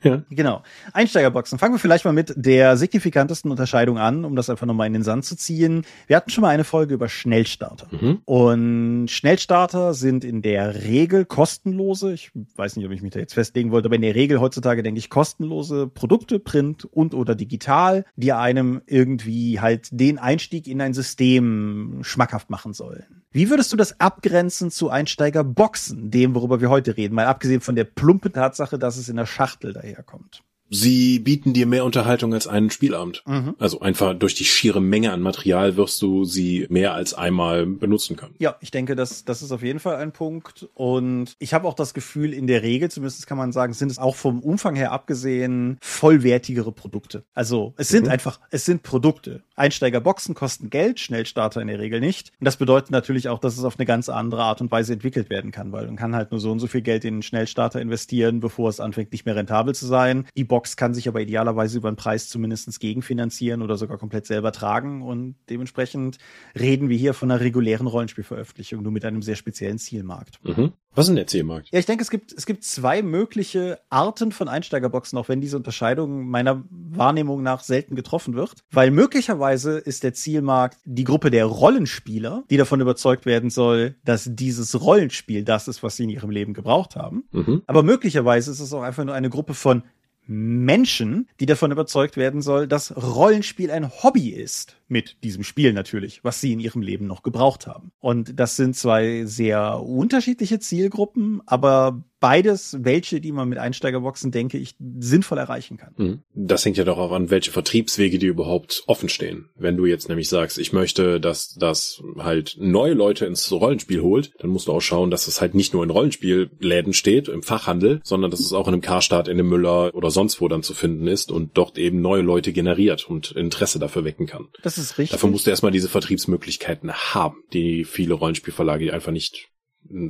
Ja. 0.06 0.22
Genau. 0.30 0.62
Einsteigerboxen. 0.94 1.58
Fangen 1.58 1.74
wir 1.74 1.80
vielleicht 1.80 2.06
mal 2.06 2.14
mit 2.14 2.32
der 2.38 2.78
signifikantesten 2.78 3.50
Unterscheidung 3.50 3.98
an, 3.98 4.24
um 4.24 4.36
das 4.36 4.52
einfach 4.52 4.68
nochmal 4.68 4.86
in 4.86 4.94
den 4.94 5.02
Sand 5.02 5.26
zu 5.26 5.36
ziehen. 5.36 5.84
Wir 6.06 6.16
hatten 6.16 6.30
schon 6.30 6.44
mal 6.44 6.50
eine 6.50 6.64
Folge 6.64 6.94
über 6.94 7.10
Schnellstarter. 7.10 7.88
Mhm. 7.90 8.20
Und 8.26 9.08
Schnellstarter 9.08 9.96
sind 9.96 10.24
in 10.24 10.44
der 10.44 10.84
Regel 10.84 11.26
kostenlose, 11.26 12.14
ich 12.14 12.32
weiß 12.56 12.76
nicht, 12.76 12.86
ob 12.86 12.92
ich 12.92 13.02
mich 13.02 13.14
da 13.14 13.20
jetzt 13.20 13.34
festlegen 13.34 13.72
wollte, 13.72 13.88
aber 13.88 13.96
in 13.96 14.04
der 14.04 14.14
Regel 14.14 14.40
heutzutage 14.40 14.84
denke 14.84 15.00
ich 15.00 15.10
kostenlose 15.10 15.88
Produkte, 15.88 16.38
Print 16.40 16.86
und 16.86 17.16
oder 17.16 17.34
digital, 17.34 18.06
die 18.16 18.32
einem 18.32 18.84
irgendwie 18.86 19.60
halt 19.60 19.90
den 19.92 20.20
Einstieg 20.20 20.68
in 20.68 20.82
ein 20.82 20.94
System 20.94 22.02
schmackhaft 22.04 22.52
machen 22.52 22.74
sollen. 22.74 23.25
Wie 23.36 23.50
würdest 23.50 23.74
du 23.74 23.76
das 23.76 24.00
abgrenzen 24.00 24.72
zu 24.72 24.90
Einsteigerboxen, 24.90 26.10
dem, 26.10 26.36
worüber 26.36 26.62
wir 26.62 26.70
heute 26.70 26.96
reden? 26.96 27.16
Mal 27.16 27.26
abgesehen 27.26 27.60
von 27.60 27.76
der 27.76 27.84
plumpen 27.84 28.32
Tatsache, 28.32 28.80
dass 28.80 28.96
es 28.96 29.10
in 29.10 29.18
der 29.18 29.26
Schachtel 29.26 29.74
daherkommt. 29.74 30.42
Sie 30.70 31.20
bieten 31.20 31.54
dir 31.54 31.68
mehr 31.68 31.86
Unterhaltung 31.86 32.34
als 32.34 32.48
einen 32.48 32.70
Spielabend. 32.70 33.24
Mhm. 33.26 33.56
Also 33.60 33.82
einfach 33.82 34.14
durch 34.16 34.34
die 34.34 34.46
schiere 34.46 34.82
Menge 34.82 35.12
an 35.12 35.22
Material 35.22 35.78
wirst 35.78 36.02
du 36.02 36.26
sie 36.26 36.66
mehr 36.70 36.94
als 36.94 37.14
einmal 37.14 37.66
benutzen 37.66 38.16
können. 38.16 38.36
Ja, 38.40 38.56
ich 38.62 38.72
denke, 38.72 38.96
das, 38.96 39.26
das 39.26 39.42
ist 39.42 39.52
auf 39.52 39.62
jeden 39.62 39.80
Fall 39.80 39.98
ein 39.98 40.12
Punkt. 40.12 40.68
Und 40.74 41.36
ich 41.40 41.54
habe 41.54 41.68
auch 41.68 41.76
das 41.76 41.94
Gefühl, 41.94 42.34
in 42.34 42.48
der 42.48 42.64
Regel, 42.64 42.90
zumindest 42.90 43.28
kann 43.28 43.38
man 43.38 43.52
sagen, 43.52 43.74
sind 43.74 43.92
es 43.92 44.00
auch 44.00 44.16
vom 44.16 44.40
Umfang 44.40 44.76
her 44.76 44.92
abgesehen 44.92 45.78
vollwertigere 45.82 46.72
Produkte. 46.72 47.24
Also 47.34 47.74
es 47.78 47.90
sind 47.90 48.06
mhm. 48.06 48.12
einfach, 48.12 48.40
es 48.50 48.66
sind 48.66 48.84
Produkte. 48.84 49.44
Einsteigerboxen 49.56 50.36
kosten 50.36 50.70
Geld, 50.70 51.00
Schnellstarter 51.00 51.62
in 51.62 51.68
der 51.68 51.80
Regel 51.80 52.00
nicht. 52.00 52.32
Und 52.40 52.46
das 52.46 52.58
bedeutet 52.58 52.92
natürlich 52.92 53.30
auch, 53.30 53.40
dass 53.40 53.58
es 53.58 53.64
auf 53.64 53.78
eine 53.78 53.86
ganz 53.86 54.10
andere 54.10 54.44
Art 54.44 54.62
und 54.62 54.72
Weise 54.72 54.94
entwickelt 54.94 55.30
werden 55.30 55.52
kann, 55.52 55.72
weil 55.72 55.86
man 55.86 55.96
kann 55.96 56.16
halt 56.16 56.32
nur 56.32 56.40
so 56.40 56.52
und 56.52 56.60
so 56.60 56.68
viel 56.68 56.82
Geld 56.82 57.06
in 57.06 57.16
einen 57.16 57.22
Schnellstarter 57.22 57.80
investieren, 57.80 58.40
bevor 58.40 58.70
es 58.70 58.80
anfängt, 58.80 59.12
nicht 59.12 59.26
mehr 59.26 59.36
rentabel 59.36 59.76
zu 59.76 59.86
sein. 59.86 60.26
Die 60.36 60.44
Box 60.44 60.55
kann 60.64 60.94
sich 60.94 61.08
aber 61.08 61.22
idealerweise 61.22 61.78
über 61.78 61.88
einen 61.88 61.98
Preis 61.98 62.30
zumindest 62.30 62.80
gegenfinanzieren 62.80 63.62
oder 63.62 63.78
sogar 63.78 63.98
komplett 63.98 64.26
selber 64.26 64.52
tragen. 64.52 65.02
Und 65.02 65.36
dementsprechend 65.50 66.18
reden 66.58 66.90
wir 66.90 66.98
hier 66.98 67.14
von 67.14 67.32
einer 67.32 67.40
regulären 67.40 67.88
Rollenspielveröffentlichung, 67.88 68.82
nur 68.82 68.92
mit 68.92 69.06
einem 69.06 69.22
sehr 69.22 69.36
speziellen 69.36 69.78
Zielmarkt. 69.78 70.40
Mhm. 70.44 70.74
Was 70.96 71.06
ist 71.06 71.10
denn 71.10 71.16
der 71.18 71.28
Zielmarkt? 71.28 71.68
Ja, 71.72 71.80
ich 71.80 71.86
denke, 71.86 72.02
es 72.02 72.10
gibt, 72.10 72.32
es 72.32 72.46
gibt 72.46 72.64
zwei 72.64 73.02
mögliche 73.02 73.80
Arten 73.90 74.32
von 74.32 74.48
Einsteigerboxen, 74.48 75.20
auch 75.20 75.28
wenn 75.28 75.42
diese 75.42 75.58
Unterscheidung 75.58 76.30
meiner 76.30 76.64
Wahrnehmung 76.70 77.44
nach 77.44 77.64
selten 77.64 77.96
getroffen 77.96 78.34
wird. 78.34 78.54
Weil 78.72 78.92
möglicherweise 78.92 79.78
ist 79.78 80.04
der 80.04 80.14
Zielmarkt 80.14 80.78
die 80.86 81.04
Gruppe 81.04 81.32
der 81.32 81.46
Rollenspieler, 81.46 82.46
die 82.50 82.56
davon 82.56 82.80
überzeugt 82.80 83.26
werden 83.26 83.50
soll, 83.50 83.96
dass 84.06 84.30
dieses 84.32 84.80
Rollenspiel 84.80 85.44
das 85.44 85.68
ist, 85.68 85.84
was 85.84 85.98
sie 85.98 86.04
in 86.04 86.10
ihrem 86.10 86.30
Leben 86.30 86.54
gebraucht 86.54 86.96
haben. 86.96 87.26
Mhm. 87.32 87.64
Aber 87.68 87.84
möglicherweise 87.84 88.52
ist 88.52 88.62
es 88.62 88.72
auch 88.72 88.84
einfach 88.84 89.04
nur 89.04 89.16
eine 89.16 89.30
Gruppe 89.30 89.54
von 89.54 89.84
Menschen, 90.28 91.30
die 91.40 91.46
davon 91.46 91.72
überzeugt 91.72 92.18
werden 92.18 92.42
soll, 92.42 92.68
dass 92.68 92.96
Rollenspiel 92.96 93.72
ein 93.72 93.90
Hobby 94.04 94.30
ist. 94.30 94.78
Mit 94.88 95.24
diesem 95.24 95.44
Spiel 95.44 95.74
natürlich, 95.74 96.24
was 96.24 96.42
sie 96.42 96.54
in 96.54 96.60
ihrem 96.60 96.82
Leben 96.82 97.08
noch 97.08 97.24
gebraucht 97.24 97.66
haben. 97.66 97.92
Und 98.00 98.40
das 98.40 98.56
sind 98.56 98.76
zwei 98.76 99.26
sehr 99.26 99.82
unterschiedliche 99.82 100.60
Zielgruppen, 100.60 101.42
aber 101.46 102.04
beides 102.26 102.78
welche, 102.80 103.22
die 103.22 103.32
man 103.32 103.48
mit 103.48 103.60
Einsteigerboxen, 103.60 104.32
denke 104.32 104.58
ich, 104.58 104.76
sinnvoll 104.80 105.38
erreichen 105.38 105.78
kann. 105.78 105.94
Mhm. 105.98 106.20
Das 106.34 106.66
hängt 106.66 106.76
ja 106.78 106.84
doch 106.84 106.98
auch 106.98 107.12
an, 107.12 107.30
welche 107.30 107.52
Vertriebswege 107.52 108.18
die 108.18 108.26
überhaupt 108.26 108.84
offen 108.88 109.10
stehen. 109.10 109.50
Wenn 109.56 109.78
du 109.78 109.86
jetzt 109.86 110.10
nämlich 110.10 110.28
sagst, 110.28 110.58
ich 110.58 110.74
möchte, 110.74 111.20
dass 111.20 111.54
das 111.54 112.02
halt 112.18 112.58
neue 112.60 112.94
Leute 112.94 113.28
ins 113.28 113.52
Rollenspiel 113.52 114.02
holt, 114.02 114.32
dann 114.40 114.50
musst 114.50 114.68
du 114.68 114.72
auch 114.72 114.82
schauen, 114.82 115.12
dass 115.12 115.28
es 115.28 115.40
halt 115.40 115.54
nicht 115.54 115.76
nur 115.76 115.84
in 115.84 115.92
Rollenspielläden 115.92 116.94
steht, 116.94 117.28
im 117.28 117.44
Fachhandel, 117.44 118.02
sondern 118.04 118.32
dass 118.32 118.40
es 118.40 118.54
auch 118.54 118.68
in 118.68 118.74
einem 118.74 118.82
Karstadt, 118.82 119.28
in 119.28 119.38
einem 119.40 119.50
Müller 119.50 119.94
oder 119.94 120.10
sonst 120.10 120.42
wo 120.42 120.48
dann 120.48 120.64
zu 120.64 120.74
finden 120.74 121.06
ist 121.06 121.32
und 121.32 121.52
dort 121.56 121.78
eben 121.78 122.02
neue 122.02 122.24
Leute 122.24 122.54
generiert 122.54 123.08
und 123.08 123.34
Interesse 123.34 123.78
dafür 123.78 124.04
wecken 124.04 124.26
kann. 124.26 124.48
Das 124.64 124.75
ist 124.78 124.98
richtig. 124.98 125.12
Dafür 125.12 125.30
musst 125.30 125.46
du 125.46 125.50
erstmal 125.50 125.72
diese 125.72 125.90
Vertriebsmöglichkeiten 125.90 126.94
haben, 126.94 127.44
die 127.54 127.86
viele 127.86 128.14
Rollenspielverlage 128.14 128.94
einfach 128.94 129.12
nicht 129.12 129.50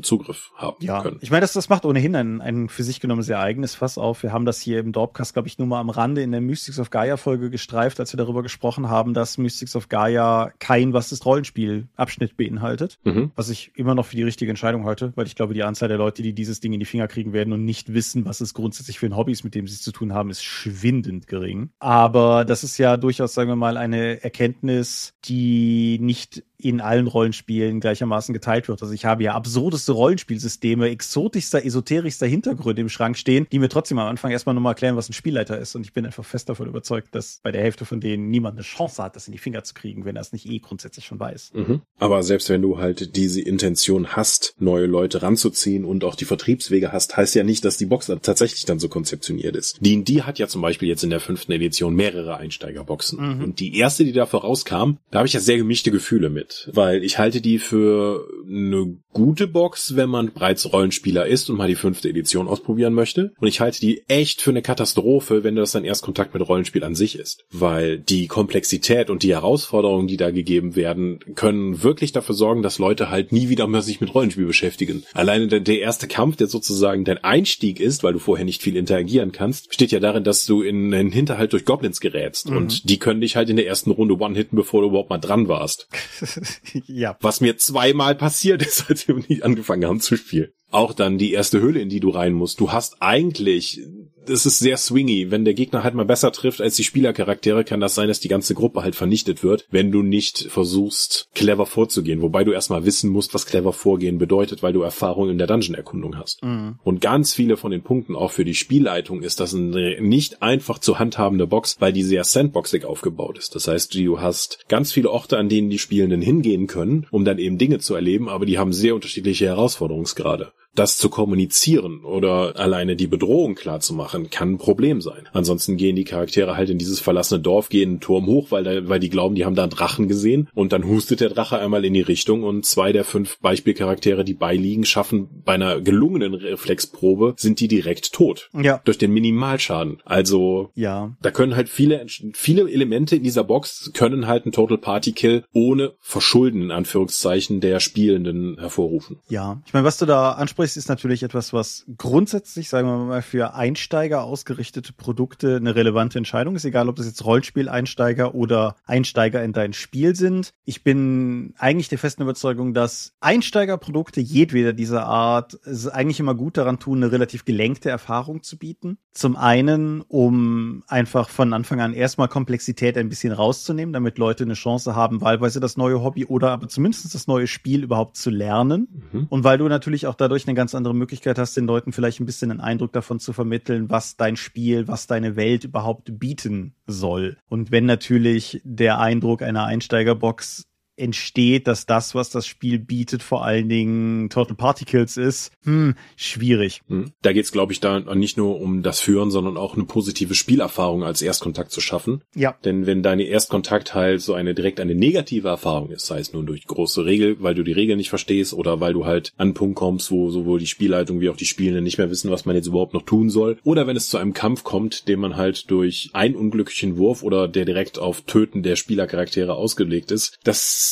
Zugriff 0.01 0.51
haben 0.55 0.77
ja, 0.79 1.01
können. 1.01 1.17
Ich 1.21 1.31
meine, 1.31 1.41
das, 1.41 1.53
das 1.53 1.69
macht 1.69 1.85
ohnehin 1.85 2.15
ein, 2.15 2.41
ein 2.41 2.69
für 2.69 2.83
sich 2.83 2.99
genommen 2.99 3.21
sehr 3.21 3.39
eigenes 3.39 3.75
Fass 3.75 3.97
auf. 3.97 4.23
Wir 4.23 4.31
haben 4.31 4.45
das 4.45 4.61
hier 4.61 4.79
im 4.79 4.91
Dorpcast, 4.91 5.33
glaube 5.33 5.47
ich, 5.47 5.57
nur 5.57 5.67
mal 5.67 5.79
am 5.79 5.89
Rande 5.89 6.21
in 6.21 6.31
der 6.31 6.41
Mystics 6.41 6.79
of 6.79 6.89
Gaia 6.89 7.17
Folge 7.17 7.49
gestreift, 7.49 7.99
als 7.99 8.13
wir 8.13 8.17
darüber 8.17 8.43
gesprochen 8.43 8.89
haben, 8.89 9.13
dass 9.13 9.37
Mystics 9.37 9.75
of 9.75 9.89
Gaia 9.89 10.51
kein 10.59 10.93
Was 10.93 11.11
ist 11.11 11.25
Rollenspiel 11.25 11.87
Abschnitt 11.95 12.37
beinhaltet. 12.37 12.99
Mhm. 13.03 13.31
Was 13.35 13.49
ich 13.49 13.71
immer 13.75 13.95
noch 13.95 14.05
für 14.05 14.15
die 14.15 14.23
richtige 14.23 14.49
Entscheidung 14.49 14.85
halte, 14.85 15.11
weil 15.15 15.27
ich 15.27 15.35
glaube, 15.35 15.53
die 15.53 15.63
Anzahl 15.63 15.89
der 15.89 15.97
Leute, 15.97 16.21
die 16.21 16.33
dieses 16.33 16.59
Ding 16.59 16.73
in 16.73 16.79
die 16.79 16.85
Finger 16.85 17.07
kriegen 17.07 17.33
werden 17.33 17.53
und 17.53 17.65
nicht 17.65 17.93
wissen, 17.93 18.25
was 18.25 18.41
es 18.41 18.53
grundsätzlich 18.53 18.99
für 18.99 19.07
ein 19.07 19.15
Hobby 19.15 19.31
ist, 19.31 19.43
mit 19.43 19.55
dem 19.55 19.67
sie 19.67 19.75
es 19.75 19.81
zu 19.81 19.91
tun 19.91 20.13
haben, 20.13 20.29
ist 20.29 20.43
schwindend 20.43 21.27
gering. 21.27 21.69
Aber 21.79 22.45
das 22.45 22.63
ist 22.63 22.77
ja 22.77 22.97
durchaus, 22.97 23.33
sagen 23.33 23.49
wir 23.49 23.55
mal, 23.55 23.77
eine 23.77 24.23
Erkenntnis, 24.23 25.13
die 25.25 25.99
nicht 25.99 26.43
in 26.57 26.81
allen 26.81 27.07
Rollenspielen 27.07 27.79
gleichermaßen 27.79 28.33
geteilt 28.33 28.67
wird. 28.67 28.81
Also 28.81 28.93
ich 28.93 29.05
habe 29.05 29.23
ja 29.23 29.33
absurdeste 29.33 29.91
Rollenspielsysteme, 29.91 30.89
exotischster, 30.89 31.65
esoterischster 31.65 32.27
Hintergründe 32.27 32.81
im 32.81 32.89
Schrank 32.89 33.17
stehen, 33.17 33.47
die 33.51 33.59
mir 33.59 33.69
trotzdem 33.69 33.99
am 33.99 34.07
Anfang 34.07 34.31
erstmal 34.31 34.55
nochmal 34.55 34.71
erklären, 34.71 34.95
was 34.95 35.09
ein 35.09 35.13
Spielleiter 35.13 35.57
ist. 35.57 35.75
Und 35.75 35.85
ich 35.85 35.93
bin 35.93 36.05
einfach 36.05 36.25
fest 36.25 36.49
davon 36.49 36.67
überzeugt, 36.67 37.13
dass 37.13 37.39
bei 37.43 37.51
der 37.51 37.61
Hälfte 37.61 37.85
von 37.85 37.99
denen 37.99 38.29
niemand 38.29 38.55
eine 38.55 38.63
Chance 38.63 39.03
hat, 39.03 39.15
das 39.15 39.27
in 39.27 39.31
die 39.31 39.37
Finger 39.37 39.63
zu 39.63 39.73
kriegen, 39.73 40.05
wenn 40.05 40.15
er 40.15 40.21
es 40.21 40.33
nicht 40.33 40.47
eh 40.47 40.59
grundsätzlich 40.59 41.05
schon 41.05 41.19
weiß. 41.19 41.51
Mhm. 41.53 41.81
Aber 41.99 42.23
selbst 42.23 42.49
wenn 42.49 42.61
du 42.61 42.77
halt 42.77 43.15
diese 43.15 43.41
Intention 43.41 44.15
hast, 44.15 44.55
neue 44.59 44.85
Leute 44.85 45.21
ranzuziehen 45.21 45.85
und 45.85 46.03
auch 46.03 46.15
die 46.15 46.25
Vertriebswege 46.25 46.91
hast, 46.91 47.17
heißt 47.17 47.35
ja 47.35 47.43
nicht, 47.43 47.65
dass 47.65 47.77
die 47.77 47.85
Box 47.85 48.07
tatsächlich 48.21 48.65
dann 48.65 48.79
so 48.79 48.89
konzeptioniert 48.89 49.55
ist. 49.55 49.77
D&D 49.81 50.21
hat 50.21 50.39
ja 50.39 50.47
zum 50.47 50.61
Beispiel 50.61 50.87
jetzt 50.87 51.03
in 51.03 51.09
der 51.09 51.19
fünften 51.19 51.51
Edition 51.51 51.95
mehrere 51.95 52.37
Einsteigerboxen. 52.37 53.37
Mhm. 53.37 53.43
Und 53.43 53.59
die 53.59 53.77
erste, 53.77 54.05
die 54.05 54.13
da 54.13 54.25
vorauskam, 54.25 54.97
da 55.11 55.19
habe 55.19 55.27
ich 55.27 55.33
ja 55.33 55.39
sehr 55.39 55.57
gemischte 55.57 55.91
Gefühle 55.91 56.29
mit 56.29 56.44
weil 56.71 57.03
ich 57.03 57.17
halte 57.17 57.41
die 57.41 57.59
für 57.59 58.27
eine 58.47 58.97
gute 59.15 59.47
Box, 59.47 59.95
wenn 59.95 60.09
man 60.09 60.33
bereits 60.33 60.71
Rollenspieler 60.71 61.25
ist 61.25 61.49
und 61.49 61.57
mal 61.57 61.69
die 61.69 61.75
fünfte 61.75 62.09
Edition 62.09 62.47
ausprobieren 62.47 62.93
möchte. 62.93 63.31
Und 63.39 63.47
ich 63.47 63.61
halte 63.61 63.79
die 63.79 64.03
echt 64.09 64.41
für 64.41 64.49
eine 64.49 64.61
Katastrophe, 64.61 65.43
wenn 65.43 65.55
das 65.55 65.71
dann 65.71 65.85
erst 65.85 66.03
Kontakt 66.03 66.33
mit 66.33 66.47
Rollenspiel 66.47 66.83
an 66.83 66.95
sich 66.95 67.17
ist. 67.17 67.45
Weil 67.49 67.97
die 67.97 68.27
Komplexität 68.27 69.09
und 69.09 69.23
die 69.23 69.33
Herausforderungen, 69.33 70.07
die 70.07 70.17
da 70.17 70.31
gegeben 70.31 70.75
werden, 70.75 71.19
können 71.35 71.81
wirklich 71.81 72.11
dafür 72.11 72.35
sorgen, 72.35 72.61
dass 72.61 72.77
Leute 72.77 73.09
halt 73.09 73.31
nie 73.31 73.47
wieder 73.47 73.67
mehr 73.67 73.81
sich 73.81 74.01
mit 74.01 74.13
Rollenspiel 74.13 74.45
beschäftigen. 74.45 75.05
Alleine 75.13 75.47
der, 75.47 75.61
der 75.61 75.79
erste 75.79 76.07
Kampf, 76.07 76.35
der 76.35 76.47
sozusagen 76.47 77.05
dein 77.05 77.23
Einstieg 77.23 77.79
ist, 77.79 78.03
weil 78.03 78.13
du 78.13 78.19
vorher 78.19 78.45
nicht 78.45 78.61
viel 78.61 78.75
interagieren 78.75 79.31
kannst, 79.31 79.69
besteht 79.69 79.91
ja 79.91 80.01
darin, 80.01 80.25
dass 80.25 80.45
du 80.45 80.61
in 80.61 80.93
einen 80.93 81.11
Hinterhalt 81.11 81.53
durch 81.53 81.63
Goblins 81.63 82.01
gerätst. 82.01 82.49
Mhm. 82.49 82.57
Und 82.57 82.89
die 82.89 82.99
können 82.99 83.21
dich 83.21 83.37
halt 83.37 83.49
in 83.49 83.55
der 83.55 83.67
ersten 83.67 83.91
Runde 83.91 84.19
one-hitten, 84.19 84.57
bevor 84.57 84.81
du 84.81 84.89
überhaupt 84.89 85.09
mal 85.09 85.19
dran 85.19 85.47
warst. 85.47 85.87
ja. 86.87 87.17
Was 87.21 87.41
mir 87.41 87.57
zweimal 87.57 88.15
passiert 88.15 88.61
ist, 88.61 88.85
als 88.89 89.07
wir 89.07 89.15
nicht 89.15 89.43
angefangen 89.43 89.85
haben 89.85 90.01
zu 90.01 90.17
spielen. 90.17 90.51
Auch 90.71 90.93
dann 90.93 91.17
die 91.17 91.31
erste 91.31 91.59
Höhle, 91.59 91.79
in 91.79 91.89
die 91.89 91.99
du 91.99 92.09
rein 92.09 92.33
musst. 92.33 92.59
Du 92.59 92.71
hast 92.71 93.01
eigentlich 93.01 93.81
es 94.29 94.45
ist 94.45 94.59
sehr 94.59 94.77
swingy. 94.77 95.31
Wenn 95.31 95.45
der 95.45 95.53
Gegner 95.53 95.83
halt 95.83 95.93
mal 95.93 96.05
besser 96.05 96.31
trifft 96.31 96.61
als 96.61 96.75
die 96.75 96.83
Spielercharaktere, 96.83 97.63
kann 97.63 97.79
das 97.79 97.95
sein, 97.95 98.07
dass 98.07 98.19
die 98.19 98.27
ganze 98.27 98.55
Gruppe 98.55 98.83
halt 98.83 98.95
vernichtet 98.95 99.43
wird, 99.43 99.67
wenn 99.69 99.91
du 99.91 100.01
nicht 100.01 100.47
versuchst, 100.49 101.29
clever 101.33 101.65
vorzugehen. 101.65 102.21
Wobei 102.21 102.43
du 102.43 102.51
erstmal 102.51 102.85
wissen 102.85 103.09
musst, 103.09 103.33
was 103.33 103.45
clever 103.45 103.73
vorgehen 103.73 104.17
bedeutet, 104.17 104.63
weil 104.63 104.73
du 104.73 104.81
Erfahrung 104.81 105.29
in 105.29 105.37
der 105.37 105.47
Dungeon-Erkundung 105.47 106.17
hast. 106.17 106.43
Mhm. 106.43 106.79
Und 106.83 107.01
ganz 107.01 107.33
viele 107.33 107.57
von 107.57 107.71
den 107.71 107.83
Punkten 107.83 108.15
auch 108.15 108.31
für 108.31 108.45
die 108.45 108.55
Spielleitung 108.55 109.21
ist 109.21 109.39
das 109.39 109.53
eine 109.53 110.01
nicht 110.01 110.41
einfach 110.41 110.79
zu 110.79 110.99
handhabende 110.99 111.47
Box, 111.47 111.77
weil 111.79 111.93
die 111.93 112.03
sehr 112.03 112.23
sandboxig 112.23 112.85
aufgebaut 112.85 113.37
ist. 113.37 113.55
Das 113.55 113.67
heißt, 113.67 113.93
du 113.95 114.19
hast 114.19 114.65
ganz 114.67 114.91
viele 114.91 115.11
Orte, 115.11 115.37
an 115.37 115.49
denen 115.49 115.69
die 115.69 115.79
Spielenden 115.79 116.21
hingehen 116.21 116.67
können, 116.67 117.07
um 117.11 117.25
dann 117.25 117.39
eben 117.39 117.57
Dinge 117.57 117.79
zu 117.79 117.95
erleben, 117.95 118.29
aber 118.29 118.45
die 118.45 118.57
haben 118.57 118.73
sehr 118.73 118.95
unterschiedliche 118.95 119.45
Herausforderungsgrade 119.45 120.51
das 120.75 120.97
zu 120.97 121.09
kommunizieren 121.09 122.03
oder 122.03 122.57
alleine 122.57 122.95
die 122.95 123.07
Bedrohung 123.07 123.55
klar 123.55 123.79
zu 123.79 123.93
machen, 123.93 124.29
kann 124.29 124.53
ein 124.53 124.57
Problem 124.57 125.01
sein. 125.01 125.27
Ansonsten 125.33 125.77
gehen 125.77 125.95
die 125.95 126.03
Charaktere 126.03 126.57
halt 126.57 126.69
in 126.69 126.77
dieses 126.77 126.99
verlassene 126.99 127.41
Dorf, 127.41 127.69
gehen 127.69 127.89
einen 127.89 127.99
Turm 127.99 128.27
hoch, 128.27 128.51
weil, 128.51 128.63
da, 128.63 128.87
weil 128.87 128.99
die 128.99 129.09
glauben, 129.09 129.35
die 129.35 129.45
haben 129.45 129.55
da 129.55 129.63
einen 129.63 129.71
Drachen 129.71 130.07
gesehen 130.07 130.49
und 130.53 130.73
dann 130.73 130.85
hustet 130.85 131.21
der 131.21 131.29
Drache 131.29 131.57
einmal 131.57 131.85
in 131.85 131.93
die 131.93 132.01
Richtung 132.01 132.43
und 132.43 132.65
zwei 132.65 132.91
der 132.91 133.03
fünf 133.03 133.39
Beispielcharaktere, 133.39 134.23
die 134.23 134.33
beiliegen, 134.33 134.85
schaffen 134.85 135.41
bei 135.45 135.53
einer 135.53 135.81
gelungenen 135.81 136.33
Reflexprobe, 136.33 137.35
sind 137.37 137.59
die 137.59 137.67
direkt 137.67 138.13
tot. 138.13 138.49
Ja. 138.53 138.81
Durch 138.83 138.97
den 138.97 139.11
Minimalschaden. 139.11 140.01
Also, 140.05 140.71
ja. 140.75 141.15
da 141.21 141.31
können 141.31 141.55
halt 141.55 141.69
viele, 141.69 142.05
viele 142.33 142.69
Elemente 142.69 143.15
in 143.15 143.23
dieser 143.23 143.43
Box 143.43 143.91
können 143.93 144.27
halt 144.27 144.45
einen 144.45 144.51
Total 144.51 144.77
Party 144.77 145.11
Kill 145.11 145.43
ohne 145.53 145.93
Verschulden, 146.01 146.61
in 146.61 146.71
Anführungszeichen, 146.71 147.61
der 147.61 147.79
Spielenden 147.79 148.57
hervorrufen. 148.59 149.19
Ja. 149.29 149.61
Ich 149.65 149.73
meine, 149.73 149.85
was 149.85 149.97
du 149.97 150.05
da 150.05 150.33
ansprichst, 150.33 150.64
ansprichst, 150.65 150.77
ist 150.77 150.89
natürlich 150.89 151.23
etwas, 151.23 151.53
was 151.53 151.85
grundsätzlich, 151.97 152.69
sagen 152.69 152.87
wir 152.87 152.97
mal, 152.97 153.21
für 153.21 153.53
Einsteiger 153.53 154.23
ausgerichtete 154.23 154.93
Produkte 154.93 155.57
eine 155.57 155.75
relevante 155.75 156.17
Entscheidung 156.17 156.55
ist, 156.55 156.65
egal 156.65 156.89
ob 156.89 156.95
das 156.95 157.05
jetzt 157.05 157.23
Rollspiel-Einsteiger 157.23 158.33
oder 158.33 158.75
Einsteiger 158.85 159.43
in 159.43 159.53
dein 159.53 159.73
Spiel 159.73 160.15
sind. 160.15 160.53
Ich 160.65 160.83
bin 160.83 161.53
eigentlich 161.57 161.89
der 161.89 161.99
festen 161.99 162.23
Überzeugung, 162.23 162.73
dass 162.73 163.13
Einsteigerprodukte 163.19 164.21
jedweder 164.21 164.73
dieser 164.73 165.05
Art 165.05 165.57
es 165.65 165.87
eigentlich 165.87 166.19
immer 166.19 166.35
gut 166.35 166.57
daran 166.57 166.79
tun, 166.79 167.03
eine 167.03 167.11
relativ 167.11 167.45
gelenkte 167.45 167.89
Erfahrung 167.89 168.41
zu 168.43 168.57
bieten. 168.57 168.97
Zum 169.13 169.35
einen, 169.35 170.01
um 170.01 170.83
einfach 170.87 171.29
von 171.29 171.53
Anfang 171.53 171.79
an 171.79 171.93
erstmal 171.93 172.27
Komplexität 172.27 172.97
ein 172.97 173.09
bisschen 173.09 173.31
rauszunehmen, 173.31 173.93
damit 173.93 174.17
Leute 174.17 174.43
eine 174.43 174.55
Chance 174.55 174.95
haben, 174.95 175.21
wahlweise 175.21 175.59
das 175.59 175.77
neue 175.77 176.03
Hobby 176.03 176.25
oder 176.25 176.51
aber 176.51 176.67
zumindest 176.67 177.13
das 177.13 177.27
neue 177.27 177.47
Spiel 177.47 177.83
überhaupt 177.83 178.17
zu 178.17 178.29
lernen. 178.29 178.87
Mhm. 179.11 179.27
Und 179.29 179.43
weil 179.43 179.57
du 179.57 179.67
natürlich 179.67 180.07
auch 180.07 180.15
dadurch 180.15 180.47
eine 180.47 180.54
ganz 180.55 180.75
andere 180.75 180.95
Möglichkeit 180.95 181.37
hast, 181.37 181.55
den 181.55 181.65
Leuten 181.65 181.91
vielleicht 181.91 182.19
ein 182.19 182.25
bisschen 182.25 182.51
einen 182.51 182.61
Eindruck 182.61 182.93
davon 182.93 183.19
zu 183.19 183.33
vermitteln, 183.33 183.89
was 183.89 184.17
dein 184.17 184.35
Spiel, 184.35 184.87
was 184.87 185.07
deine 185.07 185.35
Welt 185.35 185.63
überhaupt 185.63 186.19
bieten 186.19 186.75
soll. 186.87 187.37
Und 187.47 187.71
wenn 187.71 187.85
natürlich 187.85 188.61
der 188.63 188.99
Eindruck 188.99 189.41
einer 189.41 189.65
Einsteigerbox 189.65 190.67
entsteht, 190.97 191.67
dass 191.67 191.85
das, 191.85 192.15
was 192.15 192.29
das 192.29 192.47
Spiel 192.47 192.79
bietet, 192.79 193.23
vor 193.23 193.43
allen 193.45 193.69
Dingen 193.69 194.29
Total 194.29 194.55
Particles 194.55 195.17
ist, 195.17 195.51
hm, 195.63 195.95
schwierig. 196.15 196.81
Hm. 196.87 197.11
Da 197.21 197.33
geht's, 197.33 197.51
glaube 197.51 197.73
ich, 197.73 197.79
da 197.79 197.99
nicht 198.15 198.37
nur 198.37 198.59
um 198.59 198.83
das 198.83 198.99
Führen, 198.99 199.31
sondern 199.31 199.57
auch 199.57 199.75
eine 199.75 199.85
positive 199.85 200.35
Spielerfahrung 200.35 201.03
als 201.03 201.21
Erstkontakt 201.21 201.71
zu 201.71 201.81
schaffen. 201.81 202.21
Ja. 202.35 202.55
Denn 202.63 202.85
wenn 202.85 203.03
deine 203.03 203.23
Erstkontakt 203.23 203.93
halt 203.93 204.21
so 204.21 204.33
eine 204.33 204.53
direkt 204.53 204.79
eine 204.79 204.95
negative 204.95 205.47
Erfahrung 205.47 205.91
ist, 205.91 206.05
sei 206.05 206.19
es 206.19 206.33
nur 206.33 206.43
durch 206.43 206.65
große 206.65 207.05
Regel, 207.05 207.37
weil 207.39 207.55
du 207.55 207.63
die 207.63 207.71
Regeln 207.71 207.97
nicht 207.97 208.09
verstehst 208.09 208.53
oder 208.53 208.79
weil 208.79 208.93
du 208.93 209.05
halt 209.05 209.33
an 209.37 209.47
einen 209.47 209.53
Punkt 209.53 209.75
kommst, 209.75 210.11
wo 210.11 210.29
sowohl 210.29 210.59
die 210.59 210.67
Spielleitung 210.67 211.19
wie 211.19 211.29
auch 211.29 211.37
die 211.37 211.45
Spielenden 211.45 211.83
nicht 211.83 211.97
mehr 211.97 212.09
wissen, 212.09 212.31
was 212.31 212.45
man 212.45 212.55
jetzt 212.55 212.67
überhaupt 212.67 212.93
noch 212.93 213.03
tun 213.03 213.29
soll, 213.29 213.57
oder 213.63 213.87
wenn 213.87 213.97
es 213.97 214.09
zu 214.09 214.17
einem 214.17 214.33
Kampf 214.33 214.63
kommt, 214.63 215.07
den 215.07 215.19
man 215.19 215.35
halt 215.35 215.69
durch 215.69 216.09
einen 216.13 216.35
unglücklichen 216.35 216.97
Wurf 216.97 217.23
oder 217.23 217.47
der 217.47 217.65
direkt 217.65 217.99
auf 217.99 218.21
Töten 218.21 218.63
der 218.63 218.75
Spielercharaktere 218.75 219.53
ausgelegt 219.53 220.11
ist, 220.11 220.37
das 220.43 220.84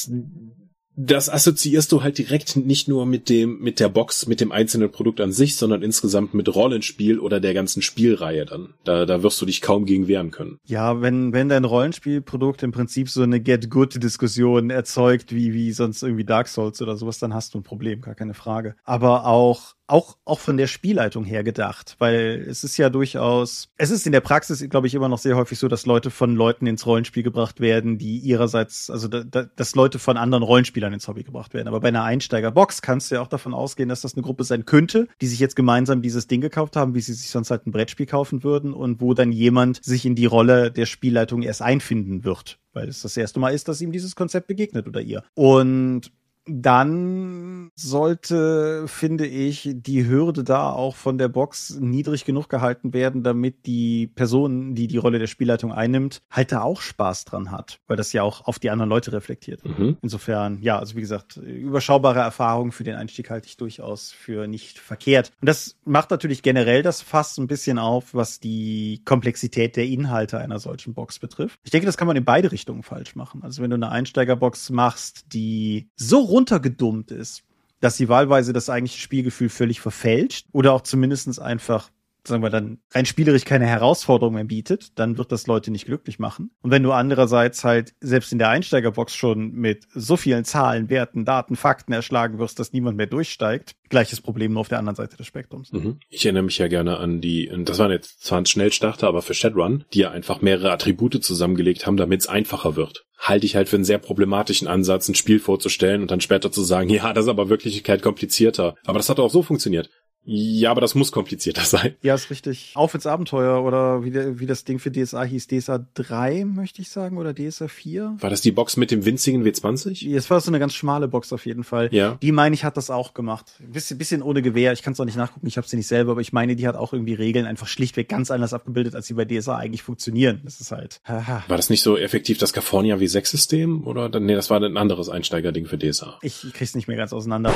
das 0.95 1.29
assoziierst 1.29 1.91
du 1.91 2.03
halt 2.03 2.17
direkt 2.17 2.55
nicht 2.55 2.87
nur 2.87 3.05
mit 3.05 3.29
dem, 3.29 3.59
mit 3.59 3.79
der 3.79 3.89
Box, 3.89 4.27
mit 4.27 4.39
dem 4.39 4.51
einzelnen 4.51 4.91
Produkt 4.91 5.21
an 5.21 5.31
sich, 5.31 5.55
sondern 5.55 5.81
insgesamt 5.81 6.33
mit 6.33 6.53
Rollenspiel 6.53 7.19
oder 7.19 7.39
der 7.39 7.53
ganzen 7.53 7.81
Spielreihe 7.81 8.45
dann. 8.45 8.75
Da, 8.83 9.05
da 9.05 9.23
wirst 9.23 9.41
du 9.41 9.45
dich 9.45 9.61
kaum 9.61 9.85
gegen 9.85 10.07
wehren 10.07 10.29
können. 10.29 10.59
Ja, 10.65 11.01
wenn, 11.01 11.33
wenn 11.33 11.49
dein 11.49 11.65
Rollenspielprodukt 11.65 12.61
im 12.61 12.71
Prinzip 12.71 13.09
so 13.09 13.23
eine 13.23 13.39
Get-Good-Diskussion 13.39 14.69
erzeugt, 14.69 15.33
wie, 15.33 15.53
wie 15.53 15.71
sonst 15.71 16.03
irgendwie 16.03 16.25
Dark 16.25 16.47
Souls 16.47 16.81
oder 16.81 16.95
sowas, 16.95 17.17
dann 17.17 17.33
hast 17.33 17.55
du 17.55 17.59
ein 17.59 17.63
Problem, 17.63 18.01
gar 18.01 18.15
keine 18.15 18.35
Frage. 18.35 18.75
Aber 18.83 19.25
auch 19.25 19.73
auch, 19.93 20.17
auch 20.25 20.39
von 20.39 20.57
der 20.57 20.65
Spielleitung 20.65 21.23
her 21.23 21.43
gedacht, 21.43 21.97
weil 21.99 22.43
es 22.49 22.63
ist 22.63 22.77
ja 22.77 22.89
durchaus, 22.89 23.69
es 23.77 23.91
ist 23.91 24.07
in 24.07 24.11
der 24.11 24.21
Praxis, 24.21 24.67
glaube 24.67 24.87
ich, 24.87 24.95
immer 24.95 25.07
noch 25.07 25.19
sehr 25.19 25.35
häufig 25.35 25.59
so, 25.59 25.67
dass 25.67 25.85
Leute 25.85 26.09
von 26.09 26.35
Leuten 26.35 26.65
ins 26.65 26.87
Rollenspiel 26.87 27.21
gebracht 27.21 27.59
werden, 27.59 27.99
die 27.99 28.17
ihrerseits, 28.17 28.89
also 28.89 29.07
da, 29.07 29.23
da, 29.23 29.43
dass 29.43 29.75
Leute 29.75 29.99
von 29.99 30.17
anderen 30.17 30.41
Rollenspielern 30.43 30.93
ins 30.93 31.07
Hobby 31.07 31.21
gebracht 31.21 31.53
werden. 31.53 31.67
Aber 31.67 31.79
bei 31.79 31.89
einer 31.89 32.03
Einsteigerbox 32.03 32.81
kannst 32.81 33.11
du 33.11 33.15
ja 33.15 33.21
auch 33.21 33.27
davon 33.27 33.53
ausgehen, 33.53 33.87
dass 33.87 34.01
das 34.01 34.15
eine 34.15 34.23
Gruppe 34.23 34.45
sein 34.45 34.65
könnte, 34.65 35.07
die 35.21 35.27
sich 35.27 35.39
jetzt 35.39 35.55
gemeinsam 35.55 36.01
dieses 36.01 36.25
Ding 36.25 36.41
gekauft 36.41 36.75
haben, 36.75 36.95
wie 36.95 37.01
sie 37.01 37.13
sich 37.13 37.29
sonst 37.29 37.51
halt 37.51 37.67
ein 37.67 37.71
Brettspiel 37.71 38.07
kaufen 38.07 38.43
würden 38.43 38.73
und 38.73 38.99
wo 38.99 39.13
dann 39.13 39.31
jemand 39.31 39.83
sich 39.83 40.07
in 40.07 40.15
die 40.15 40.25
Rolle 40.25 40.71
der 40.71 40.87
Spielleitung 40.87 41.43
erst 41.43 41.61
einfinden 41.61 42.23
wird 42.23 42.57
weil 42.75 42.87
es 42.87 43.03
das 43.03 43.15
erste 43.15 43.39
Mal 43.39 43.53
ist, 43.53 43.67
dass 43.67 43.81
ihm 43.81 43.91
dieses 43.91 44.15
Konzept 44.15 44.47
begegnet 44.47 44.87
oder 44.87 44.99
ihr. 44.99 45.23
Und 45.35 46.11
dann 46.45 47.71
sollte, 47.75 48.87
finde 48.87 49.25
ich, 49.25 49.69
die 49.73 50.07
Hürde 50.07 50.43
da 50.43 50.71
auch 50.71 50.95
von 50.95 51.17
der 51.17 51.29
Box 51.29 51.77
niedrig 51.79 52.25
genug 52.25 52.49
gehalten 52.49 52.93
werden, 52.93 53.23
damit 53.23 53.65
die 53.65 54.07
Person, 54.07 54.75
die 54.75 54.87
die 54.87 54.97
Rolle 54.97 55.19
der 55.19 55.27
Spielleitung 55.27 55.71
einnimmt, 55.71 56.21
halt 56.29 56.51
da 56.51 56.61
auch 56.61 56.81
Spaß 56.81 57.25
dran 57.25 57.51
hat, 57.51 57.79
weil 57.87 57.97
das 57.97 58.13
ja 58.13 58.23
auch 58.23 58.45
auf 58.45 58.59
die 58.59 58.69
anderen 58.69 58.89
Leute 58.89 59.13
reflektiert. 59.13 59.63
Mhm. 59.65 59.97
Insofern, 60.01 60.61
ja, 60.61 60.77
also 60.79 60.95
wie 60.95 61.01
gesagt, 61.01 61.37
überschaubare 61.37 62.19
Erfahrung 62.19 62.71
für 62.71 62.83
den 62.83 62.95
Einstieg 62.95 63.29
halte 63.29 63.47
ich 63.47 63.57
durchaus 63.57 64.11
für 64.11 64.47
nicht 64.47 64.79
verkehrt. 64.79 65.31
Und 65.41 65.47
das 65.47 65.77
macht 65.85 66.11
natürlich 66.11 66.43
generell 66.43 66.83
das 66.83 67.01
Fass 67.01 67.37
ein 67.37 67.47
bisschen 67.47 67.79
auf, 67.79 68.13
was 68.13 68.39
die 68.39 69.01
Komplexität 69.05 69.75
der 69.75 69.85
Inhalte 69.85 70.39
einer 70.39 70.59
solchen 70.59 70.93
Box 70.93 71.19
betrifft. 71.19 71.59
Ich 71.63 71.71
denke, 71.71 71.85
das 71.85 71.97
kann 71.97 72.07
man 72.07 72.17
in 72.17 72.25
beide 72.25 72.51
Richtungen 72.51 72.83
falsch 72.83 73.15
machen. 73.15 73.43
Also 73.43 73.61
wenn 73.61 73.69
du 73.69 73.75
eine 73.75 73.89
Einsteigerbox 73.89 74.69
machst, 74.69 75.33
die 75.33 75.89
so 75.95 76.32
runtergedummt 76.33 77.11
ist, 77.11 77.43
dass 77.79 77.95
sie 77.95 78.09
wahlweise 78.09 78.51
das 78.53 78.69
eigentliche 78.69 78.99
Spielgefühl 78.99 79.49
völlig 79.49 79.79
verfälscht 79.79 80.47
oder 80.51 80.73
auch 80.73 80.81
zumindestens 80.81 81.39
einfach 81.39 81.91
sagen 82.25 82.43
wir 82.43 82.49
dann 82.49 82.79
rein 82.91 83.05
spielerisch 83.05 83.45
keine 83.45 83.65
Herausforderung 83.65 84.35
mehr 84.35 84.43
bietet, 84.43 84.97
dann 84.99 85.17
wird 85.17 85.31
das 85.31 85.47
Leute 85.47 85.71
nicht 85.71 85.85
glücklich 85.85 86.19
machen. 86.19 86.51
Und 86.61 86.71
wenn 86.71 86.83
du 86.83 86.91
andererseits 86.91 87.63
halt 87.63 87.93
selbst 87.99 88.31
in 88.31 88.39
der 88.39 88.49
Einsteigerbox 88.49 89.15
schon 89.15 89.51
mit 89.51 89.87
so 89.93 90.17
vielen 90.17 90.45
Zahlen, 90.45 90.89
Werten, 90.89 91.25
Daten, 91.25 91.55
Fakten 91.55 91.93
erschlagen 91.93 92.39
wirst, 92.39 92.59
dass 92.59 92.73
niemand 92.73 92.97
mehr 92.97 93.07
durchsteigt, 93.07 93.75
gleiches 93.89 94.21
Problem 94.21 94.53
nur 94.53 94.61
auf 94.61 94.69
der 94.69 94.79
anderen 94.79 94.95
Seite 94.95 95.17
des 95.17 95.27
Spektrums. 95.27 95.71
Mhm. 95.71 95.99
Ich 96.09 96.25
erinnere 96.25 96.43
mich 96.43 96.57
ja 96.57 96.67
gerne 96.67 96.97
an 96.97 97.21
die, 97.21 97.51
das 97.65 97.79
waren 97.79 97.91
jetzt 97.91 98.23
zwar 98.23 98.39
ein 98.39 98.45
Schnellstarter, 98.45 99.07
aber 99.07 99.21
für 99.21 99.33
Shadowrun, 99.33 99.85
die 99.93 99.99
ja 99.99 100.11
einfach 100.11 100.41
mehrere 100.41 100.71
Attribute 100.71 101.23
zusammengelegt 101.23 101.85
haben, 101.85 101.97
damit 101.97 102.21
es 102.21 102.27
einfacher 102.27 102.75
wird 102.75 103.05
halte 103.23 103.45
ich 103.45 103.55
halt 103.55 103.69
für 103.69 103.77
einen 103.77 103.85
sehr 103.85 103.99
problematischen 103.99 104.67
Ansatz, 104.67 105.07
ein 105.07 105.15
Spiel 105.15 105.39
vorzustellen 105.39 106.01
und 106.01 106.11
dann 106.11 106.19
später 106.19 106.51
zu 106.51 106.61
sagen, 106.61 106.89
ja, 106.89 107.13
das 107.13 107.25
ist 107.25 107.29
aber 107.29 107.47
Wirklichkeit 107.49 108.01
komplizierter. 108.01 108.75
Aber 108.85 108.99
das 108.99 109.09
hat 109.09 109.19
auch 109.19 109.29
so 109.29 109.41
funktioniert. 109.41 109.89
Ja, 110.25 110.71
aber 110.71 110.81
das 110.81 110.95
muss 110.95 111.11
komplizierter 111.11 111.61
sein. 111.65 111.95
Ja, 112.01 112.15
ist 112.15 112.29
richtig. 112.29 112.71
Auf 112.75 112.93
ins 112.93 113.05
Abenteuer 113.05 113.63
oder 113.63 114.03
wie, 114.03 114.11
der, 114.11 114.39
wie 114.39 114.45
das 114.45 114.63
Ding 114.63 114.79
für 114.79 114.91
DSA 114.91 115.23
hieß, 115.23 115.47
DSA 115.47 115.85
3, 115.95 116.45
möchte 116.45 116.81
ich 116.81 116.89
sagen, 116.89 117.17
oder 117.17 117.33
DSA 117.33 117.67
4. 117.67 118.15
War 118.19 118.29
das 118.29 118.41
die 118.41 118.51
Box 118.51 118.77
mit 118.77 118.91
dem 118.91 119.05
winzigen 119.05 119.43
W20? 119.43 120.15
Es 120.15 120.29
war 120.29 120.39
so 120.39 120.49
eine 120.49 120.59
ganz 120.59 120.73
schmale 120.73 121.07
Box 121.07 121.33
auf 121.33 121.45
jeden 121.45 121.63
Fall. 121.63 121.89
Ja. 121.91 122.17
Die 122.21 122.31
meine 122.31 122.53
ich 122.55 122.63
hat 122.63 122.77
das 122.77 122.89
auch 122.89 123.13
gemacht. 123.13 123.45
Bisschen, 123.59 123.97
bisschen 123.97 124.21
ohne 124.21 124.41
Gewehr. 124.41 124.73
Ich 124.73 124.81
kann 124.81 124.93
es 124.93 124.99
auch 124.99 125.05
nicht 125.05 125.17
nachgucken, 125.17 125.47
ich 125.47 125.57
habe 125.57 125.67
sie 125.67 125.77
nicht 125.77 125.87
selber, 125.87 126.11
aber 126.11 126.21
ich 126.21 126.33
meine, 126.33 126.55
die 126.55 126.67
hat 126.67 126.75
auch 126.75 126.93
irgendwie 126.93 127.13
Regeln 127.13 127.45
einfach 127.45 127.67
schlichtweg 127.67 128.07
ganz 128.09 128.31
anders 128.31 128.53
abgebildet, 128.53 128.95
als 128.95 129.07
sie 129.07 129.13
bei 129.13 129.25
DSA 129.25 129.57
eigentlich 129.57 129.83
funktionieren. 129.83 130.41
Das 130.43 130.61
ist 130.61 130.71
halt. 130.71 131.01
Haha. 131.05 131.43
War 131.47 131.57
das 131.57 131.69
nicht 131.69 131.81
so 131.81 131.97
effektiv 131.97 132.37
das 132.37 132.53
California 132.53 132.95
W6-System? 132.95 133.85
Oder 133.85 134.19
nee, 134.19 134.35
das 134.35 134.49
war 134.49 134.61
ein 134.61 134.77
anderes 134.77 135.09
Einsteigerding 135.09 135.65
für 135.65 135.77
DSA. 135.77 136.19
Ich 136.21 136.45
krieg's 136.53 136.75
nicht 136.75 136.87
mehr 136.87 136.97
ganz 136.97 137.13
auseinander. 137.13 137.53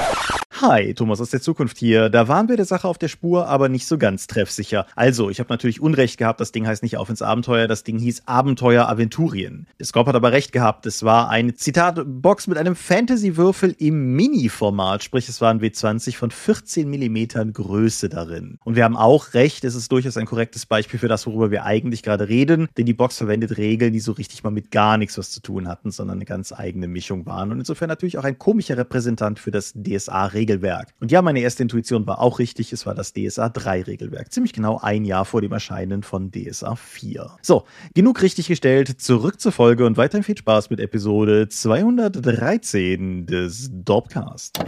Hi, 0.62 0.94
Thomas 0.96 1.22
aus 1.22 1.30
der 1.30 1.42
Zukunft 1.42 1.78
hier. 1.78 2.10
Da 2.10 2.28
waren 2.28 2.50
wir 2.50 2.57
der 2.58 2.66
Sache 2.66 2.88
auf 2.88 2.98
der 2.98 3.08
Spur, 3.08 3.48
aber 3.48 3.70
nicht 3.70 3.88
so 3.88 3.98
ganz 3.98 4.28
treffsicher. 4.28 4.86
Also, 4.96 5.30
ich 5.30 5.40
habe 5.40 5.50
natürlich 5.50 5.80
Unrecht 5.80 6.18
gehabt, 6.18 6.42
das 6.42 6.52
Ding 6.52 6.68
heißt 6.68 6.84
nicht 6.84 6.98
Auf 6.98 7.10
ins 7.10 7.22
Abenteuer, 7.22 7.68
das 7.68 7.84
Ding 7.84 8.00
hieß 8.00 8.24
Abenteuer 8.26 8.90
Aventurien. 8.90 9.68
Scorp 9.82 10.08
hat 10.08 10.16
aber 10.16 10.32
recht 10.32 10.52
gehabt, 10.52 10.86
es 10.86 11.04
war 11.04 11.30
eine, 11.30 11.54
Zitat, 11.56 12.02
Box 12.06 12.48
mit 12.48 12.58
einem 12.58 12.76
Fantasy-Würfel 12.76 13.76
im 13.78 14.16
Mini-Format, 14.16 15.04
sprich 15.04 15.30
es 15.30 15.40
war 15.40 15.52
ein 15.52 15.62
W20 15.62 16.16
von 16.16 16.32
14 16.32 16.90
Millimetern 16.90 17.54
Größe 17.54 18.10
darin. 18.10 18.58
Und 18.64 18.76
wir 18.76 18.84
haben 18.84 18.98
auch 18.98 19.34
recht, 19.34 19.64
es 19.64 19.76
ist 19.76 19.92
durchaus 19.92 20.18
ein 20.18 20.26
korrektes 20.26 20.66
Beispiel 20.66 21.00
für 21.00 21.08
das, 21.08 21.28
worüber 21.28 21.52
wir 21.52 21.64
eigentlich 21.64 22.04
gerade 22.04 22.28
reden, 22.28 22.68
denn 22.78 22.86
die 22.86 22.94
Box 22.94 23.18
verwendet 23.18 23.58
Regeln, 23.58 23.94
die 23.94 24.00
so 24.00 24.12
richtig 24.12 24.44
mal 24.44 24.50
mit 24.50 24.72
gar 24.72 24.98
nichts 24.98 25.18
was 25.18 25.32
zu 25.32 25.42
tun 25.42 25.68
hatten, 25.68 25.92
sondern 25.92 26.18
eine 26.18 26.26
ganz 26.26 26.52
eigene 26.52 26.88
Mischung 26.88 27.26
waren 27.26 27.52
und 27.52 27.60
insofern 27.60 27.88
natürlich 27.88 28.18
auch 28.18 28.24
ein 28.24 28.38
komischer 28.38 28.78
Repräsentant 28.78 29.40
für 29.40 29.52
das 29.52 29.74
DSA-Regeln 29.74 30.48
Regelwerk. 30.48 30.94
Und 31.00 31.12
ja, 31.12 31.22
meine 31.22 31.40
erste 31.40 31.64
Intuition 31.64 32.08
war 32.08 32.20
auch 32.20 32.40
richtig. 32.40 32.47
Es 32.58 32.86
war 32.86 32.96
das 32.96 33.14
DSA 33.14 33.50
3 33.50 33.84
Regelwerk. 33.84 34.32
Ziemlich 34.32 34.54
genau 34.54 34.80
ein 34.82 35.06
Jahr 35.06 35.26
vor 35.26 35.42
dem 35.42 35.52
Erscheinen 35.52 36.02
von 36.02 36.32
DSA 36.32 36.76
4. 36.76 37.38
So, 37.42 37.66
genug 37.94 38.22
richtig 38.22 38.48
gestellt. 38.48 39.02
Zurück 39.02 39.40
zur 39.40 39.52
Folge 39.52 39.86
und 39.86 39.98
weiterhin 39.98 40.24
viel 40.24 40.38
Spaß 40.38 40.70
mit 40.70 40.80
Episode 40.80 41.50
213 41.50 43.26
des 43.26 43.70
Dorpcast. 43.72 44.60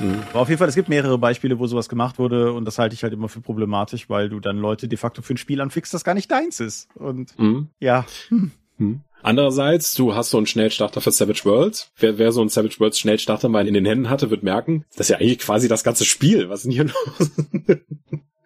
Mhm. 0.00 0.22
Aber 0.30 0.40
auf 0.40 0.48
jeden 0.48 0.58
Fall, 0.58 0.68
es 0.68 0.74
gibt 0.74 0.88
mehrere 0.88 1.18
Beispiele, 1.18 1.58
wo 1.58 1.66
sowas 1.66 1.88
gemacht 1.88 2.18
wurde 2.18 2.52
und 2.52 2.64
das 2.64 2.78
halte 2.78 2.94
ich 2.94 3.02
halt 3.02 3.12
immer 3.12 3.28
für 3.28 3.40
problematisch, 3.40 4.10
weil 4.10 4.28
du 4.28 4.40
dann 4.40 4.58
Leute 4.58 4.88
de 4.88 4.98
facto 4.98 5.22
für 5.22 5.34
ein 5.34 5.38
Spiel 5.38 5.60
anfickst, 5.60 5.94
das 5.94 6.04
gar 6.04 6.14
nicht 6.14 6.30
deins 6.30 6.60
ist. 6.60 6.88
Und 6.96 7.38
mhm. 7.38 7.68
ja. 7.78 8.04
Hm. 8.28 8.52
Mhm. 8.78 9.00
Andererseits, 9.26 9.94
du 9.94 10.14
hast 10.14 10.30
so 10.30 10.36
einen 10.36 10.46
Schnellstarter 10.46 11.00
für 11.00 11.10
Savage 11.10 11.40
Worlds. 11.42 11.90
Wer, 11.96 12.16
wer 12.16 12.30
so 12.30 12.42
einen 12.42 12.48
Savage 12.48 12.78
Worlds 12.78 13.00
Schnellstarter 13.00 13.48
mal 13.48 13.66
in 13.66 13.74
den 13.74 13.84
Händen 13.84 14.08
hatte, 14.08 14.30
wird 14.30 14.44
merken, 14.44 14.84
das 14.94 15.06
ist 15.06 15.08
ja 15.10 15.16
eigentlich 15.16 15.40
quasi 15.40 15.66
das 15.66 15.82
ganze 15.82 16.04
Spiel. 16.04 16.48
Was 16.48 16.60
ist 16.60 16.66
denn 16.66 16.72
hier 16.72 16.84
los? 17.18 17.30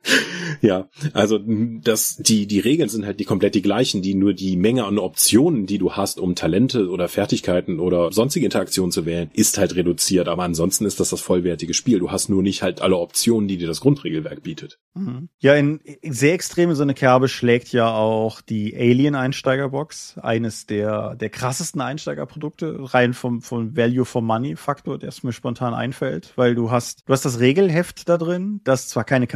Ja, 0.60 0.88
also 1.14 1.38
das, 1.38 2.16
die, 2.16 2.46
die 2.46 2.60
Regeln 2.60 2.88
sind 2.88 3.06
halt 3.06 3.20
die 3.20 3.24
komplett 3.24 3.54
die 3.54 3.62
gleichen, 3.62 4.02
die 4.02 4.14
nur 4.14 4.34
die 4.34 4.56
Menge 4.56 4.84
an 4.84 4.98
Optionen, 4.98 5.66
die 5.66 5.78
du 5.78 5.92
hast, 5.92 6.20
um 6.20 6.34
Talente 6.34 6.88
oder 6.90 7.08
Fertigkeiten 7.08 7.80
oder 7.80 8.12
sonstige 8.12 8.44
Interaktionen 8.44 8.92
zu 8.92 9.06
wählen, 9.06 9.30
ist 9.32 9.58
halt 9.58 9.74
reduziert. 9.74 10.28
Aber 10.28 10.42
ansonsten 10.42 10.84
ist 10.84 11.00
das 11.00 11.10
das 11.10 11.20
vollwertige 11.20 11.72
Spiel. 11.72 11.98
Du 11.98 12.10
hast 12.10 12.28
nur 12.28 12.42
nicht 12.42 12.62
halt 12.62 12.82
alle 12.82 12.96
Optionen, 12.96 13.48
die 13.48 13.56
dir 13.56 13.68
das 13.68 13.80
Grundregelwerk 13.80 14.42
bietet. 14.42 14.78
Mhm. 14.94 15.28
Ja, 15.38 15.54
in, 15.54 15.80
sehr 16.02 16.34
extreme 16.34 16.74
so 16.74 16.82
eine 16.82 16.94
Kerbe 16.94 17.28
schlägt 17.28 17.72
ja 17.72 17.94
auch 17.94 18.40
die 18.40 18.76
Alien-Einsteigerbox, 18.76 20.18
eines 20.20 20.66
der, 20.66 21.14
der 21.14 21.30
krassesten 21.30 21.80
Einsteigerprodukte, 21.80 22.76
rein 22.80 23.14
vom, 23.14 23.40
vom 23.40 23.76
Value 23.76 24.04
for 24.04 24.22
Money 24.22 24.56
Faktor, 24.56 24.98
der 24.98 25.08
es 25.08 25.22
mir 25.22 25.32
spontan 25.32 25.74
einfällt, 25.74 26.32
weil 26.36 26.54
du 26.54 26.70
hast, 26.70 27.08
du 27.08 27.12
hast 27.12 27.24
das 27.24 27.40
Regelheft 27.40 28.08
da 28.08 28.18
drin, 28.18 28.60
das 28.64 28.88
zwar 28.88 29.04
keine 29.04 29.26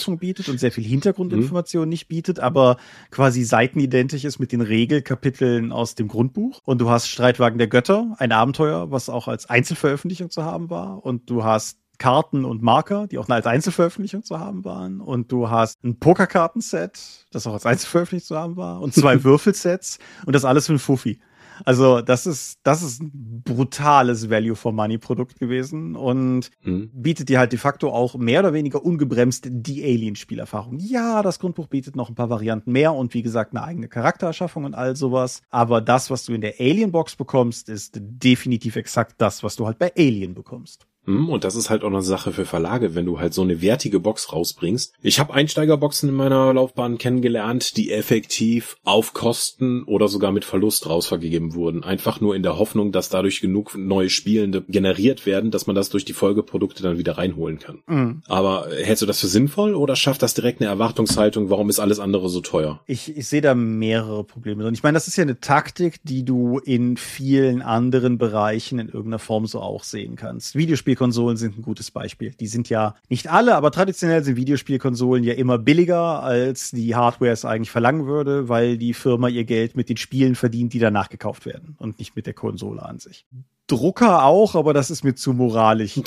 Charaktererschaffung 0.00 0.18
bietet 0.18 0.48
und 0.48 0.58
sehr 0.58 0.72
viel 0.72 0.84
Hintergrundinformation 0.84 1.84
mhm. 1.84 1.90
nicht 1.90 2.08
bietet, 2.08 2.40
aber 2.40 2.76
quasi 3.10 3.44
seitenidentisch 3.44 4.24
ist 4.24 4.38
mit 4.38 4.52
den 4.52 4.60
Regelkapiteln 4.60 5.72
aus 5.72 5.94
dem 5.94 6.08
Grundbuch. 6.08 6.60
Und 6.64 6.80
du 6.80 6.90
hast 6.90 7.08
Streitwagen 7.08 7.58
der 7.58 7.68
Götter, 7.68 8.14
ein 8.18 8.32
Abenteuer, 8.32 8.90
was 8.90 9.08
auch 9.08 9.28
als 9.28 9.48
Einzelveröffentlichung 9.48 10.30
zu 10.30 10.44
haben 10.44 10.70
war. 10.70 11.04
Und 11.04 11.28
du 11.30 11.44
hast 11.44 11.78
Karten 11.98 12.46
und 12.46 12.62
Marker, 12.62 13.06
die 13.06 13.18
auch 13.18 13.28
als 13.28 13.46
Einzelveröffentlichung 13.46 14.22
zu 14.22 14.40
haben 14.40 14.64
waren. 14.64 15.00
Und 15.00 15.30
du 15.32 15.50
hast 15.50 15.84
ein 15.84 15.98
Pokerkartenset, 15.98 17.26
das 17.30 17.46
auch 17.46 17.52
als 17.52 17.66
Einzelveröffentlichung 17.66 18.26
zu 18.26 18.36
haben 18.38 18.56
war. 18.56 18.80
Und 18.80 18.94
zwei 18.94 19.22
Würfelsets. 19.24 19.98
Und 20.24 20.34
das 20.34 20.44
alles 20.44 20.66
für 20.66 20.74
ein 20.74 20.78
Fuffi. 20.78 21.20
Also 21.64 22.00
das 22.00 22.26
ist, 22.26 22.58
das 22.62 22.82
ist 22.82 23.02
ein 23.02 23.42
brutales 23.44 24.30
Value 24.30 24.56
for 24.56 24.72
Money 24.72 24.98
Produkt 24.98 25.38
gewesen 25.38 25.96
und 25.96 26.50
mhm. 26.62 26.90
bietet 26.92 27.28
dir 27.28 27.38
halt 27.38 27.52
de 27.52 27.58
facto 27.58 27.90
auch 27.90 28.14
mehr 28.14 28.40
oder 28.40 28.52
weniger 28.52 28.84
ungebremst 28.84 29.46
die 29.50 29.82
Alien-Spielerfahrung. 29.82 30.78
Ja, 30.78 31.22
das 31.22 31.38
Grundbuch 31.38 31.66
bietet 31.68 31.96
noch 31.96 32.08
ein 32.08 32.14
paar 32.14 32.30
Varianten 32.30 32.72
mehr 32.72 32.94
und 32.94 33.14
wie 33.14 33.22
gesagt 33.22 33.52
eine 33.54 33.64
eigene 33.64 33.88
Charaktererschaffung 33.88 34.64
und 34.64 34.74
all 34.74 34.96
sowas. 34.96 35.42
Aber 35.50 35.80
das, 35.80 36.10
was 36.10 36.24
du 36.24 36.32
in 36.32 36.40
der 36.40 36.54
Alien-Box 36.58 37.16
bekommst, 37.16 37.68
ist 37.68 37.98
definitiv 38.00 38.76
exakt 38.76 39.14
das, 39.18 39.42
was 39.42 39.56
du 39.56 39.66
halt 39.66 39.78
bei 39.78 39.92
Alien 39.96 40.34
bekommst. 40.34 40.86
Hm, 41.10 41.28
und 41.28 41.44
das 41.44 41.56
ist 41.56 41.70
halt 41.70 41.82
auch 41.82 41.88
eine 41.88 42.02
Sache 42.02 42.32
für 42.32 42.44
Verlage, 42.44 42.94
wenn 42.94 43.06
du 43.06 43.18
halt 43.18 43.34
so 43.34 43.42
eine 43.42 43.60
wertige 43.60 44.00
Box 44.00 44.32
rausbringst. 44.32 44.94
Ich 45.02 45.18
habe 45.18 45.34
Einsteigerboxen 45.34 46.08
in 46.08 46.14
meiner 46.14 46.54
Laufbahn 46.54 46.98
kennengelernt, 46.98 47.76
die 47.76 47.90
effektiv 47.92 48.76
auf 48.84 49.12
Kosten 49.12 49.82
oder 49.84 50.08
sogar 50.08 50.32
mit 50.32 50.44
Verlust 50.44 50.88
rausvergeben 50.88 51.54
wurden. 51.54 51.82
Einfach 51.82 52.20
nur 52.20 52.36
in 52.36 52.42
der 52.42 52.58
Hoffnung, 52.58 52.92
dass 52.92 53.08
dadurch 53.08 53.40
genug 53.40 53.76
neue 53.76 54.10
Spielende 54.10 54.62
generiert 54.62 55.26
werden, 55.26 55.50
dass 55.50 55.66
man 55.66 55.74
das 55.76 55.90
durch 55.90 56.04
die 56.04 56.12
Folgeprodukte 56.12 56.82
dann 56.82 56.98
wieder 56.98 57.18
reinholen 57.18 57.58
kann. 57.58 57.82
Mhm. 57.86 58.22
Aber 58.28 58.68
hältst 58.70 59.02
du 59.02 59.06
das 59.06 59.20
für 59.20 59.26
sinnvoll 59.26 59.74
oder 59.74 59.96
schafft 59.96 60.22
das 60.22 60.34
direkt 60.34 60.60
eine 60.60 60.70
Erwartungshaltung, 60.70 61.50
warum 61.50 61.68
ist 61.68 61.80
alles 61.80 61.98
andere 61.98 62.28
so 62.28 62.40
teuer? 62.40 62.80
Ich, 62.86 63.16
ich 63.16 63.26
sehe 63.26 63.40
da 63.40 63.54
mehrere 63.54 64.24
Probleme 64.24 64.62
drin. 64.62 64.74
Ich 64.74 64.82
meine, 64.82 64.94
das 64.94 65.08
ist 65.08 65.16
ja 65.16 65.22
eine 65.22 65.40
Taktik, 65.40 66.00
die 66.04 66.24
du 66.24 66.58
in 66.58 66.96
vielen 66.96 67.62
anderen 67.62 68.18
Bereichen 68.18 68.78
in 68.78 68.88
irgendeiner 68.88 69.18
Form 69.18 69.46
so 69.46 69.60
auch 69.60 69.84
sehen 69.84 70.16
kannst. 70.16 70.54
Videospiel 70.54 70.96
Videospielkonsolen 71.00 71.36
sind 71.36 71.58
ein 71.58 71.62
gutes 71.62 71.90
Beispiel. 71.90 72.32
Die 72.38 72.46
sind 72.46 72.68
ja 72.68 72.94
nicht 73.08 73.30
alle, 73.30 73.54
aber 73.56 73.70
traditionell 73.70 74.22
sind 74.22 74.36
Videospielkonsolen 74.36 75.24
ja 75.24 75.34
immer 75.34 75.58
billiger, 75.58 76.22
als 76.22 76.70
die 76.70 76.94
Hardware 76.94 77.32
es 77.32 77.44
eigentlich 77.44 77.70
verlangen 77.70 78.06
würde, 78.06 78.48
weil 78.48 78.76
die 78.76 78.94
Firma 78.94 79.28
ihr 79.28 79.44
Geld 79.44 79.76
mit 79.76 79.88
den 79.88 79.96
Spielen 79.96 80.34
verdient, 80.34 80.72
die 80.74 80.78
danach 80.78 81.08
gekauft 81.08 81.46
werden 81.46 81.76
und 81.78 81.98
nicht 81.98 82.16
mit 82.16 82.26
der 82.26 82.34
Konsole 82.34 82.82
an 82.82 82.98
sich. 82.98 83.26
Drucker 83.70 84.24
auch, 84.24 84.56
aber 84.56 84.74
das 84.74 84.90
ist 84.90 85.04
mir 85.04 85.14
zu 85.14 85.32
moralisch 85.32 86.00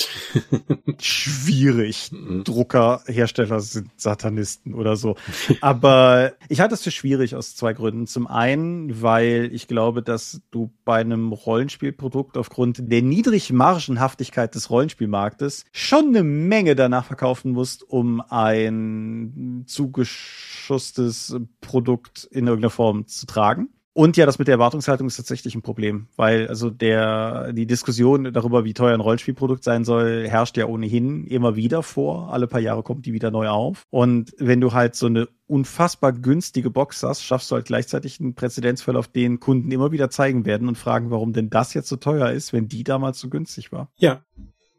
schwierig. 1.00 2.12
Mhm. 2.12 2.44
Druckerhersteller 2.44 3.62
sind 3.62 3.90
Satanisten 3.96 4.74
oder 4.74 4.98
so. 4.98 5.16
Aber 5.62 6.34
ich 6.50 6.60
halte 6.60 6.72
das 6.72 6.84
für 6.84 6.92
schwierig 6.92 7.36
aus 7.36 7.56
zwei 7.56 7.72
Gründen. 7.74 8.06
Zum 8.06 8.28
einen, 8.28 9.02
weil 9.02 9.50
ich 9.54 9.68
glaube, 9.68 10.04
dass 10.04 10.42
du 10.52 10.72
bei 10.84 11.00
einem 11.00 11.32
Rollenspielprodukt 11.32 12.38
aufgrund 12.38 12.92
der 12.92 13.02
niedrigen 13.02 13.56
Margenhaftigkeit 13.56 14.54
des 14.56 14.70
Rollenspielmarktes 14.70 15.64
schon 15.72 16.08
eine 16.08 16.24
Menge 16.24 16.76
danach 16.76 17.06
verkaufen 17.06 17.52
musst, 17.52 17.90
um 17.90 18.20
ein 18.20 19.64
zugeschusstes 19.68 21.38
Produkt 21.62 22.26
in 22.30 22.48
irgendeiner 22.48 22.72
Form 22.72 23.08
zu 23.08 23.26
tragen. 23.26 23.70
Und 23.94 24.18
ja, 24.18 24.26
das 24.26 24.40
mit 24.40 24.48
der 24.48 24.56
Erwartungshaltung 24.56 25.08
ist 25.08 25.18
tatsächlich 25.18 25.54
ein 25.54 25.62
Problem, 25.62 26.08
weil 26.16 26.48
also 26.48 26.72
der 26.72 27.54
die 27.54 27.68
Diskussion 27.68 28.34
darüber, 28.34 28.66
wie 28.66 28.74
teuer 28.74 28.96
ein 28.96 29.00
Rollenspielprodukt 29.00 29.64
sein 29.64 29.86
soll, 29.86 30.28
herrscht 30.28 30.58
ja 30.58 30.66
ohnehin 30.66 31.28
immer 31.28 31.56
wieder 31.56 31.84
vor. 31.84 32.34
Alle 32.34 32.48
paar 32.48 32.60
Jahre 32.60 32.82
kommt 32.82 33.06
die 33.06 33.14
wieder 33.14 33.30
neu 33.30 33.50
auf. 33.50 33.86
Und 33.92 34.34
wenn 34.40 34.62
du 34.62 34.74
halt 34.74 34.96
so 34.96 35.06
eine 35.06 35.28
unfassbar 35.46 36.12
günstige 36.12 36.72
Box 36.72 37.04
hast, 37.04 37.24
schaffst 37.24 37.52
du 37.52 37.56
halt 37.56 37.66
gleichzeitig 37.66 38.20
einen 38.20 38.34
Präzedenzfall, 38.34 38.96
auf 38.96 39.08
den 39.08 39.40
Kunden 39.40 39.72
immer 39.72 39.92
wieder 39.92 40.10
zeigen 40.10 40.46
werden 40.46 40.68
und 40.68 40.78
fragen, 40.78 41.12
warum 41.12 41.32
denn 41.32 41.52
das 41.52 41.76
jetzt 41.76 41.90
so 41.90 41.98
teuer 41.98 42.32
ist, 42.32 42.52
wenn 42.52 42.68
die 42.68 42.84
damals 42.84 43.20
so 43.20 43.30
günstig 43.30 43.72
war. 43.72 43.92
Ja, 43.98 44.24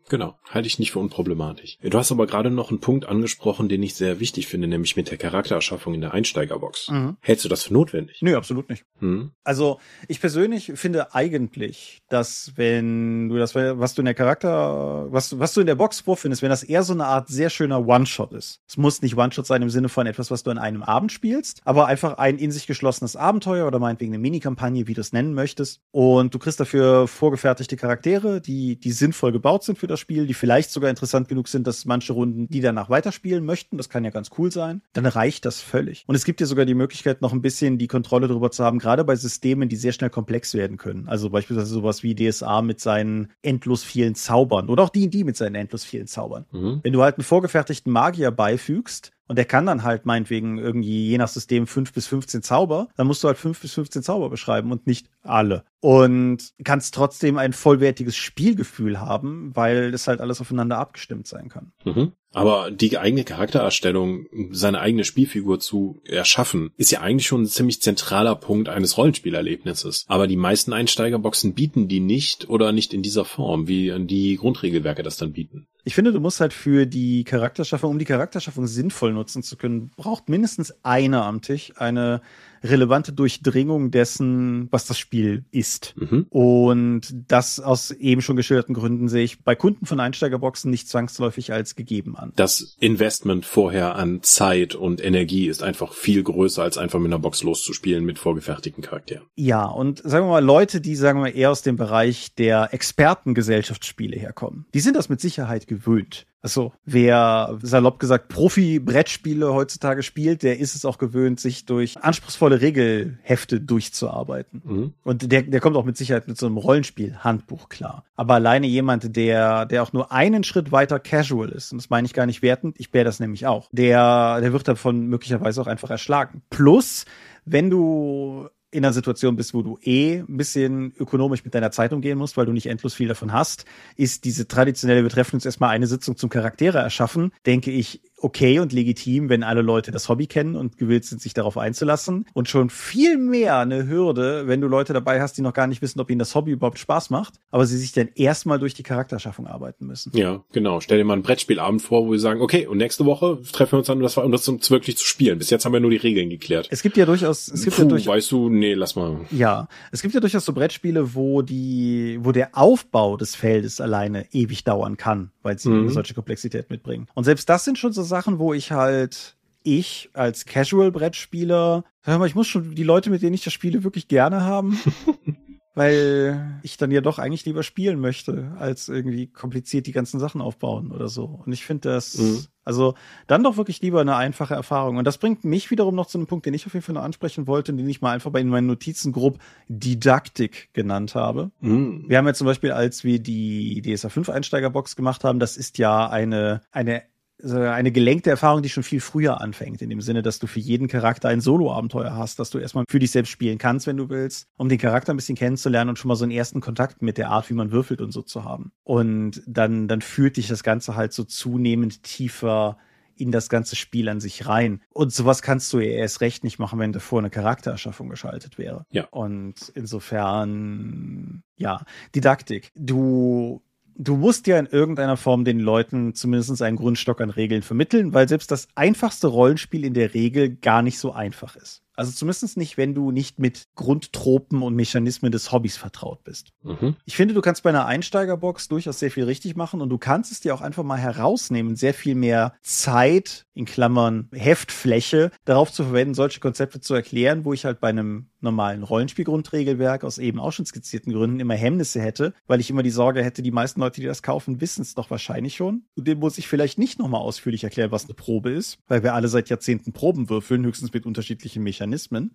Genau, 0.08 0.38
halte 0.50 0.66
ich 0.66 0.78
nicht 0.78 0.92
für 0.92 0.98
unproblematisch. 0.98 1.78
Du 1.82 1.98
hast 1.98 2.12
aber 2.12 2.26
gerade 2.26 2.50
noch 2.50 2.70
einen 2.70 2.80
Punkt 2.80 3.06
angesprochen, 3.06 3.68
den 3.68 3.82
ich 3.82 3.94
sehr 3.94 4.20
wichtig 4.20 4.46
finde, 4.46 4.68
nämlich 4.68 4.96
mit 4.96 5.10
der 5.10 5.18
Charaktererschaffung 5.18 5.94
in 5.94 6.02
der 6.02 6.12
Einsteigerbox. 6.12 6.90
Mhm. 6.90 7.16
Hältst 7.20 7.44
du 7.44 7.48
das 7.48 7.64
für 7.64 7.72
notwendig? 7.72 8.20
Nö, 8.20 8.36
absolut 8.36 8.68
nicht. 8.68 8.84
Mhm. 9.00 9.32
Also 9.44 9.80
ich 10.08 10.20
persönlich 10.20 10.72
finde 10.74 11.14
eigentlich, 11.14 12.02
dass 12.08 12.52
wenn 12.56 13.28
du 13.28 13.38
das, 13.38 13.54
was 13.54 13.94
du 13.94 14.02
in 14.02 14.06
der 14.06 14.14
Charakter, 14.14 15.06
was, 15.10 15.38
was 15.38 15.54
du 15.54 15.60
in 15.60 15.66
der 15.66 15.74
Box 15.74 16.00
vorfindest, 16.00 16.42
wenn 16.42 16.50
das 16.50 16.62
eher 16.62 16.82
so 16.82 16.92
eine 16.92 17.06
Art 17.06 17.28
sehr 17.28 17.48
schöner 17.48 17.86
One-Shot 17.86 18.32
ist. 18.32 18.60
Es 18.68 18.76
muss 18.76 19.00
nicht 19.00 19.16
One-Shot 19.16 19.46
sein 19.46 19.62
im 19.62 19.70
Sinne 19.70 19.88
von 19.88 20.06
etwas, 20.06 20.30
was 20.30 20.42
du 20.42 20.50
an 20.50 20.58
einem 20.58 20.82
Abend 20.82 21.12
spielst, 21.12 21.62
aber 21.64 21.86
einfach 21.86 22.18
ein 22.18 22.38
in 22.38 22.52
sich 22.52 22.66
geschlossenes 22.66 23.16
Abenteuer 23.16 23.66
oder 23.66 23.78
meinetwegen 23.78 24.12
eine 24.12 24.20
Minikampagne, 24.20 24.86
wie 24.86 24.94
du 24.94 25.00
es 25.00 25.12
nennen 25.12 25.32
möchtest. 25.32 25.80
Und 25.92 26.34
du 26.34 26.38
kriegst 26.38 26.60
dafür 26.60 27.08
vorgefertigte 27.08 27.76
Charaktere, 27.76 28.40
die, 28.42 28.76
die 28.76 28.92
sinnvoll 28.92 29.32
gebaut 29.32 29.64
sind 29.64 29.78
für 29.78 29.86
das 29.86 29.93
Spiel, 29.96 30.26
die 30.26 30.34
vielleicht 30.34 30.70
sogar 30.70 30.90
interessant 30.90 31.28
genug 31.28 31.48
sind, 31.48 31.66
dass 31.66 31.84
manche 31.84 32.12
Runden 32.12 32.48
die 32.48 32.60
danach 32.60 32.90
weiterspielen 32.90 33.44
möchten. 33.44 33.76
Das 33.76 33.88
kann 33.88 34.04
ja 34.04 34.10
ganz 34.10 34.30
cool 34.38 34.50
sein. 34.50 34.82
Dann 34.92 35.06
reicht 35.06 35.44
das 35.44 35.60
völlig. 35.60 36.04
Und 36.06 36.14
es 36.14 36.24
gibt 36.24 36.40
ja 36.40 36.46
sogar 36.46 36.64
die 36.64 36.74
Möglichkeit, 36.74 37.22
noch 37.22 37.32
ein 37.32 37.42
bisschen 37.42 37.78
die 37.78 37.86
Kontrolle 37.86 38.28
darüber 38.28 38.50
zu 38.50 38.64
haben, 38.64 38.78
gerade 38.78 39.04
bei 39.04 39.16
Systemen, 39.16 39.68
die 39.68 39.76
sehr 39.76 39.92
schnell 39.92 40.10
komplex 40.10 40.54
werden 40.54 40.76
können. 40.76 41.08
Also 41.08 41.30
beispielsweise 41.30 41.72
sowas 41.72 42.02
wie 42.02 42.14
DSA 42.14 42.62
mit 42.62 42.80
seinen 42.80 43.32
endlos 43.42 43.82
vielen 43.82 44.14
Zaubern 44.14 44.68
oder 44.68 44.84
auch 44.84 44.90
D&D 44.90 45.24
mit 45.24 45.36
seinen 45.36 45.54
endlos 45.54 45.84
vielen 45.84 46.06
Zaubern. 46.06 46.46
Mhm. 46.52 46.80
Wenn 46.82 46.92
du 46.92 47.02
halt 47.02 47.16
einen 47.16 47.24
vorgefertigten 47.24 47.92
Magier 47.92 48.30
beifügst, 48.30 49.12
und 49.26 49.36
der 49.36 49.44
kann 49.44 49.66
dann 49.66 49.82
halt 49.82 50.04
meinetwegen 50.06 50.58
irgendwie 50.58 51.08
je 51.08 51.18
nach 51.18 51.28
System 51.28 51.66
fünf 51.66 51.92
bis 51.92 52.06
15 52.06 52.42
Zauber. 52.42 52.88
Dann 52.96 53.06
musst 53.06 53.22
du 53.24 53.28
halt 53.28 53.38
fünf 53.38 53.60
bis 53.60 53.72
15 53.74 54.02
Zauber 54.02 54.28
beschreiben 54.28 54.70
und 54.70 54.86
nicht 54.86 55.08
alle. 55.22 55.64
Und 55.80 56.52
kannst 56.62 56.94
trotzdem 56.94 57.38
ein 57.38 57.52
vollwertiges 57.52 58.16
Spielgefühl 58.16 59.00
haben, 59.00 59.54
weil 59.54 59.92
das 59.92 60.06
halt 60.08 60.20
alles 60.20 60.40
aufeinander 60.40 60.78
abgestimmt 60.78 61.26
sein 61.26 61.48
kann. 61.48 61.72
Mhm. 61.84 62.12
Aber 62.34 62.70
die 62.70 62.98
eigene 62.98 63.24
Charaktererstellung, 63.24 64.26
seine 64.50 64.80
eigene 64.80 65.04
Spielfigur 65.04 65.60
zu 65.60 66.00
erschaffen, 66.04 66.72
ist 66.76 66.90
ja 66.90 67.00
eigentlich 67.00 67.26
schon 67.26 67.42
ein 67.42 67.46
ziemlich 67.46 67.80
zentraler 67.80 68.34
Punkt 68.34 68.68
eines 68.68 68.98
Rollenspielerlebnisses. 68.98 70.04
Aber 70.08 70.26
die 70.26 70.36
meisten 70.36 70.72
Einsteigerboxen 70.72 71.54
bieten 71.54 71.88
die 71.88 72.00
nicht 72.00 72.48
oder 72.50 72.72
nicht 72.72 72.92
in 72.92 73.02
dieser 73.02 73.24
Form, 73.24 73.68
wie 73.68 73.92
die 74.06 74.36
Grundregelwerke 74.36 75.02
das 75.02 75.16
dann 75.16 75.32
bieten. 75.32 75.66
Ich 75.84 75.94
finde, 75.94 76.12
du 76.12 76.20
musst 76.20 76.40
halt 76.40 76.52
für 76.52 76.86
die 76.86 77.24
Charakterschaffung, 77.24 77.90
um 77.90 77.98
die 77.98 78.04
Charakterschaffung 78.06 78.66
sinnvoll 78.66 79.12
nutzen 79.12 79.42
zu 79.42 79.56
können, 79.56 79.90
braucht 79.96 80.28
mindestens 80.28 80.74
einer 80.82 81.24
am 81.26 81.42
Tisch 81.42 81.72
eine 81.76 82.20
relevante 82.64 83.12
Durchdringung 83.12 83.90
dessen, 83.90 84.68
was 84.70 84.86
das 84.86 84.98
Spiel 84.98 85.44
ist. 85.50 85.94
Mhm. 85.96 86.26
Und 86.30 87.02
das 87.28 87.60
aus 87.60 87.90
eben 87.90 88.22
schon 88.22 88.36
geschilderten 88.36 88.74
Gründen 88.74 89.08
sehe 89.08 89.24
ich 89.24 89.42
bei 89.42 89.54
Kunden 89.54 89.86
von 89.86 90.00
Einsteigerboxen 90.00 90.70
nicht 90.70 90.88
zwangsläufig 90.88 91.52
als 91.52 91.76
gegeben 91.76 92.16
an. 92.16 92.32
Das 92.36 92.76
Investment 92.80 93.44
vorher 93.44 93.96
an 93.96 94.22
Zeit 94.22 94.74
und 94.74 95.04
Energie 95.04 95.46
ist 95.46 95.62
einfach 95.62 95.92
viel 95.92 96.22
größer, 96.22 96.62
als 96.62 96.78
einfach 96.78 96.98
mit 96.98 97.08
einer 97.08 97.18
Box 97.18 97.42
loszuspielen 97.42 98.04
mit 98.04 98.18
vorgefertigten 98.18 98.82
Charakteren. 98.82 99.26
Ja, 99.36 99.66
und 99.66 99.98
sagen 99.98 100.26
wir 100.26 100.30
mal, 100.30 100.44
Leute, 100.44 100.80
die, 100.80 100.96
sagen 100.96 101.18
wir 101.18 101.30
mal, 101.30 101.36
eher 101.36 101.50
aus 101.50 101.62
dem 101.62 101.76
Bereich 101.76 102.34
der 102.34 102.72
Expertengesellschaftsspiele 102.72 104.16
herkommen, 104.16 104.66
die 104.74 104.80
sind 104.80 104.96
das 104.96 105.08
mit 105.08 105.20
Sicherheit 105.20 105.66
gewöhnt. 105.66 106.26
Also 106.44 106.74
wer 106.84 107.58
salopp 107.62 107.98
gesagt 107.98 108.28
Profi-Brettspiele 108.28 109.54
heutzutage 109.54 110.02
spielt, 110.02 110.42
der 110.42 110.58
ist 110.58 110.74
es 110.74 110.84
auch 110.84 110.98
gewöhnt, 110.98 111.40
sich 111.40 111.64
durch 111.64 111.96
anspruchsvolle 111.96 112.60
Regelhefte 112.60 113.62
durchzuarbeiten. 113.62 114.60
Mhm. 114.62 114.92
Und 115.04 115.32
der, 115.32 115.40
der 115.40 115.60
kommt 115.60 115.74
auch 115.74 115.86
mit 115.86 115.96
Sicherheit 115.96 116.28
mit 116.28 116.36
so 116.36 116.44
einem 116.44 116.58
Rollenspiel-Handbuch 116.58 117.70
klar. 117.70 118.04
Aber 118.14 118.34
alleine 118.34 118.66
jemand, 118.66 119.16
der, 119.16 119.64
der 119.64 119.82
auch 119.82 119.94
nur 119.94 120.12
einen 120.12 120.44
Schritt 120.44 120.70
weiter 120.70 121.00
casual 121.00 121.48
ist, 121.48 121.72
und 121.72 121.78
das 121.78 121.88
meine 121.88 122.04
ich 122.04 122.12
gar 122.12 122.26
nicht 122.26 122.42
wertend, 122.42 122.76
ich 122.78 122.90
bär 122.90 123.04
das 123.04 123.20
nämlich 123.20 123.46
auch, 123.46 123.70
der, 123.72 124.42
der 124.42 124.52
wird 124.52 124.68
davon 124.68 125.06
möglicherweise 125.06 125.62
auch 125.62 125.66
einfach 125.66 125.88
erschlagen. 125.88 126.42
Plus, 126.50 127.06
wenn 127.46 127.70
du 127.70 128.50
in 128.74 128.84
einer 128.84 128.92
Situation 128.92 129.36
bist, 129.36 129.54
wo 129.54 129.62
du 129.62 129.78
eh 129.82 130.18
ein 130.18 130.36
bisschen 130.36 130.92
ökonomisch 130.98 131.44
mit 131.44 131.54
deiner 131.54 131.70
Zeit 131.70 131.92
umgehen 131.92 132.18
musst, 132.18 132.36
weil 132.36 132.46
du 132.46 132.52
nicht 132.52 132.66
endlos 132.66 132.94
viel 132.94 133.06
davon 133.06 133.32
hast, 133.32 133.66
ist 133.96 134.24
diese 134.24 134.48
traditionelle, 134.48 135.04
uns 135.36 135.46
erstmal 135.46 135.70
eine 135.70 135.86
Sitzung 135.86 136.16
zum 136.16 136.28
Charaktere 136.28 136.78
erschaffen, 136.78 137.32
denke 137.46 137.70
ich, 137.70 138.00
okay 138.24 138.58
und 138.58 138.72
legitim, 138.72 139.28
wenn 139.28 139.42
alle 139.42 139.62
Leute 139.62 139.90
das 139.90 140.08
Hobby 140.08 140.26
kennen 140.26 140.56
und 140.56 140.78
gewillt 140.78 141.04
sind, 141.04 141.20
sich 141.20 141.34
darauf 141.34 141.58
einzulassen. 141.58 142.24
Und 142.32 142.48
schon 142.48 142.70
viel 142.70 143.18
mehr 143.18 143.58
eine 143.58 143.86
Hürde, 143.86 144.48
wenn 144.48 144.60
du 144.60 144.66
Leute 144.66 144.92
dabei 144.94 145.20
hast, 145.20 145.36
die 145.36 145.42
noch 145.42 145.52
gar 145.52 145.66
nicht 145.66 145.82
wissen, 145.82 146.00
ob 146.00 146.10
ihnen 146.10 146.18
das 146.18 146.34
Hobby 146.34 146.52
überhaupt 146.52 146.78
Spaß 146.78 147.10
macht, 147.10 147.34
aber 147.50 147.66
sie 147.66 147.76
sich 147.76 147.92
dann 147.92 148.08
erstmal 148.14 148.58
durch 148.58 148.74
die 148.74 148.82
Charakterschaffung 148.82 149.46
arbeiten 149.46 149.86
müssen. 149.86 150.10
Ja, 150.16 150.42
genau. 150.52 150.80
Stell 150.80 150.98
dir 150.98 151.04
mal 151.04 151.12
einen 151.12 151.22
Brettspielabend 151.22 151.82
vor, 151.82 152.06
wo 152.06 152.12
wir 152.12 152.18
sagen, 152.18 152.40
okay, 152.40 152.66
und 152.66 152.78
nächste 152.78 153.04
Woche 153.04 153.40
treffen 153.52 153.72
wir 153.72 153.78
uns 153.78 153.88
dann, 153.88 153.98
um 153.98 154.02
das, 154.32 154.48
um 154.48 154.58
das 154.58 154.70
wirklich 154.70 154.96
zu 154.96 155.04
spielen. 155.04 155.38
Bis 155.38 155.50
jetzt 155.50 155.66
haben 155.66 155.72
wir 155.72 155.80
nur 155.80 155.90
die 155.90 155.98
Regeln 155.98 156.30
geklärt. 156.30 156.68
Es 156.70 156.82
gibt 156.82 156.96
ja 156.96 157.04
durchaus, 157.04 157.48
es 157.48 157.62
gibt 157.62 157.76
Puh, 157.76 157.82
ja 157.82 157.88
durchaus, 157.88 158.14
weißt 158.14 158.32
du, 158.32 158.48
nee, 158.48 158.72
lass 158.72 158.96
mal. 158.96 159.20
Ja, 159.30 159.68
es 159.92 160.00
gibt 160.00 160.14
ja 160.14 160.20
durchaus 160.20 160.46
so 160.46 160.54
Brettspiele, 160.54 161.14
wo 161.14 161.42
die, 161.42 162.18
wo 162.22 162.32
der 162.32 162.56
Aufbau 162.56 163.18
des 163.18 163.36
Feldes 163.36 163.82
alleine 163.82 164.26
ewig 164.32 164.64
dauern 164.64 164.96
kann, 164.96 165.30
weil 165.42 165.58
sie 165.58 165.68
mhm. 165.68 165.80
eine 165.82 165.90
solche 165.90 166.14
Komplexität 166.14 166.70
mitbringen. 166.70 167.06
Und 167.12 167.24
selbst 167.24 167.48
das 167.50 167.64
sind 167.64 167.78
schon 167.78 167.92
so 167.92 168.02
Sachen, 168.02 168.13
wo 168.38 168.54
ich 168.54 168.72
halt 168.72 169.36
ich 169.62 170.10
als 170.12 170.44
Casual-Brettspieler, 170.44 171.84
ich 172.26 172.34
muss 172.34 172.46
schon 172.46 172.74
die 172.74 172.82
Leute, 172.82 173.10
mit 173.10 173.22
denen 173.22 173.34
ich 173.34 173.44
das 173.44 173.52
spiele, 173.52 173.82
wirklich 173.82 174.08
gerne 174.08 174.42
haben. 174.42 174.78
weil 175.74 176.60
ich 176.62 176.76
dann 176.76 176.92
ja 176.92 177.00
doch 177.00 177.18
eigentlich 177.18 177.44
lieber 177.44 177.64
spielen 177.64 177.98
möchte, 177.98 178.52
als 178.58 178.88
irgendwie 178.88 179.26
kompliziert 179.26 179.86
die 179.86 179.92
ganzen 179.92 180.20
Sachen 180.20 180.40
aufbauen 180.40 180.92
oder 180.92 181.08
so. 181.08 181.24
Und 181.44 181.52
ich 181.52 181.64
finde 181.64 181.88
das, 181.90 182.16
mhm. 182.16 182.44
also 182.64 182.94
dann 183.26 183.42
doch 183.42 183.56
wirklich 183.56 183.82
lieber 183.82 184.00
eine 184.00 184.14
einfache 184.14 184.54
Erfahrung. 184.54 184.98
Und 184.98 185.04
das 185.04 185.18
bringt 185.18 185.44
mich 185.44 185.72
wiederum 185.72 185.96
noch 185.96 186.06
zu 186.06 186.16
einem 186.16 186.28
Punkt, 186.28 186.46
den 186.46 186.54
ich 186.54 186.64
auf 186.66 186.74
jeden 186.74 186.84
Fall 186.84 186.94
noch 186.94 187.02
ansprechen 187.02 187.48
wollte, 187.48 187.74
den 187.74 187.88
ich 187.88 188.00
mal 188.00 188.12
einfach 188.12 188.30
bei 188.30 188.44
meinen 188.44 188.68
Notizen 188.68 189.10
grob 189.10 189.38
Didaktik 189.68 190.72
genannt 190.74 191.16
habe. 191.16 191.50
Mhm. 191.60 192.04
Wir 192.06 192.18
haben 192.18 192.26
ja 192.26 192.34
zum 192.34 192.46
Beispiel, 192.46 192.70
als 192.70 193.02
wir 193.02 193.18
die 193.18 193.82
DSA 193.82 194.10
5 194.10 194.28
Einsteigerbox 194.28 194.94
gemacht 194.94 195.24
haben, 195.24 195.40
das 195.40 195.56
ist 195.56 195.78
ja 195.78 196.08
eine, 196.08 196.60
eine 196.70 197.02
eine 197.42 197.92
gelenkte 197.92 198.30
Erfahrung, 198.30 198.62
die 198.62 198.68
schon 198.68 198.84
viel 198.84 199.00
früher 199.00 199.40
anfängt, 199.40 199.82
in 199.82 199.90
dem 199.90 200.00
Sinne, 200.00 200.22
dass 200.22 200.38
du 200.38 200.46
für 200.46 200.60
jeden 200.60 200.88
Charakter 200.88 201.28
ein 201.28 201.40
Solo-Abenteuer 201.40 202.14
hast, 202.14 202.38
dass 202.38 202.50
du 202.50 202.58
erstmal 202.58 202.84
für 202.88 202.98
dich 202.98 203.10
selbst 203.10 203.30
spielen 203.30 203.58
kannst, 203.58 203.86
wenn 203.86 203.96
du 203.96 204.08
willst, 204.08 204.46
um 204.56 204.68
den 204.68 204.78
Charakter 204.78 205.12
ein 205.12 205.16
bisschen 205.16 205.36
kennenzulernen 205.36 205.90
und 205.90 205.98
schon 205.98 206.08
mal 206.08 206.14
so 206.14 206.24
einen 206.24 206.32
ersten 206.32 206.60
Kontakt 206.60 207.02
mit 207.02 207.18
der 207.18 207.30
Art, 207.30 207.50
wie 207.50 207.54
man 207.54 207.72
würfelt 207.72 208.00
und 208.00 208.12
so 208.12 208.22
zu 208.22 208.44
haben. 208.44 208.72
Und 208.84 209.42
dann, 209.46 209.88
dann 209.88 210.00
führt 210.00 210.36
dich 210.36 210.48
das 210.48 210.62
Ganze 210.62 210.94
halt 210.94 211.12
so 211.12 211.24
zunehmend 211.24 212.02
tiefer 212.04 212.78
in 213.16 213.30
das 213.30 213.48
ganze 213.48 213.76
Spiel 213.76 214.08
an 214.08 214.20
sich 214.20 214.46
rein. 214.46 214.80
Und 214.90 215.12
sowas 215.12 215.42
kannst 215.42 215.72
du 215.72 215.78
ja 215.78 215.90
erst 215.90 216.20
recht 216.20 216.44
nicht 216.44 216.58
machen, 216.58 216.78
wenn 216.78 216.92
davor 216.92 217.20
eine 217.20 217.30
Charaktererschaffung 217.30 218.08
geschaltet 218.08 218.58
wäre. 218.58 218.86
Ja. 218.90 219.06
Und 219.10 219.70
insofern, 219.74 221.42
ja, 221.56 221.84
Didaktik. 222.14 222.70
Du 222.74 223.62
du 223.96 224.16
musst 224.16 224.46
ja 224.46 224.58
in 224.58 224.66
irgendeiner 224.66 225.16
Form 225.16 225.44
den 225.44 225.60
Leuten 225.60 226.14
zumindest 226.14 226.60
einen 226.62 226.76
Grundstock 226.76 227.20
an 227.20 227.30
Regeln 227.30 227.62
vermitteln, 227.62 228.12
weil 228.12 228.28
selbst 228.28 228.50
das 228.50 228.68
einfachste 228.74 229.28
Rollenspiel 229.28 229.84
in 229.84 229.94
der 229.94 230.14
Regel 230.14 230.56
gar 230.56 230.82
nicht 230.82 230.98
so 230.98 231.12
einfach 231.12 231.56
ist. 231.56 231.83
Also 231.96 232.12
zumindest 232.12 232.56
nicht, 232.56 232.76
wenn 232.76 232.94
du 232.94 233.10
nicht 233.10 233.38
mit 233.38 233.64
Grundtropen 233.74 234.62
und 234.62 234.74
Mechanismen 234.74 235.32
des 235.32 235.52
Hobbys 235.52 235.76
vertraut 235.76 236.24
bist. 236.24 236.52
Mhm. 236.62 236.96
Ich 237.04 237.16
finde, 237.16 237.34
du 237.34 237.40
kannst 237.40 237.62
bei 237.62 237.70
einer 237.70 237.86
Einsteigerbox 237.86 238.68
durchaus 238.68 238.98
sehr 238.98 239.10
viel 239.10 239.24
richtig 239.24 239.56
machen 239.56 239.80
und 239.80 239.88
du 239.88 239.98
kannst 239.98 240.32
es 240.32 240.40
dir 240.40 240.54
auch 240.54 240.60
einfach 240.60 240.82
mal 240.82 240.98
herausnehmen, 240.98 241.76
sehr 241.76 241.94
viel 241.94 242.14
mehr 242.14 242.54
Zeit, 242.62 243.46
in 243.54 243.64
Klammern 243.66 244.28
Heftfläche, 244.32 245.30
darauf 245.44 245.72
zu 245.72 245.84
verwenden, 245.84 246.14
solche 246.14 246.40
Konzepte 246.40 246.80
zu 246.80 246.94
erklären, 246.94 247.44
wo 247.44 247.52
ich 247.52 247.64
halt 247.64 247.80
bei 247.80 247.88
einem 247.88 248.26
normalen 248.40 248.82
Rollenspielgrundregelwerk 248.82 250.04
aus 250.04 250.18
eben 250.18 250.40
auch 250.40 250.52
schon 250.52 250.66
skizzierten 250.66 251.12
Gründen 251.12 251.40
immer 251.40 251.54
Hemmnisse 251.54 252.00
hätte, 252.00 252.34
weil 252.46 252.60
ich 252.60 252.68
immer 252.68 252.82
die 252.82 252.90
Sorge 252.90 253.22
hätte, 253.22 253.42
die 253.42 253.52
meisten 253.52 253.80
Leute, 253.80 254.00
die 254.00 254.06
das 254.06 254.22
kaufen, 254.22 254.60
wissen 254.60 254.82
es 254.82 254.94
doch 254.94 255.10
wahrscheinlich 255.10 255.54
schon. 255.54 255.84
Und 255.96 256.08
dem 256.08 256.18
muss 256.18 256.36
ich 256.36 256.48
vielleicht 256.48 256.78
nicht 256.78 256.98
nochmal 256.98 257.20
ausführlich 257.20 257.64
erklären, 257.64 257.92
was 257.92 258.04
eine 258.04 258.14
Probe 258.14 258.50
ist, 258.50 258.78
weil 258.88 259.02
wir 259.02 259.14
alle 259.14 259.28
seit 259.28 259.48
Jahrzehnten 259.48 259.92
Proben 259.92 260.28
würfeln, 260.28 260.64
höchstens 260.64 260.92
mit 260.92 261.06
unterschiedlichen 261.06 261.62
Mechanismen. 261.62 261.83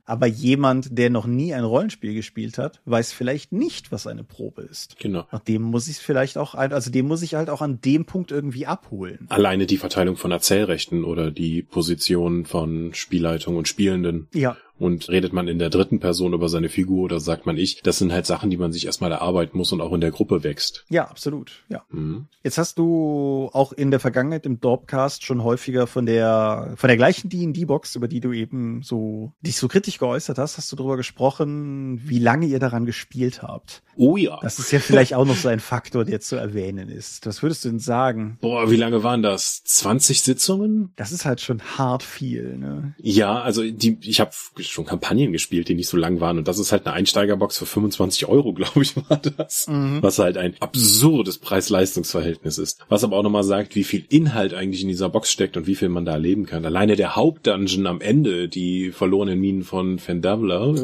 Aber 0.05 0.27
jemand, 0.27 0.97
der 0.97 1.09
noch 1.09 1.25
nie 1.25 1.53
ein 1.53 1.63
Rollenspiel 1.63 2.13
gespielt 2.13 2.57
hat, 2.57 2.81
weiß 2.85 3.11
vielleicht 3.13 3.51
nicht, 3.51 3.91
was 3.91 4.07
eine 4.07 4.23
Probe 4.23 4.61
ist. 4.61 4.97
Genau. 4.99 5.25
Nach 5.31 5.39
dem 5.39 5.61
muss 5.61 5.87
ich 5.87 5.97
es 5.97 6.01
vielleicht 6.01 6.37
auch, 6.37 6.55
also 6.55 6.91
dem 6.91 7.07
muss 7.07 7.21
ich 7.21 7.35
halt 7.35 7.49
auch 7.49 7.61
an 7.61 7.81
dem 7.81 8.05
Punkt 8.05 8.31
irgendwie 8.31 8.65
abholen. 8.65 9.25
Alleine 9.29 9.65
die 9.65 9.77
Verteilung 9.77 10.15
von 10.15 10.31
Erzählrechten 10.31 11.03
oder 11.03 11.31
die 11.31 11.61
Position 11.61 12.45
von 12.45 12.93
Spielleitung 12.93 13.57
und 13.57 13.67
Spielenden. 13.67 14.27
Ja. 14.33 14.57
Und 14.79 15.09
redet 15.09 15.33
man 15.33 15.47
in 15.47 15.59
der 15.59 15.69
dritten 15.69 15.99
Person 15.99 16.33
über 16.33 16.49
seine 16.49 16.69
Figur 16.69 17.03
oder 17.03 17.19
sagt 17.19 17.45
man 17.45 17.57
ich, 17.57 17.81
das 17.83 17.97
sind 17.97 18.11
halt 18.11 18.25
Sachen, 18.25 18.49
die 18.49 18.57
man 18.57 18.71
sich 18.71 18.85
erstmal 18.85 19.11
erarbeiten 19.11 19.57
muss 19.57 19.71
und 19.71 19.81
auch 19.81 19.93
in 19.93 20.01
der 20.01 20.11
Gruppe 20.11 20.43
wächst. 20.43 20.85
Ja, 20.89 21.05
absolut. 21.05 21.63
Ja. 21.69 21.83
Mhm. 21.91 22.27
Jetzt 22.43 22.57
hast 22.57 22.79
du 22.79 23.49
auch 23.53 23.73
in 23.73 23.91
der 23.91 23.99
Vergangenheit 23.99 24.45
im 24.45 24.59
Dorpcast 24.59 25.23
schon 25.25 25.43
häufiger 25.43 25.87
von 25.87 26.05
der 26.05 26.73
von 26.75 26.87
der 26.87 26.97
gleichen 26.97 27.29
D&D-Box, 27.29 27.95
über 27.95 28.07
die 28.07 28.19
du 28.19 28.31
eben 28.31 28.81
so 28.83 29.33
dich 29.41 29.57
so 29.57 29.67
kritisch 29.67 29.97
geäußert 29.97 30.37
hast, 30.37 30.57
hast 30.57 30.71
du 30.71 30.75
darüber 30.75 30.97
gesprochen, 30.97 32.01
wie 32.03 32.19
lange 32.19 32.45
ihr 32.45 32.59
daran 32.59 32.85
gespielt 32.85 33.43
habt. 33.43 33.83
Oh 33.95 34.15
ja. 34.15 34.39
Das 34.41 34.59
ist 34.59 34.71
ja 34.71 34.79
vielleicht 34.79 35.13
auch 35.13 35.25
noch 35.25 35.35
so 35.35 35.49
ein 35.49 35.59
Faktor, 35.59 36.05
der 36.05 36.21
zu 36.21 36.37
erwähnen 36.37 36.87
ist. 36.87 37.25
Was 37.25 37.43
würdest 37.43 37.65
du 37.65 37.69
denn 37.69 37.79
sagen? 37.79 38.37
Boah, 38.39 38.71
wie 38.71 38.77
lange 38.77 39.03
waren 39.03 39.21
das? 39.21 39.61
20 39.65 40.21
Sitzungen? 40.21 40.93
Das 40.95 41.11
ist 41.11 41.25
halt 41.25 41.41
schon 41.41 41.61
hart 41.77 42.03
viel, 42.03 42.57
ne? 42.57 42.95
Ja, 42.97 43.41
also 43.41 43.61
die, 43.63 43.97
ich 44.01 44.21
habe 44.21 44.31
schon 44.69 44.85
Kampagnen 44.85 45.31
gespielt, 45.31 45.67
die 45.67 45.75
nicht 45.75 45.89
so 45.89 45.97
lang 45.97 46.19
waren 46.19 46.37
und 46.37 46.47
das 46.47 46.59
ist 46.59 46.71
halt 46.71 46.85
eine 46.85 46.95
Einsteigerbox 46.95 47.57
für 47.57 47.65
25 47.65 48.27
Euro, 48.27 48.53
glaube 48.59 48.81
ich, 48.81 48.95
war 48.95 49.17
das. 49.17 49.67
Mhm. 49.67 50.01
Was 50.01 50.19
halt 50.19 50.37
ein 50.37 50.55
absurdes 50.59 51.37
Preis-Leistungs-Verhältnis 51.37 52.57
ist. 52.57 52.79
Was 52.89 53.03
aber 53.03 53.17
auch 53.17 53.23
nochmal 53.23 53.43
sagt, 53.43 53.75
wie 53.75 53.83
viel 53.83 54.05
Inhalt 54.09 54.53
eigentlich 54.53 54.81
in 54.81 54.87
dieser 54.87 55.09
Box 55.09 55.31
steckt 55.31 55.57
und 55.57 55.67
wie 55.67 55.75
viel 55.75 55.89
man 55.89 56.05
da 56.05 56.13
erleben 56.13 56.45
kann. 56.45 56.65
Alleine 56.65 56.95
der 56.95 57.15
Hauptdungeon 57.15 57.87
am 57.87 58.01
Ende, 58.01 58.47
die 58.47 58.91
verlorenen 58.91 59.39
Minen 59.39 59.63
von 59.63 59.99
Fendavler 59.99 60.75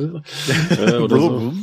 äh, 0.78 0.98
oder 1.00 1.20
so. 1.20 1.54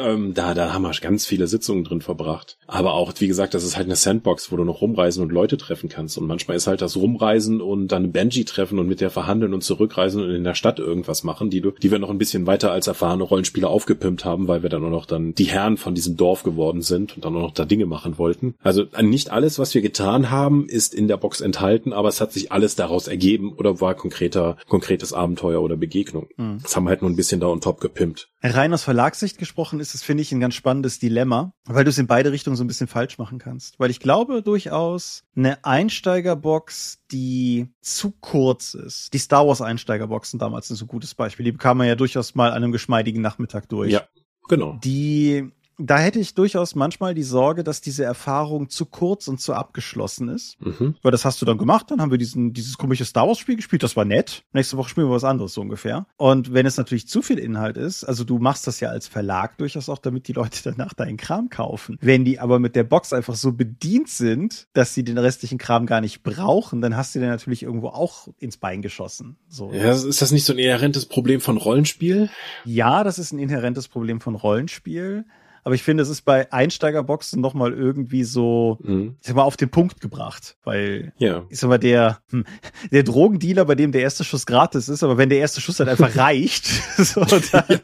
ähm, 0.00 0.34
da 0.34 0.54
da 0.54 0.72
haben 0.72 0.82
wir 0.82 0.92
ganz 1.00 1.26
viele 1.26 1.46
Sitzungen 1.46 1.84
drin 1.84 2.00
verbracht. 2.00 2.56
Aber 2.66 2.94
auch, 2.94 3.12
wie 3.18 3.28
gesagt, 3.28 3.54
das 3.54 3.64
ist 3.64 3.76
halt 3.76 3.86
eine 3.86 3.96
Sandbox, 3.96 4.52
wo 4.52 4.56
du 4.56 4.64
noch 4.64 4.80
rumreisen 4.80 5.22
und 5.22 5.32
Leute 5.32 5.56
treffen 5.56 5.88
kannst. 5.88 6.16
Und 6.18 6.26
manchmal 6.26 6.56
ist 6.56 6.66
halt 6.66 6.80
das 6.80 6.96
Rumreisen 6.96 7.60
und 7.60 7.88
dann 7.88 8.12
Benji 8.12 8.44
treffen 8.44 8.78
und 8.78 8.88
mit 8.88 9.00
der 9.00 9.10
verhandeln 9.10 9.54
und 9.54 9.62
zurückreisen 9.62 10.22
und 10.22 10.30
in 10.30 10.44
der 10.44 10.54
Stadt 10.54 10.78
irgendwas 10.78 11.23
machen, 11.24 11.50
die 11.50 11.60
du, 11.60 11.72
die 11.72 11.90
wir 11.90 11.98
noch 11.98 12.10
ein 12.10 12.18
bisschen 12.18 12.46
weiter 12.46 12.72
als 12.72 12.86
erfahrene 12.86 13.24
Rollenspieler 13.24 13.68
aufgepimpt 13.68 14.24
haben, 14.24 14.48
weil 14.48 14.62
wir 14.62 14.70
dann 14.70 14.84
auch 14.84 14.90
noch 14.90 15.06
dann 15.06 15.34
die 15.34 15.44
Herren 15.44 15.76
von 15.76 15.94
diesem 15.94 16.16
Dorf 16.16 16.42
geworden 16.42 16.82
sind 16.82 17.16
und 17.16 17.24
dann 17.24 17.34
auch 17.36 17.40
noch 17.40 17.54
da 17.54 17.64
Dinge 17.64 17.86
machen 17.86 18.18
wollten. 18.18 18.54
Also 18.62 18.84
nicht 19.00 19.30
alles, 19.30 19.58
was 19.58 19.74
wir 19.74 19.82
getan 19.82 20.30
haben, 20.30 20.68
ist 20.68 20.94
in 20.94 21.08
der 21.08 21.16
Box 21.16 21.40
enthalten, 21.40 21.92
aber 21.92 22.08
es 22.08 22.20
hat 22.20 22.32
sich 22.32 22.52
alles 22.52 22.76
daraus 22.76 23.08
ergeben 23.08 23.52
oder 23.52 23.80
war 23.80 23.94
konkreter, 23.94 24.56
konkretes 24.68 25.12
Abenteuer 25.12 25.62
oder 25.62 25.76
Begegnung. 25.76 26.28
Mhm. 26.36 26.60
Das 26.62 26.76
haben 26.76 26.84
wir 26.84 26.90
halt 26.90 27.02
nur 27.02 27.10
ein 27.10 27.16
bisschen 27.16 27.40
da 27.40 27.46
on 27.46 27.60
top 27.60 27.80
gepimpt. 27.80 28.28
Rein 28.42 28.74
aus 28.74 28.82
Verlagssicht 28.82 29.38
gesprochen 29.38 29.80
ist 29.80 29.94
es, 29.94 30.02
finde 30.02 30.22
ich, 30.22 30.30
ein 30.30 30.40
ganz 30.40 30.54
spannendes 30.54 30.98
Dilemma, 30.98 31.54
weil 31.64 31.84
du 31.84 31.90
es 31.90 31.96
in 31.96 32.06
beide 32.06 32.30
Richtungen 32.30 32.56
so 32.56 32.64
ein 32.64 32.66
bisschen 32.66 32.88
falsch 32.88 33.16
machen 33.16 33.38
kannst. 33.38 33.80
Weil 33.80 33.90
ich 33.90 34.00
glaube 34.00 34.42
durchaus, 34.42 35.24
eine 35.34 35.64
Einsteigerbox, 35.64 37.00
die 37.14 37.68
zu 37.80 38.10
kurz 38.20 38.74
ist. 38.74 39.14
Die 39.14 39.18
Star 39.18 39.46
Wars 39.46 39.62
Einsteigerboxen 39.62 40.40
damals 40.40 40.66
sind 40.66 40.76
so 40.76 40.84
ein 40.84 40.88
gutes 40.88 41.14
Beispiel. 41.14 41.44
Die 41.44 41.52
bekam 41.52 41.78
man 41.78 41.86
ja 41.86 41.94
durchaus 41.94 42.34
mal 42.34 42.50
an 42.50 42.56
einem 42.56 42.72
geschmeidigen 42.72 43.22
Nachmittag 43.22 43.68
durch. 43.68 43.92
Ja, 43.92 44.02
genau. 44.48 44.78
Die 44.82 45.52
da 45.78 45.98
hätte 45.98 46.18
ich 46.18 46.34
durchaus 46.34 46.74
manchmal 46.74 47.14
die 47.14 47.22
Sorge, 47.22 47.64
dass 47.64 47.80
diese 47.80 48.04
Erfahrung 48.04 48.68
zu 48.68 48.86
kurz 48.86 49.28
und 49.28 49.40
zu 49.40 49.54
abgeschlossen 49.54 50.28
ist. 50.28 50.60
Mhm. 50.60 50.94
Weil 51.02 51.12
das 51.12 51.24
hast 51.24 51.40
du 51.42 51.46
dann 51.46 51.58
gemacht, 51.58 51.90
dann 51.90 52.00
haben 52.00 52.10
wir 52.10 52.18
diesen, 52.18 52.52
dieses 52.52 52.78
komische 52.78 53.04
Star 53.04 53.26
Wars 53.26 53.38
Spiel 53.38 53.56
gespielt, 53.56 53.82
das 53.82 53.96
war 53.96 54.04
nett. 54.04 54.44
Nächste 54.52 54.76
Woche 54.76 54.88
spielen 54.90 55.08
wir 55.08 55.14
was 55.14 55.24
anderes 55.24 55.54
so 55.54 55.60
ungefähr. 55.60 56.06
Und 56.16 56.52
wenn 56.52 56.66
es 56.66 56.76
natürlich 56.76 57.08
zu 57.08 57.22
viel 57.22 57.38
Inhalt 57.38 57.76
ist, 57.76 58.04
also 58.04 58.24
du 58.24 58.38
machst 58.38 58.66
das 58.66 58.80
ja 58.80 58.90
als 58.90 59.08
Verlag 59.08 59.58
durchaus 59.58 59.88
auch, 59.88 59.98
damit 59.98 60.28
die 60.28 60.32
Leute 60.32 60.60
danach 60.64 60.94
deinen 60.94 61.16
Kram 61.16 61.48
kaufen. 61.48 61.98
Wenn 62.00 62.24
die 62.24 62.38
aber 62.38 62.58
mit 62.58 62.76
der 62.76 62.84
Box 62.84 63.12
einfach 63.12 63.34
so 63.34 63.52
bedient 63.52 64.08
sind, 64.08 64.68
dass 64.72 64.94
sie 64.94 65.04
den 65.04 65.18
restlichen 65.18 65.58
Kram 65.58 65.86
gar 65.86 66.00
nicht 66.00 66.22
brauchen, 66.22 66.80
dann 66.80 66.96
hast 66.96 67.14
du 67.14 67.18
dir 67.18 67.28
natürlich 67.28 67.62
irgendwo 67.62 67.88
auch 67.88 68.28
ins 68.38 68.56
Bein 68.56 68.82
geschossen. 68.82 69.36
So. 69.48 69.72
Ja, 69.72 69.92
ist 69.92 70.22
das 70.22 70.30
nicht 70.30 70.44
so 70.44 70.52
ein 70.52 70.58
inhärentes 70.58 71.06
Problem 71.06 71.40
von 71.40 71.56
Rollenspiel? 71.56 72.30
Ja, 72.64 73.04
das 73.04 73.18
ist 73.18 73.32
ein 73.32 73.38
inhärentes 73.38 73.88
Problem 73.88 74.20
von 74.20 74.34
Rollenspiel. 74.34 75.24
Aber 75.64 75.74
ich 75.74 75.82
finde, 75.82 76.02
es 76.02 76.10
ist 76.10 76.22
bei 76.22 76.52
Einsteigerboxen 76.52 77.40
nochmal 77.40 77.72
irgendwie 77.72 78.24
so, 78.24 78.78
mhm. 78.82 79.16
ich 79.20 79.26
sag 79.26 79.36
mal, 79.36 79.42
auf 79.42 79.56
den 79.56 79.70
Punkt 79.70 80.02
gebracht. 80.02 80.58
Weil, 80.62 81.14
ja. 81.16 81.46
ich 81.48 81.58
sag 81.58 81.68
mal, 81.68 81.78
der, 81.78 82.18
hm, 82.30 82.44
der 82.92 83.02
Drogendealer, 83.02 83.64
bei 83.64 83.74
dem 83.74 83.90
der 83.90 84.02
erste 84.02 84.24
Schuss 84.24 84.44
gratis 84.44 84.90
ist, 84.90 85.02
aber 85.02 85.16
wenn 85.16 85.30
der 85.30 85.38
erste 85.38 85.62
Schuss 85.62 85.80
halt 85.80 85.88
einfach 85.88 86.14
reicht, 86.16 86.66
so, 86.98 87.24
dann, 87.24 87.64
ja. 87.68 87.78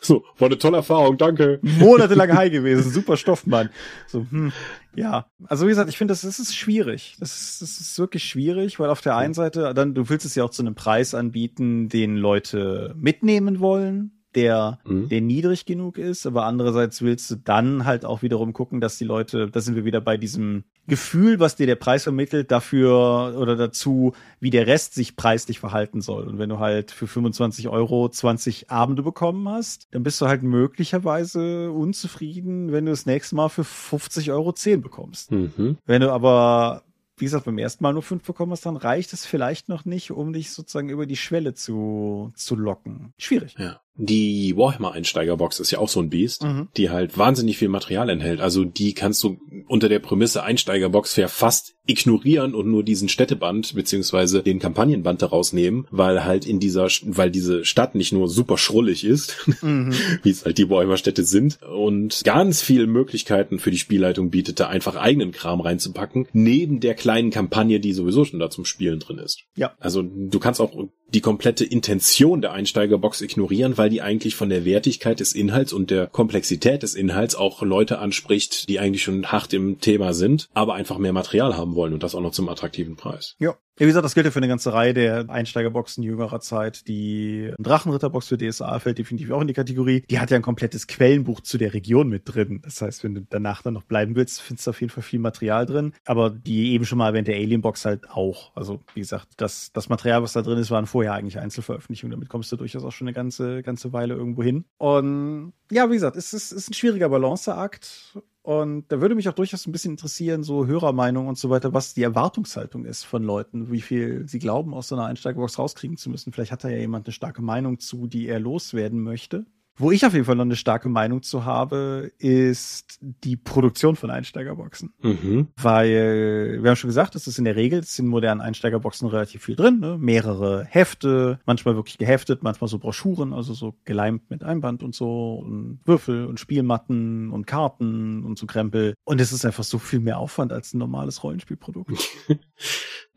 so, 0.00 0.24
war 0.38 0.46
eine 0.46 0.56
tolle 0.56 0.78
Erfahrung, 0.78 1.18
danke. 1.18 1.60
Monatelang 1.60 2.34
high 2.34 2.50
gewesen, 2.50 2.90
super 2.90 3.18
Stoff, 3.18 3.46
Mann. 3.46 3.68
So, 4.06 4.24
hm, 4.30 4.52
ja, 4.94 5.26
also 5.46 5.66
wie 5.66 5.70
gesagt, 5.70 5.90
ich 5.90 5.98
finde, 5.98 6.12
das, 6.12 6.22
das 6.22 6.38
ist 6.38 6.56
schwierig. 6.56 7.16
Das 7.20 7.38
ist, 7.38 7.60
das 7.60 7.80
ist 7.80 7.98
wirklich 7.98 8.24
schwierig, 8.24 8.80
weil 8.80 8.88
auf 8.88 9.02
der 9.02 9.14
einen 9.14 9.34
Seite, 9.34 9.74
dann, 9.74 9.92
du 9.92 10.08
willst 10.08 10.24
es 10.24 10.34
ja 10.36 10.44
auch 10.44 10.50
zu 10.50 10.62
einem 10.62 10.74
Preis 10.74 11.14
anbieten, 11.14 11.90
den 11.90 12.16
Leute 12.16 12.94
mitnehmen 12.96 13.60
wollen 13.60 14.15
der, 14.36 14.78
mhm. 14.84 15.08
der 15.08 15.20
niedrig 15.20 15.64
genug 15.64 15.98
ist, 15.98 16.26
aber 16.26 16.44
andererseits 16.44 17.02
willst 17.02 17.30
du 17.30 17.36
dann 17.36 17.84
halt 17.84 18.04
auch 18.04 18.22
wiederum 18.22 18.52
gucken, 18.52 18.80
dass 18.80 18.98
die 18.98 19.04
Leute, 19.04 19.50
da 19.50 19.60
sind 19.60 19.74
wir 19.74 19.84
wieder 19.84 20.00
bei 20.00 20.16
diesem 20.16 20.64
Gefühl, 20.86 21.40
was 21.40 21.56
dir 21.56 21.66
der 21.66 21.74
Preis 21.76 22.04
vermittelt, 22.04 22.50
dafür 22.50 23.34
oder 23.38 23.56
dazu, 23.56 24.12
wie 24.38 24.50
der 24.50 24.66
Rest 24.66 24.94
sich 24.94 25.16
preislich 25.16 25.58
verhalten 25.58 26.00
soll. 26.00 26.28
Und 26.28 26.38
wenn 26.38 26.50
du 26.50 26.58
halt 26.58 26.90
für 26.90 27.06
25 27.06 27.68
Euro 27.68 28.08
20 28.08 28.70
Abende 28.70 29.02
bekommen 29.02 29.48
hast, 29.48 29.88
dann 29.90 30.02
bist 30.02 30.20
du 30.20 30.26
halt 30.26 30.42
möglicherweise 30.42 31.72
unzufrieden, 31.72 32.70
wenn 32.70 32.84
du 32.84 32.92
das 32.92 33.06
nächste 33.06 33.34
Mal 33.34 33.48
für 33.48 33.64
50 33.64 34.30
Euro 34.30 34.52
10 34.52 34.82
bekommst. 34.82 35.32
Mhm. 35.32 35.78
Wenn 35.86 36.02
du 36.02 36.12
aber 36.12 36.82
wie 37.18 37.24
gesagt, 37.24 37.46
beim 37.46 37.56
ersten 37.56 37.82
Mal 37.82 37.94
nur 37.94 38.02
fünf 38.02 38.24
bekommen 38.24 38.52
hast, 38.52 38.66
dann 38.66 38.76
reicht 38.76 39.14
es 39.14 39.24
vielleicht 39.24 39.70
noch 39.70 39.86
nicht, 39.86 40.10
um 40.10 40.34
dich 40.34 40.50
sozusagen 40.50 40.90
über 40.90 41.06
die 41.06 41.16
Schwelle 41.16 41.54
zu, 41.54 42.30
zu 42.36 42.56
locken. 42.56 43.14
Schwierig. 43.16 43.56
Ja. 43.58 43.80
Die 43.98 44.56
Warhammer-Einsteigerbox 44.56 45.60
ist 45.60 45.70
ja 45.70 45.78
auch 45.78 45.88
so 45.88 46.00
ein 46.00 46.10
Biest, 46.10 46.42
mhm. 46.42 46.68
die 46.76 46.90
halt 46.90 47.16
wahnsinnig 47.16 47.58
viel 47.58 47.68
Material 47.68 48.10
enthält. 48.10 48.40
Also 48.40 48.64
die 48.64 48.92
kannst 48.92 49.22
du 49.22 49.38
unter 49.68 49.88
der 49.88 50.00
Prämisse 50.00 50.42
Einsteigerbox 50.42 51.14
für 51.14 51.28
fast 51.28 51.76
ignorieren 51.86 52.54
und 52.54 52.66
nur 52.68 52.82
diesen 52.82 53.08
Städteband 53.08 53.74
beziehungsweise 53.74 54.42
den 54.42 54.58
Kampagnenband 54.58 55.22
daraus 55.22 55.52
nehmen, 55.52 55.86
weil 55.90 56.24
halt 56.24 56.44
in 56.44 56.58
dieser, 56.58 56.88
weil 57.04 57.30
diese 57.30 57.64
Stadt 57.64 57.94
nicht 57.94 58.12
nur 58.12 58.28
super 58.28 58.58
schrullig 58.58 59.04
ist, 59.04 59.36
mhm. 59.62 59.92
wie 60.22 60.30
es 60.30 60.44
halt 60.44 60.58
die 60.58 60.68
Warhammer 60.68 60.96
Städte 60.96 61.24
sind 61.24 61.58
und 61.62 62.22
ganz 62.24 62.62
viele 62.62 62.86
Möglichkeiten 62.86 63.58
für 63.58 63.70
die 63.70 63.78
Spielleitung 63.78 64.30
bietet, 64.30 64.60
da 64.60 64.68
einfach 64.68 64.96
eigenen 64.96 65.32
Kram 65.32 65.60
reinzupacken, 65.60 66.26
neben 66.32 66.80
der 66.80 66.94
kleinen 66.94 67.30
Kampagne, 67.30 67.80
die 67.80 67.92
sowieso 67.92 68.24
schon 68.24 68.40
da 68.40 68.50
zum 68.50 68.64
Spielen 68.64 68.98
drin 68.98 69.18
ist. 69.18 69.44
Ja. 69.54 69.74
Also 69.78 70.02
du 70.02 70.38
kannst 70.38 70.60
auch 70.60 70.72
die 71.08 71.20
komplette 71.20 71.64
Intention 71.64 72.42
der 72.42 72.52
Einsteigerbox 72.52 73.20
ignorieren, 73.20 73.78
weil 73.78 73.90
die 73.90 74.02
eigentlich 74.02 74.34
von 74.34 74.48
der 74.48 74.64
Wertigkeit 74.64 75.20
des 75.20 75.34
Inhalts 75.34 75.72
und 75.72 75.90
der 75.90 76.06
Komplexität 76.06 76.82
des 76.82 76.94
Inhalts 76.94 77.34
auch 77.34 77.62
Leute 77.62 77.98
anspricht, 77.98 78.68
die 78.68 78.80
eigentlich 78.80 79.02
schon 79.02 79.26
hart 79.26 79.52
im 79.52 79.80
Thema 79.80 80.14
sind, 80.14 80.48
aber 80.54 80.74
einfach 80.74 80.98
mehr 80.98 81.12
Material 81.12 81.56
haben 81.56 81.74
wollen 81.74 81.92
und 81.92 82.02
das 82.02 82.14
auch 82.14 82.20
noch 82.20 82.32
zum 82.32 82.48
attraktiven 82.48 82.96
Preis. 82.96 83.36
Ja. 83.38 83.56
Ja, 83.78 83.84
wie 83.84 83.90
gesagt, 83.90 84.06
das 84.06 84.14
gilt 84.14 84.24
ja 84.24 84.32
für 84.32 84.38
eine 84.38 84.48
ganze 84.48 84.72
Reihe 84.72 84.94
der 84.94 85.28
Einsteigerboxen 85.28 86.02
jüngerer 86.02 86.40
Zeit. 86.40 86.88
Die 86.88 87.52
Drachenritterbox 87.58 88.28
für 88.28 88.38
DSA 88.38 88.78
fällt 88.78 88.96
definitiv 88.96 89.30
auch 89.32 89.42
in 89.42 89.48
die 89.48 89.52
Kategorie. 89.52 90.02
Die 90.08 90.18
hat 90.18 90.30
ja 90.30 90.36
ein 90.36 90.42
komplettes 90.42 90.86
Quellenbuch 90.86 91.42
zu 91.42 91.58
der 91.58 91.74
Region 91.74 92.08
mit 92.08 92.22
drin. 92.24 92.62
Das 92.64 92.80
heißt, 92.80 93.04
wenn 93.04 93.14
du 93.14 93.26
danach 93.28 93.60
dann 93.60 93.74
noch 93.74 93.82
bleiben 93.82 94.16
willst, 94.16 94.40
findest 94.40 94.66
du 94.66 94.70
auf 94.70 94.80
jeden 94.80 94.90
Fall 94.90 95.02
viel 95.02 95.18
Material 95.18 95.66
drin. 95.66 95.92
Aber 96.06 96.30
die 96.30 96.72
eben 96.72 96.86
schon 96.86 96.96
mal 96.96 97.08
erwähnte 97.08 97.34
Alienbox 97.34 97.84
halt 97.84 98.08
auch. 98.10 98.56
Also, 98.56 98.80
wie 98.94 99.00
gesagt, 99.00 99.28
das, 99.36 99.72
das 99.74 99.90
Material, 99.90 100.22
was 100.22 100.32
da 100.32 100.40
drin 100.40 100.56
ist, 100.56 100.70
waren 100.70 100.86
vorher 100.86 101.12
eigentlich 101.12 101.38
Einzelveröffentlichungen. 101.38 102.12
Damit 102.12 102.30
kommst 102.30 102.50
du 102.52 102.56
durchaus 102.56 102.82
auch 102.82 102.92
schon 102.92 103.08
eine 103.08 103.14
ganze, 103.14 103.62
ganze 103.62 103.92
Weile 103.92 104.14
irgendwo 104.14 104.42
hin. 104.42 104.64
Und 104.78 105.52
ja, 105.70 105.90
wie 105.90 105.94
gesagt, 105.94 106.16
es 106.16 106.32
ist, 106.32 106.52
es 106.52 106.62
ist 106.62 106.70
ein 106.70 106.74
schwieriger 106.74 107.10
Balanceakt. 107.10 108.16
Und 108.46 108.84
da 108.92 109.00
würde 109.00 109.16
mich 109.16 109.28
auch 109.28 109.32
durchaus 109.32 109.66
ein 109.66 109.72
bisschen 109.72 109.94
interessieren, 109.94 110.44
so 110.44 110.68
Hörermeinung 110.68 111.26
und 111.26 111.36
so 111.36 111.50
weiter, 111.50 111.74
was 111.74 111.94
die 111.94 112.04
Erwartungshaltung 112.04 112.84
ist 112.84 113.02
von 113.02 113.24
Leuten, 113.24 113.72
wie 113.72 113.80
viel 113.80 114.28
sie 114.28 114.38
glauben, 114.38 114.72
aus 114.72 114.86
so 114.86 114.94
einer 114.94 115.06
Einsteigerbox 115.06 115.58
rauskriegen 115.58 115.96
zu 115.96 116.10
müssen. 116.10 116.32
Vielleicht 116.32 116.52
hat 116.52 116.62
da 116.62 116.68
ja 116.68 116.76
jemand 116.76 117.08
eine 117.08 117.12
starke 117.12 117.42
Meinung 117.42 117.80
zu, 117.80 118.06
die 118.06 118.28
er 118.28 118.38
loswerden 118.38 119.02
möchte. 119.02 119.46
Wo 119.78 119.90
ich 119.90 120.06
auf 120.06 120.14
jeden 120.14 120.24
Fall 120.24 120.36
noch 120.36 120.44
eine 120.44 120.56
starke 120.56 120.88
Meinung 120.88 121.22
zu 121.22 121.44
habe, 121.44 122.10
ist 122.18 122.98
die 123.00 123.36
Produktion 123.36 123.94
von 123.96 124.10
Einsteigerboxen. 124.10 124.94
Mhm. 125.02 125.48
Weil, 125.56 126.58
wir 126.62 126.70
haben 126.70 126.76
schon 126.76 126.88
gesagt, 126.88 127.14
es 127.14 127.26
ist 127.26 127.38
in 127.38 127.44
der 127.44 127.56
Regel, 127.56 127.80
es 127.80 127.94
sind 127.94 128.06
modernen 128.06 128.40
Einsteigerboxen 128.40 129.08
relativ 129.08 129.44
viel 129.44 129.56
drin, 129.56 129.80
ne? 129.80 129.98
mehrere 129.98 130.64
Hefte, 130.64 131.40
manchmal 131.44 131.76
wirklich 131.76 131.98
geheftet, 131.98 132.42
manchmal 132.42 132.68
so 132.68 132.78
Broschüren, 132.78 133.34
also 133.34 133.52
so 133.52 133.74
geleimt 133.84 134.30
mit 134.30 134.42
Einband 134.42 134.82
und 134.82 134.94
so, 134.94 135.34
und 135.34 135.80
Würfel 135.84 136.24
und 136.24 136.40
Spielmatten 136.40 137.30
und 137.30 137.46
Karten 137.46 138.24
und 138.24 138.38
so 138.38 138.46
Krempel. 138.46 138.94
Und 139.04 139.20
es 139.20 139.32
ist 139.32 139.44
einfach 139.44 139.64
so 139.64 139.78
viel 139.78 140.00
mehr 140.00 140.18
Aufwand 140.18 140.52
als 140.52 140.72
ein 140.72 140.78
normales 140.78 141.22
Rollenspielprodukt. 141.22 141.92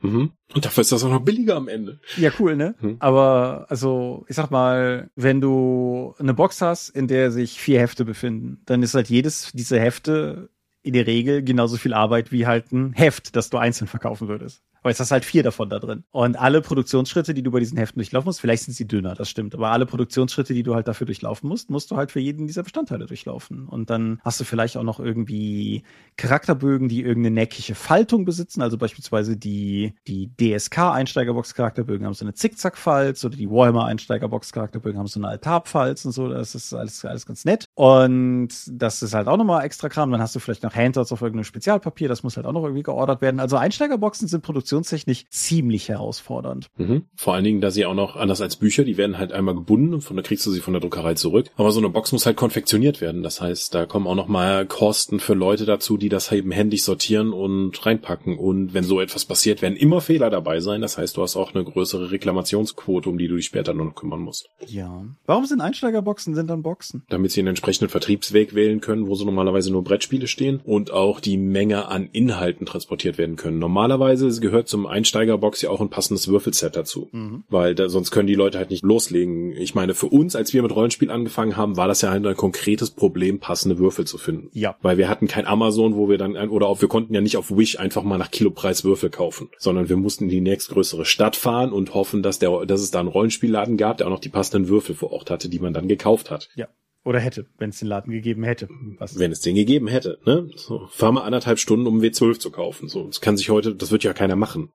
Mhm. 0.02 0.32
Und 0.54 0.66
dafür 0.66 0.82
ist 0.82 0.92
das 0.92 1.04
auch 1.04 1.10
noch 1.10 1.24
billiger 1.24 1.56
am 1.56 1.68
Ende. 1.68 2.00
Ja, 2.18 2.32
cool, 2.40 2.56
ne? 2.56 2.76
Mhm. 2.80 2.96
Aber 3.00 3.66
also, 3.70 4.26
ich 4.28 4.36
sag 4.36 4.50
mal, 4.50 5.10
wenn 5.16 5.42
du 5.42 6.16
eine 6.20 6.34
Box 6.34 6.62
hast, 6.62 6.90
in 6.90 7.08
der 7.08 7.32
sich 7.32 7.60
vier 7.60 7.80
Hefte 7.80 8.06
befinden, 8.06 8.62
dann 8.66 8.82
ist 8.82 8.94
halt 8.94 9.10
jedes 9.10 9.52
dieser 9.52 9.80
Hefte 9.80 10.50
in 10.82 10.94
der 10.94 11.08
Regel 11.08 11.44
genauso 11.44 11.78
viel 11.78 11.94
Arbeit 11.94 12.32
wie 12.32 12.48
halt 12.48 12.72
ein 12.72 12.94
Heft, 12.94 13.36
das 13.36 13.50
du 13.50 13.58
einzeln 13.58 13.88
verkaufen 13.88 14.28
würdest. 14.28 14.64
Aber 14.82 14.90
jetzt 14.90 15.00
hast 15.00 15.12
du 15.12 15.14
halt 15.14 15.26
vier 15.26 15.44
davon 15.44 15.70
da 15.70 15.80
drin. 15.80 16.04
Und 16.12 16.40
alle 16.40 16.62
Produktionsschritte, 16.62 17.34
die 17.34 17.44
du 17.44 17.52
bei 17.52 17.60
diesen 17.60 17.78
Heften 17.78 18.00
durchlaufen 18.00 18.28
musst, 18.28 18.42
vielleicht 18.42 18.64
sind 18.64 18.74
sie 18.74 18.88
dünner, 18.88 19.14
das 19.14 19.30
stimmt, 19.30 19.54
aber 19.54 19.72
alle 19.72 19.86
Produktionsschritte, 19.86 20.54
die 20.54 20.64
du 20.64 20.76
halt 20.76 20.88
dafür 20.88 21.06
durchlaufen 21.06 21.50
musst, 21.50 21.70
musst 21.70 21.92
du 21.92 21.98
halt 21.98 22.12
für 22.12 22.20
jeden 22.20 22.48
dieser 22.48 22.64
Bestandteile 22.64 23.06
durchlaufen. 23.06 23.68
Und 23.68 23.90
dann 23.90 24.20
hast 24.24 24.40
du 24.40 24.44
vielleicht 24.44 24.78
auch 24.78 24.84
noch 24.84 25.00
irgendwie 25.00 25.84
Charakterbögen, 26.18 26.88
die 26.88 27.02
irgendeine 27.02 27.36
neckige 27.36 27.76
Faltung 27.76 28.26
besitzen, 28.26 28.62
also 28.62 28.78
beispielsweise 28.78 29.38
die, 29.38 29.94
die 30.08 30.32
DSK-Einsteigerbox-Charakterbögen 30.40 32.06
haben 32.06 32.14
so 32.14 32.26
eine 32.26 32.34
Zickzack-Falz 32.34 33.24
oder 33.26 33.36
die 33.36 33.50
Warhammer-Einsteigerbox-Charakterbögen 33.50 35.00
haben 35.00 35.08
so 35.08 35.20
eine 35.20 35.30
Altar-Falz 35.30 36.06
und 36.06 36.12
so, 36.12 36.30
das 36.30 36.56
ist 36.56 36.74
alles, 36.74 37.04
alles 37.06 37.26
ganz 37.26 37.46
nett. 37.46 37.66
Und 37.76 38.50
das 38.72 39.02
ist 39.02 39.14
halt 39.14 39.28
auch 39.28 39.38
nochmal 39.38 39.66
extra 39.66 39.90
Kram. 39.90 40.12
Dann 40.12 40.22
hast 40.22 40.36
du 40.36 40.40
vielleicht 40.40 40.64
noch 40.64 40.76
Handouts 40.76 41.12
auf 41.12 41.22
irgendeinem 41.22 41.46
Spezialpapier, 41.46 42.08
das 42.08 42.24
muss 42.24 42.38
halt 42.38 42.46
auch 42.46 42.54
noch 42.54 42.64
irgendwie 42.64 42.84
geordert 42.84 43.22
werden. 43.22 43.40
Also 43.40 43.58
Einsteigerboxen 43.58 44.28
sind 44.28 44.42
Produktion 44.42 44.69
produktionstechnisch 44.70 45.26
ziemlich 45.30 45.90
herausfordernd. 45.90 46.68
Mhm. 46.78 47.06
Vor 47.16 47.34
allen 47.34 47.44
Dingen, 47.44 47.62
da 47.62 47.72
sie 47.72 47.86
auch 47.86 47.94
noch 47.94 48.16
anders 48.16 48.42
als 48.42 48.56
Bücher, 48.56 48.84
die 48.84 48.98
werden 48.98 49.18
halt 49.18 49.32
einmal 49.32 49.56
gebunden 49.56 49.94
und 49.96 50.02
von 50.02 50.16
da 50.16 50.22
kriegst 50.22 50.46
du 50.46 50.52
sie 50.52 50.62
von 50.62 50.74
der 50.74 50.82
Druckerei 50.82 51.16
zurück. 51.16 51.48
Aber 51.56 51.72
so 51.72 51.80
eine 51.80 51.90
Box 51.90 52.12
muss 52.12 52.26
halt 52.26 52.38
konfektioniert 52.38 53.02
werden. 53.02 53.24
Das 53.24 53.42
heißt, 53.42 53.74
da 53.74 53.86
kommen 53.86 54.08
auch 54.08 54.16
noch 54.16 54.28
mal 54.28 54.66
Kosten 54.66 55.20
für 55.20 55.34
Leute 55.34 55.66
dazu, 55.66 55.98
die 55.98 56.10
das 56.10 56.32
eben 56.32 56.52
händisch 56.52 56.84
sortieren 56.84 57.34
und 57.34 57.86
reinpacken. 57.86 58.38
Und 58.38 58.74
wenn 58.74 58.84
so 58.84 59.02
etwas 59.02 59.26
passiert, 59.26 59.62
werden 59.62 59.76
immer 59.76 60.02
Fehler 60.02 60.30
dabei 60.30 60.60
sein. 60.60 60.82
Das 60.82 60.98
heißt, 60.98 61.18
du 61.18 61.24
hast 61.24 61.36
auch 61.36 61.54
eine 61.54 61.64
größere 61.64 62.12
Reklamationsquote, 62.12 63.10
um 63.10 63.18
die 63.18 63.28
du 63.28 63.36
dich 63.36 63.46
später 63.46 63.74
noch 63.74 63.96
kümmern 63.96 64.22
musst. 64.22 64.50
Ja. 64.68 65.04
Warum 65.26 65.46
sind 65.46 65.62
Einsteigerboxen 65.62 66.36
sind 66.36 66.50
dann 66.50 66.62
Boxen? 66.62 67.04
Damit 67.10 67.32
sie 67.32 67.42
einen 67.42 67.50
entsprechenden 67.50 67.90
Vertriebsweg 67.90 68.54
wählen 68.54 68.82
können, 68.82 69.08
wo 69.08 69.16
so 69.16 69.26
normalerweise 69.26 69.72
nur 69.72 69.84
Brettspiele 69.84 70.28
stehen 70.28 70.62
und 70.64 70.92
auch 70.92 71.20
die 71.20 71.38
Menge 71.38 71.88
an 71.88 72.10
Inhalten 72.12 72.66
transportiert 72.66 73.18
werden 73.18 73.36
können. 73.36 73.60
Normalerweise 73.60 74.30
gehört 74.40 74.59
gehört 74.60 74.68
zum 74.68 74.86
Einsteigerbox 74.86 75.62
ja 75.62 75.70
auch 75.70 75.80
ein 75.80 75.90
passendes 75.90 76.28
Würfelset 76.28 76.76
dazu. 76.76 77.10
Mhm. 77.12 77.44
Weil 77.50 77.76
da, 77.76 77.88
sonst 77.88 78.12
können 78.12 78.28
die 78.28 78.36
Leute 78.36 78.58
halt 78.58 78.70
nicht 78.70 78.84
loslegen. 78.84 79.52
Ich 79.54 79.74
meine, 79.74 79.94
für 79.94 80.08
uns, 80.08 80.36
als 80.36 80.54
wir 80.54 80.62
mit 80.62 80.76
Rollenspiel 80.76 81.10
angefangen 81.10 81.56
haben, 81.56 81.78
war 81.78 81.88
das 81.88 82.02
ja 82.02 82.10
halt 82.10 82.26
ein 82.26 82.36
konkretes 82.36 82.92
Problem, 82.92 83.40
passende 83.40 83.80
Würfel 83.80 84.06
zu 84.06 84.18
finden. 84.18 84.50
Ja. 84.54 84.76
Weil 84.82 84.98
wir 84.98 85.08
hatten 85.08 85.28
kein 85.28 85.48
Amazon, 85.48 85.96
wo 85.96 86.10
wir 86.10 86.18
dann, 86.18 86.36
oder 86.50 86.68
auch, 86.68 86.82
wir 86.82 86.90
konnten 86.90 87.14
ja 87.14 87.22
nicht 87.22 87.38
auf 87.38 87.56
Wish 87.56 87.80
einfach 87.80 88.04
mal 88.04 88.18
nach 88.18 88.32
Kilopreis 88.32 88.84
Würfel 88.84 89.10
kaufen, 89.10 89.50
sondern 89.58 89.88
wir 89.88 89.98
mussten 89.98 90.26
in 90.26 90.30
die 90.30 90.42
nächstgrößere 90.42 91.06
Stadt 91.06 91.36
fahren 91.36 91.72
und 91.72 91.94
hoffen, 91.94 92.22
dass 92.22 92.40
der, 92.40 92.66
dass 92.66 92.82
es 92.82 92.92
da 92.92 93.00
einen 93.00 93.10
Rollenspielladen 93.10 93.78
gab, 93.78 93.98
der 93.98 94.08
auch 94.08 94.12
noch 94.12 94.20
die 94.20 94.30
passenden 94.30 94.68
Würfel 94.68 94.96
vor 94.96 95.12
Ort 95.12 95.30
hatte, 95.30 95.50
die 95.50 95.60
man 95.60 95.74
dann 95.74 95.88
gekauft 95.88 96.32
hat. 96.32 96.50
Ja. 96.56 96.68
Oder 97.10 97.20
hätte, 97.20 97.48
wenn 97.58 97.72
es 97.72 97.80
den 97.80 97.88
Laden 97.88 98.14
gegeben 98.14 98.44
hätte. 98.44 98.70
Was? 99.00 99.18
Wenn 99.18 99.32
es 99.32 99.42
den 99.42 99.56
gegeben 99.56 99.88
hätte, 99.88 100.20
ne? 100.28 100.48
So, 100.56 100.88
fahr 100.92 101.12
mal 101.12 101.24
anderthalb 101.24 101.58
Stunden, 101.58 101.88
um 101.88 102.02
W12 102.02 102.38
zu 102.38 102.52
kaufen. 102.52 102.88
So, 102.88 103.08
das 103.08 103.20
kann 103.20 103.36
sich 103.36 103.50
heute, 103.50 103.74
das 103.74 103.90
wird 103.90 104.04
ja 104.04 104.14
keiner 104.14 104.36
machen 104.36 104.72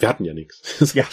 wir 0.00 0.08
hatten 0.08 0.24
ja 0.24 0.34
nichts. 0.34 0.60
Ja. 0.94 1.04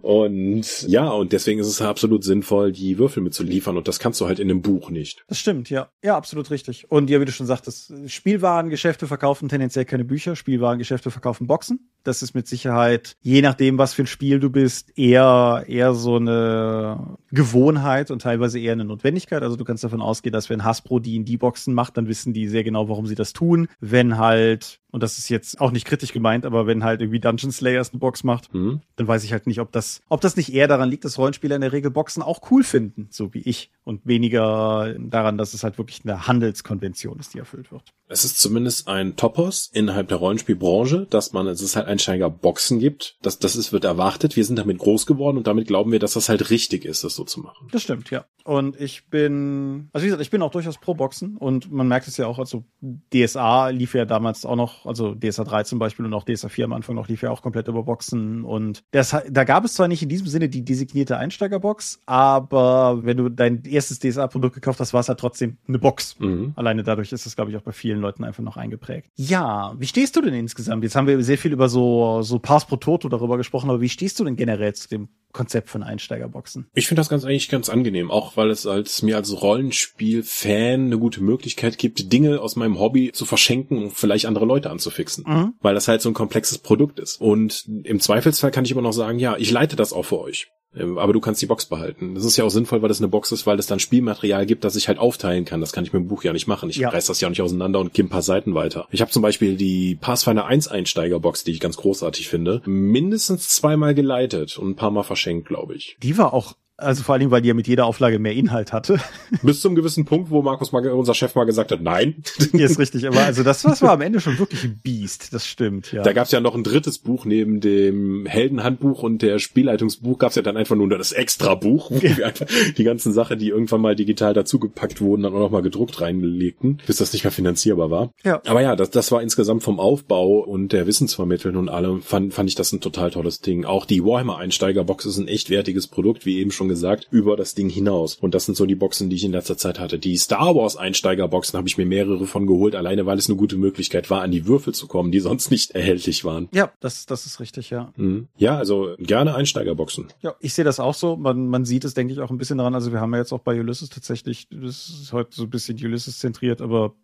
Und 0.00 0.82
ja, 0.88 1.10
und 1.10 1.32
deswegen 1.32 1.60
ist 1.60 1.66
es 1.66 1.82
absolut 1.82 2.24
sinnvoll, 2.24 2.72
die 2.72 2.98
Würfel 2.98 3.22
mitzuliefern 3.22 3.76
und 3.76 3.86
das 3.86 3.98
kannst 3.98 4.20
du 4.20 4.26
halt 4.26 4.38
in 4.38 4.50
einem 4.50 4.62
Buch 4.62 4.88
nicht. 4.88 5.24
Das 5.28 5.38
stimmt, 5.38 5.68
ja. 5.68 5.90
Ja, 6.02 6.16
absolut 6.16 6.50
richtig. 6.50 6.90
Und 6.90 7.10
ja, 7.10 7.20
wie 7.20 7.26
du 7.26 7.32
schon 7.32 7.46
sagtest, 7.46 7.92
Spielwarengeschäfte 8.06 9.06
verkaufen 9.06 9.48
tendenziell 9.48 9.84
keine 9.84 10.04
Bücher, 10.04 10.36
Spielwarengeschäfte 10.36 11.10
verkaufen 11.10 11.46
Boxen. 11.46 11.90
Das 12.02 12.22
ist 12.22 12.34
mit 12.34 12.46
Sicherheit, 12.46 13.16
je 13.20 13.42
nachdem, 13.42 13.78
was 13.78 13.92
für 13.92 14.04
ein 14.04 14.06
Spiel 14.06 14.40
du 14.40 14.48
bist, 14.48 14.96
eher, 14.96 15.64
eher 15.66 15.92
so 15.92 16.16
eine 16.16 17.15
Gewohnheit 17.32 18.10
und 18.10 18.22
teilweise 18.22 18.58
eher 18.58 18.72
eine 18.72 18.84
Notwendigkeit. 18.84 19.42
Also 19.42 19.56
du 19.56 19.64
kannst 19.64 19.84
davon 19.84 20.00
ausgehen, 20.00 20.32
dass 20.32 20.50
wenn 20.50 20.64
Hasbro 20.64 21.00
die 21.00 21.16
in 21.16 21.24
die 21.24 21.36
Boxen 21.36 21.74
macht, 21.74 21.96
dann 21.96 22.08
wissen 22.08 22.32
die 22.32 22.48
sehr 22.48 22.64
genau, 22.64 22.88
warum 22.88 23.06
sie 23.06 23.14
das 23.14 23.32
tun. 23.32 23.68
Wenn 23.80 24.18
halt 24.18 24.80
und 24.90 25.02
das 25.02 25.18
ist 25.18 25.28
jetzt 25.28 25.60
auch 25.60 25.70
nicht 25.70 25.86
kritisch 25.86 26.12
gemeint, 26.12 26.46
aber 26.46 26.66
wenn 26.66 26.84
halt 26.84 27.00
irgendwie 27.00 27.20
Dungeon 27.20 27.52
Slayers 27.52 27.90
eine 27.90 27.98
Box 27.98 28.24
macht, 28.24 28.52
mhm. 28.54 28.80
dann 28.96 29.08
weiß 29.08 29.24
ich 29.24 29.32
halt 29.32 29.46
nicht, 29.46 29.60
ob 29.60 29.72
das, 29.72 30.00
ob 30.08 30.20
das 30.20 30.36
nicht 30.36 30.52
eher 30.52 30.68
daran 30.68 30.88
liegt, 30.88 31.04
dass 31.04 31.18
Rollenspieler 31.18 31.56
in 31.56 31.60
der 31.60 31.72
Regel 31.72 31.90
Boxen 31.90 32.22
auch 32.22 32.50
cool 32.50 32.64
finden, 32.64 33.08
so 33.10 33.34
wie 33.34 33.40
ich, 33.40 33.70
und 33.84 34.06
weniger 34.06 34.94
daran, 34.98 35.38
dass 35.38 35.54
es 35.54 35.64
halt 35.64 35.78
wirklich 35.78 36.02
eine 36.04 36.26
Handelskonvention 36.26 37.18
ist, 37.18 37.34
die 37.34 37.38
erfüllt 37.38 37.72
wird. 37.72 37.82
Es 38.08 38.24
ist 38.24 38.38
zumindest 38.40 38.86
ein 38.88 39.16
Topos 39.16 39.68
innerhalb 39.72 40.08
der 40.08 40.18
Rollenspielbranche, 40.18 41.06
dass 41.10 41.32
man, 41.32 41.46
es 41.48 41.60
ist 41.60 41.74
halt 41.74 41.88
Einsteiger 41.88 42.30
Boxen 42.30 42.78
gibt. 42.78 43.16
Das, 43.20 43.38
das 43.38 43.56
ist, 43.56 43.72
wird 43.72 43.84
erwartet. 43.84 44.36
Wir 44.36 44.44
sind 44.44 44.58
damit 44.58 44.78
groß 44.78 45.06
geworden 45.06 45.36
und 45.36 45.46
damit 45.46 45.66
glauben 45.66 45.90
wir, 45.90 45.98
dass 45.98 46.12
das 46.12 46.28
halt 46.28 46.50
richtig 46.50 46.84
ist, 46.84 47.02
das 47.02 47.16
so 47.16 47.24
zu 47.24 47.40
machen. 47.40 47.68
Das 47.72 47.82
stimmt, 47.82 48.10
ja. 48.10 48.24
Und 48.44 48.80
ich 48.80 49.08
bin, 49.08 49.88
also 49.92 50.04
wie 50.04 50.08
gesagt, 50.08 50.22
ich 50.22 50.30
bin 50.30 50.42
auch 50.42 50.52
durchaus 50.52 50.78
pro 50.78 50.94
Boxen 50.94 51.36
und 51.36 51.72
man 51.72 51.88
merkt 51.88 52.06
es 52.06 52.16
ja 52.16 52.28
auch, 52.28 52.38
also 52.38 52.64
DSA 53.12 53.70
lief 53.70 53.94
ja 53.94 54.04
damals 54.04 54.46
auch 54.46 54.54
noch 54.54 54.85
also 54.86 55.14
DSA 55.14 55.44
3 55.44 55.64
zum 55.64 55.78
Beispiel 55.78 56.04
und 56.04 56.14
auch 56.14 56.24
DSA 56.24 56.48
4 56.48 56.66
am 56.66 56.72
Anfang 56.72 56.94
noch 56.94 57.08
lief 57.08 57.22
ja 57.22 57.30
auch 57.30 57.42
komplett 57.42 57.68
über 57.68 57.82
Boxen 57.82 58.44
und 58.44 58.82
das, 58.90 59.16
da 59.28 59.44
gab 59.44 59.64
es 59.64 59.74
zwar 59.74 59.88
nicht 59.88 60.02
in 60.02 60.08
diesem 60.08 60.26
Sinne 60.26 60.48
die 60.48 60.64
designierte 60.64 61.16
Einsteigerbox, 61.16 62.00
aber 62.06 63.04
wenn 63.04 63.16
du 63.16 63.28
dein 63.28 63.64
erstes 63.64 63.98
DSA-Produkt 63.98 64.54
gekauft 64.54 64.80
hast, 64.80 64.92
war 64.92 65.00
es 65.00 65.08
halt 65.08 65.20
trotzdem 65.20 65.58
eine 65.68 65.78
Box. 65.78 66.18
Mhm. 66.18 66.52
Alleine 66.56 66.82
dadurch 66.82 67.12
ist 67.12 67.26
es, 67.26 67.36
glaube 67.36 67.50
ich, 67.50 67.56
auch 67.56 67.62
bei 67.62 67.72
vielen 67.72 68.00
Leuten 68.00 68.24
einfach 68.24 68.42
noch 68.42 68.56
eingeprägt. 68.56 69.10
Ja, 69.16 69.74
wie 69.78 69.86
stehst 69.86 70.16
du 70.16 70.20
denn 70.20 70.34
insgesamt? 70.34 70.82
Jetzt 70.84 70.96
haben 70.96 71.06
wir 71.06 71.22
sehr 71.22 71.38
viel 71.38 71.52
über 71.52 71.68
so, 71.68 72.22
so 72.22 72.38
Pass 72.38 72.66
pro 72.66 72.76
Toto 72.76 73.08
darüber 73.08 73.36
gesprochen, 73.36 73.70
aber 73.70 73.80
wie 73.80 73.88
stehst 73.88 74.18
du 74.20 74.24
denn 74.24 74.36
generell 74.36 74.74
zu 74.74 74.88
dem 74.88 75.08
Konzept 75.32 75.68
von 75.68 75.82
Einsteigerboxen. 75.82 76.66
Ich 76.74 76.88
finde 76.88 77.00
das 77.00 77.08
ganz 77.08 77.24
eigentlich 77.24 77.48
ganz 77.48 77.68
angenehm, 77.68 78.10
auch 78.10 78.36
weil 78.36 78.50
es 78.50 78.66
als 78.66 79.02
mir 79.02 79.16
als 79.16 79.42
Rollenspiel-Fan 79.42 80.86
eine 80.86 80.98
gute 80.98 81.22
Möglichkeit 81.22 81.78
gibt, 81.78 82.12
Dinge 82.12 82.40
aus 82.40 82.56
meinem 82.56 82.78
Hobby 82.78 83.12
zu 83.12 83.24
verschenken 83.26 83.78
und 83.78 83.90
vielleicht 83.92 84.26
andere 84.26 84.46
Leute 84.46 84.70
anzufixen, 84.70 85.24
mhm. 85.26 85.54
weil 85.60 85.74
das 85.74 85.88
halt 85.88 86.00
so 86.00 86.08
ein 86.08 86.14
komplexes 86.14 86.58
Produkt 86.58 86.98
ist. 86.98 87.20
Und 87.20 87.64
im 87.84 88.00
Zweifelsfall 88.00 88.50
kann 88.50 88.64
ich 88.64 88.70
immer 88.70 88.82
noch 88.82 88.92
sagen, 88.92 89.18
ja, 89.18 89.36
ich 89.36 89.50
leite 89.50 89.76
das 89.76 89.92
auch 89.92 90.04
für 90.04 90.18
euch. 90.18 90.48
Ähm, 90.76 90.98
aber 90.98 91.12
du 91.12 91.20
kannst 91.20 91.40
die 91.42 91.46
Box 91.46 91.66
behalten. 91.66 92.14
Das 92.14 92.24
ist 92.24 92.36
ja 92.36 92.44
auch 92.44 92.50
sinnvoll, 92.50 92.82
weil 92.82 92.88
das 92.88 93.00
eine 93.00 93.08
Box 93.08 93.32
ist, 93.32 93.46
weil 93.46 93.58
es 93.58 93.66
dann 93.66 93.78
Spielmaterial 93.78 94.46
gibt, 94.46 94.64
das 94.64 94.76
ich 94.76 94.88
halt 94.88 94.98
aufteilen 94.98 95.44
kann. 95.44 95.60
Das 95.60 95.72
kann 95.72 95.84
ich 95.84 95.92
mit 95.92 96.02
dem 96.02 96.08
Buch 96.08 96.24
ja 96.24 96.32
nicht 96.32 96.46
machen. 96.46 96.70
Ich 96.70 96.76
ja. 96.76 96.88
reiß 96.88 97.06
das 97.06 97.20
ja 97.20 97.28
auch 97.28 97.30
nicht 97.30 97.42
auseinander 97.42 97.80
und 97.80 97.92
gebe 97.92 98.08
ein 98.08 98.10
paar 98.10 98.22
Seiten 98.22 98.54
weiter. 98.54 98.86
Ich 98.90 99.00
habe 99.00 99.10
zum 99.10 99.22
Beispiel 99.22 99.56
die 99.56 99.96
Pathfinder 99.96 100.46
1 100.46 100.68
Einsteigerbox, 100.68 101.44
die 101.44 101.52
ich 101.52 101.60
ganz 101.60 101.76
großartig 101.76 102.28
finde, 102.28 102.62
mindestens 102.66 103.48
zweimal 103.48 103.94
geleitet 103.94 104.58
und 104.58 104.70
ein 104.70 104.76
paar 104.76 104.90
Mal 104.90 105.02
verschenkt, 105.02 105.48
glaube 105.48 105.74
ich. 105.74 105.96
Die 106.02 106.18
war 106.18 106.32
auch 106.32 106.54
also 106.78 107.02
vor 107.02 107.14
allem, 107.14 107.30
weil 107.30 107.40
die 107.40 107.48
ja 107.48 107.54
mit 107.54 107.68
jeder 107.68 107.86
Auflage 107.86 108.18
mehr 108.18 108.34
Inhalt 108.34 108.72
hatte. 108.72 108.98
Bis 109.42 109.60
zum 109.60 109.74
gewissen 109.74 110.04
Punkt, 110.04 110.30
wo 110.30 110.42
Markus 110.42 110.72
mal, 110.72 110.86
unser 110.90 111.14
Chef 111.14 111.34
mal 111.34 111.44
gesagt 111.44 111.72
hat, 111.72 111.80
nein. 111.80 112.22
Ja, 112.52 112.66
ist 112.66 112.78
richtig. 112.78 113.06
Aber 113.06 113.20
also 113.20 113.42
das, 113.42 113.62
das 113.62 113.80
war 113.80 113.92
am 113.92 114.02
Ende 114.02 114.20
schon 114.20 114.38
wirklich 114.38 114.64
ein 114.64 114.78
Biest. 114.82 115.32
Das 115.32 115.46
stimmt, 115.46 115.92
ja. 115.92 116.02
Da 116.02 116.12
gab's 116.12 116.32
ja 116.32 116.40
noch 116.40 116.54
ein 116.54 116.64
drittes 116.64 116.98
Buch 116.98 117.24
neben 117.24 117.60
dem 117.60 118.26
Heldenhandbuch 118.26 119.02
und 119.02 119.22
der 119.22 119.38
Spielleitungsbuch 119.38 120.18
gab's 120.18 120.34
ja 120.34 120.42
dann 120.42 120.56
einfach 120.56 120.76
nur 120.76 120.88
das 120.88 121.12
Extra-Buch, 121.12 121.90
wo 121.90 121.96
ja. 121.96 122.16
wir 122.16 122.26
einfach 122.26 122.46
die 122.76 122.84
ganzen 122.84 123.12
Sachen, 123.12 123.38
die 123.38 123.48
irgendwann 123.48 123.80
mal 123.80 123.96
digital 123.96 124.34
dazugepackt 124.34 125.00
wurden, 125.00 125.22
dann 125.22 125.34
auch 125.34 125.40
noch 125.40 125.50
mal 125.50 125.62
gedruckt 125.62 126.00
reinlegten, 126.00 126.82
bis 126.86 126.98
das 126.98 127.12
nicht 127.12 127.24
mehr 127.24 127.32
finanzierbar 127.32 127.90
war. 127.90 128.12
Ja. 128.24 128.42
Aber 128.46 128.60
ja, 128.60 128.76
das, 128.76 128.90
das 128.90 129.10
war 129.12 129.22
insgesamt 129.22 129.62
vom 129.62 129.80
Aufbau 129.80 130.40
und 130.40 130.72
der 130.72 130.86
Wissensvermitteln 130.86 131.56
und 131.56 131.68
allem 131.68 132.02
fand, 132.02 132.34
fand 132.34 132.50
ich 132.50 132.54
das 132.54 132.72
ein 132.72 132.80
total 132.80 133.10
tolles 133.10 133.40
Ding. 133.40 133.64
Auch 133.64 133.86
die 133.86 134.04
Warhammer-Einsteigerbox 134.04 135.06
ist 135.06 135.16
ein 135.16 135.28
echt 135.28 135.48
wertiges 135.48 135.86
Produkt, 135.86 136.26
wie 136.26 136.38
eben 136.38 136.50
schon 136.50 136.65
schon 136.66 136.68
gesagt, 136.68 137.08
über 137.10 137.36
das 137.36 137.54
Ding 137.54 137.68
hinaus. 137.68 138.16
Und 138.16 138.34
das 138.34 138.46
sind 138.46 138.56
so 138.56 138.66
die 138.66 138.74
Boxen, 138.74 139.08
die 139.08 139.16
ich 139.16 139.24
in 139.24 139.32
letzter 139.32 139.56
Zeit 139.56 139.78
hatte. 139.78 139.98
Die 139.98 140.16
Star 140.16 140.54
Wars 140.54 140.76
Einsteigerboxen 140.76 141.56
habe 141.56 141.68
ich 141.68 141.78
mir 141.78 141.86
mehrere 141.86 142.26
von 142.26 142.46
geholt, 142.46 142.74
alleine 142.74 143.06
weil 143.06 143.18
es 143.18 143.28
eine 143.28 143.36
gute 143.36 143.56
Möglichkeit 143.56 144.10
war, 144.10 144.22
an 144.22 144.30
die 144.30 144.46
Würfel 144.46 144.74
zu 144.74 144.86
kommen, 144.86 145.12
die 145.12 145.20
sonst 145.20 145.50
nicht 145.50 145.72
erhältlich 145.72 146.24
waren. 146.24 146.48
Ja, 146.52 146.72
das, 146.80 147.06
das 147.06 147.26
ist 147.26 147.40
richtig, 147.40 147.70
ja. 147.70 147.92
Mhm. 147.96 148.28
Ja, 148.36 148.56
also 148.58 148.94
gerne 148.98 149.34
Einsteigerboxen. 149.34 150.08
Ja, 150.22 150.34
ich 150.40 150.54
sehe 150.54 150.64
das 150.64 150.80
auch 150.80 150.94
so. 150.94 151.16
Man, 151.16 151.48
man 151.48 151.64
sieht 151.64 151.84
es, 151.84 151.94
denke 151.94 152.12
ich, 152.12 152.20
auch 152.20 152.30
ein 152.30 152.38
bisschen 152.38 152.58
daran. 152.58 152.74
Also 152.74 152.92
wir 152.92 153.00
haben 153.00 153.12
ja 153.12 153.20
jetzt 153.20 153.32
auch 153.32 153.40
bei 153.40 153.58
Ulysses 153.58 153.88
tatsächlich, 153.88 154.48
das 154.50 154.88
ist 154.88 155.12
heute 155.12 155.34
so 155.34 155.44
ein 155.44 155.50
bisschen 155.50 155.78
Ulysses 155.78 156.18
zentriert, 156.18 156.60
aber 156.60 156.94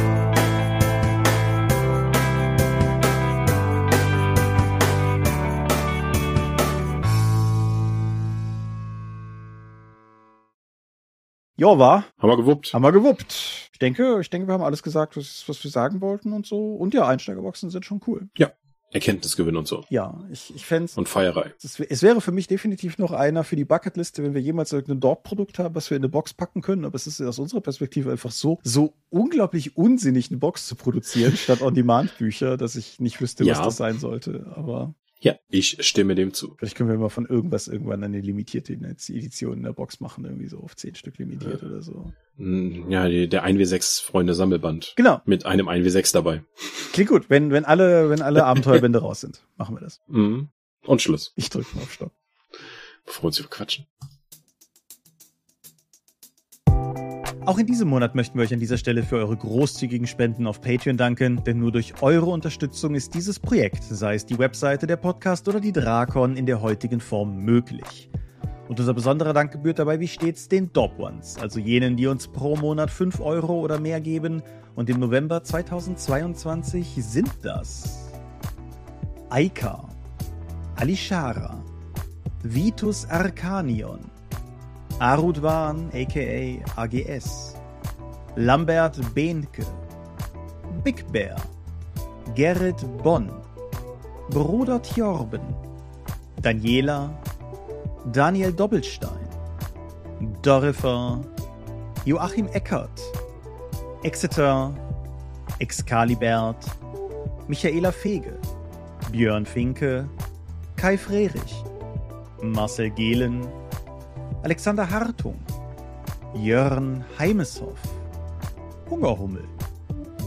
Ja, 11.56 11.78
war. 11.78 12.04
Haben 12.18 12.30
wir 12.30 12.36
gewuppt. 12.36 12.74
Haben 12.74 12.82
wir 12.82 12.92
gewuppt. 12.92 13.70
Ich 13.72 13.78
denke, 13.78 14.18
ich 14.20 14.30
denke, 14.30 14.48
wir 14.48 14.54
haben 14.54 14.62
alles 14.62 14.82
gesagt, 14.82 15.16
was, 15.16 15.44
was 15.46 15.62
wir 15.62 15.70
sagen 15.70 16.00
wollten 16.00 16.32
und 16.32 16.46
so. 16.46 16.74
Und 16.74 16.94
ja, 16.94 17.06
Einsteigerboxen 17.06 17.70
sind 17.70 17.84
schon 17.84 18.00
cool. 18.06 18.28
Ja. 18.36 18.52
Erkenntnisgewinn 18.94 19.56
und 19.56 19.66
so. 19.66 19.84
Ja, 19.88 20.22
ich, 20.30 20.54
ich 20.54 20.64
fände 20.64 20.90
Und 20.94 21.08
Feierei. 21.08 21.52
Es, 21.60 21.80
es 21.80 22.02
wäre 22.04 22.20
für 22.20 22.30
mich 22.30 22.46
definitiv 22.46 22.96
noch 22.98 23.10
einer 23.10 23.42
für 23.42 23.56
die 23.56 23.64
Bucketliste, 23.64 24.22
wenn 24.22 24.34
wir 24.34 24.40
jemals 24.40 24.72
irgendein 24.72 25.00
Dog-Produkt 25.00 25.58
haben, 25.58 25.74
was 25.74 25.90
wir 25.90 25.96
in 25.96 26.04
eine 26.04 26.08
Box 26.08 26.32
packen 26.32 26.62
können. 26.62 26.84
Aber 26.84 26.94
es 26.94 27.08
ist 27.08 27.20
aus 27.20 27.40
unserer 27.40 27.60
Perspektive 27.60 28.12
einfach 28.12 28.30
so, 28.30 28.60
so 28.62 28.94
unglaublich 29.10 29.76
unsinnig, 29.76 30.30
eine 30.30 30.38
Box 30.38 30.68
zu 30.68 30.76
produzieren, 30.76 31.36
statt 31.36 31.60
On-Demand-Bücher, 31.60 32.56
dass 32.56 32.76
ich 32.76 33.00
nicht 33.00 33.20
wüsste, 33.20 33.42
ja. 33.42 33.54
was 33.54 33.62
das 33.62 33.76
sein 33.76 33.98
sollte. 33.98 34.52
Aber 34.54 34.94
ja, 35.24 35.36
ich 35.48 35.78
stimme 35.80 36.14
dem 36.14 36.34
zu. 36.34 36.54
Vielleicht 36.58 36.76
können 36.76 36.90
wir 36.90 36.98
mal 36.98 37.08
von 37.08 37.24
irgendwas 37.24 37.66
irgendwann 37.66 38.04
eine 38.04 38.20
limitierte 38.20 38.74
Edition 38.74 39.54
in 39.56 39.62
der 39.62 39.72
Box 39.72 39.98
machen, 40.00 40.26
irgendwie 40.26 40.48
so 40.48 40.58
auf 40.60 40.76
zehn 40.76 40.94
Stück 40.94 41.16
limitiert 41.16 41.62
ja. 41.62 41.68
oder 41.68 41.80
so. 41.80 42.12
Hm, 42.36 42.90
ja, 42.90 43.08
der 43.08 43.46
1W6 43.46 44.02
Freunde 44.02 44.34
Sammelband. 44.34 44.92
Genau. 44.96 45.22
Mit 45.24 45.46
einem 45.46 45.66
1W6 45.66 46.12
dabei. 46.12 46.44
Klingt 46.92 47.08
gut, 47.08 47.30
wenn, 47.30 47.52
wenn 47.52 47.64
alle, 47.64 48.10
wenn 48.10 48.20
alle 48.20 48.44
Abenteuerbände 48.44 48.98
raus 48.98 49.22
sind, 49.22 49.46
machen 49.56 49.74
wir 49.74 49.80
das. 49.80 50.02
Mhm. 50.08 50.50
Und 50.84 51.00
Schluss. 51.00 51.32
Ich 51.36 51.48
drücke 51.48 51.74
mal 51.74 51.84
auf 51.84 51.92
Stopp. 51.94 52.12
Bevor 53.06 53.22
wir 53.22 53.26
uns 53.28 53.38
überquatschen. 53.38 53.86
Auch 57.46 57.58
in 57.58 57.66
diesem 57.66 57.88
Monat 57.88 58.14
möchten 58.14 58.38
wir 58.38 58.44
euch 58.44 58.54
an 58.54 58.60
dieser 58.60 58.78
Stelle 58.78 59.02
für 59.02 59.16
eure 59.16 59.36
großzügigen 59.36 60.06
Spenden 60.06 60.46
auf 60.46 60.62
Patreon 60.62 60.96
danken, 60.96 61.44
denn 61.44 61.58
nur 61.58 61.72
durch 61.72 62.00
eure 62.00 62.30
Unterstützung 62.30 62.94
ist 62.94 63.12
dieses 63.12 63.38
Projekt, 63.38 63.84
sei 63.84 64.14
es 64.14 64.24
die 64.24 64.38
Webseite, 64.38 64.86
der 64.86 64.96
Podcast 64.96 65.46
oder 65.46 65.60
die 65.60 65.72
Drakon, 65.72 66.38
in 66.38 66.46
der 66.46 66.62
heutigen 66.62 67.00
Form 67.00 67.36
möglich. 67.36 68.08
Und 68.68 68.80
unser 68.80 68.94
besonderer 68.94 69.34
Dank 69.34 69.52
gebührt 69.52 69.78
dabei 69.78 70.00
wie 70.00 70.08
stets 70.08 70.48
den 70.48 70.72
Dop 70.72 70.98
Ones, 70.98 71.36
also 71.36 71.60
jenen, 71.60 71.98
die 71.98 72.06
uns 72.06 72.28
pro 72.28 72.56
Monat 72.56 72.90
5 72.90 73.20
Euro 73.20 73.60
oder 73.60 73.78
mehr 73.78 74.00
geben. 74.00 74.42
Und 74.74 74.88
im 74.88 74.98
November 74.98 75.44
2022 75.44 76.94
sind 76.96 77.30
das 77.42 78.10
Aika, 79.28 79.86
Alishara, 80.76 81.62
Vitus 82.42 83.06
Arcanion, 83.10 84.13
Arudwan 85.00 85.90
aka 85.92 86.62
AGS, 86.76 87.56
Lambert 88.36 88.96
Behnke, 89.14 89.66
Big 90.84 91.04
Bear, 91.12 91.36
Gerrit 92.34 92.84
Bonn, 93.02 93.28
Bruder 94.30 94.80
Tjorben, 94.80 95.42
Daniela, 96.40 97.10
Daniel 98.12 98.52
Doppelstein, 98.52 99.28
Dorifer, 100.42 101.20
Joachim 102.04 102.48
Eckert, 102.52 103.00
Exeter, 104.04 104.72
Excalibert, 105.58 106.64
Michaela 107.48 107.90
Fege, 107.90 108.38
Björn 109.10 109.44
Finke, 109.44 110.08
Kai 110.76 110.96
Frerich, 110.96 111.64
Marcel 112.42 112.90
Gehlen, 112.90 113.46
Alexander 114.44 114.90
Hartung, 114.90 115.38
Jörn 116.34 117.02
Heimeshoff, 117.18 117.80
Hungerhummel, 118.90 119.48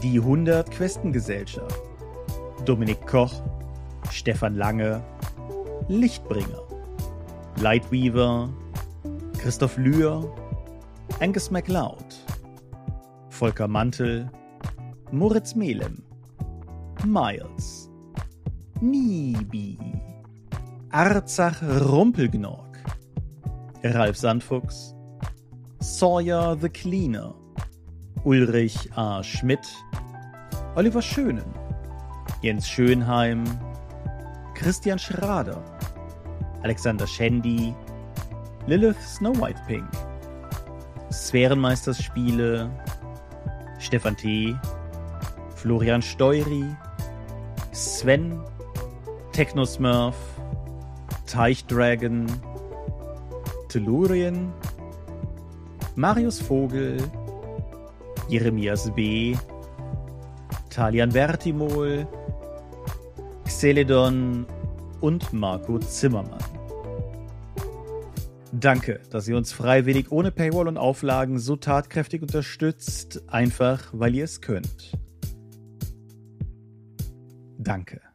die 0.02 0.18
100 0.18 0.68
Questengesellschaft, 0.72 1.80
Dominik 2.64 3.06
Koch, 3.06 3.32
Stefan 4.10 4.56
Lange, 4.56 5.00
Lichtbringer, 5.86 6.62
Lightweaver, 7.60 8.48
Christoph 9.38 9.76
Lühr, 9.76 10.28
Angus 11.20 11.52
MacLeod, 11.52 12.16
Volker 13.30 13.68
Mantel, 13.68 14.28
Moritz 15.12 15.54
Melem, 15.54 16.02
Miles, 17.06 17.88
Nibi, 18.80 19.78
Arzach 20.90 21.62
Rumpelgnorg, 21.62 22.67
Ralf 23.84 24.16
Sandfuchs, 24.16 24.94
Sawyer 25.80 26.56
the 26.56 26.68
Cleaner, 26.68 27.32
Ulrich 28.24 28.88
A. 28.96 29.22
Schmidt, 29.22 29.66
Oliver 30.74 31.00
Schönen, 31.00 31.54
Jens 32.42 32.68
Schönheim, 32.68 33.44
Christian 34.54 34.98
Schrader, 34.98 35.62
Alexander 36.64 37.06
Schendi, 37.06 37.72
Lilith 38.66 39.00
Snow 39.00 39.32
White 39.34 39.62
Pink, 39.68 39.88
Sphärenmeisters 41.10 42.02
Spiele, 42.02 42.68
Stefan 43.78 44.16
T., 44.16 44.56
Florian 45.54 46.02
Steury, 46.02 46.76
Sven, 47.70 48.42
Technosmurf, 49.32 50.16
Teichdragon, 51.26 52.28
Tellurien, 53.68 54.52
Marius 55.96 56.40
Vogel, 56.40 56.98
Jeremias 58.28 58.90
B., 58.94 59.36
Talian 60.70 61.12
Vertimol, 61.12 62.06
Xeledon 63.44 64.46
und 65.00 65.32
Marco 65.32 65.78
Zimmermann. 65.78 66.38
Danke, 68.52 69.00
dass 69.10 69.28
ihr 69.28 69.36
uns 69.36 69.52
freiwillig 69.52 70.10
ohne 70.10 70.30
Paywall 70.30 70.68
und 70.68 70.78
Auflagen 70.78 71.38
so 71.38 71.56
tatkräftig 71.56 72.22
unterstützt, 72.22 73.22
einfach 73.26 73.90
weil 73.92 74.14
ihr 74.14 74.24
es 74.24 74.40
könnt. 74.40 74.92
Danke. 77.58 78.07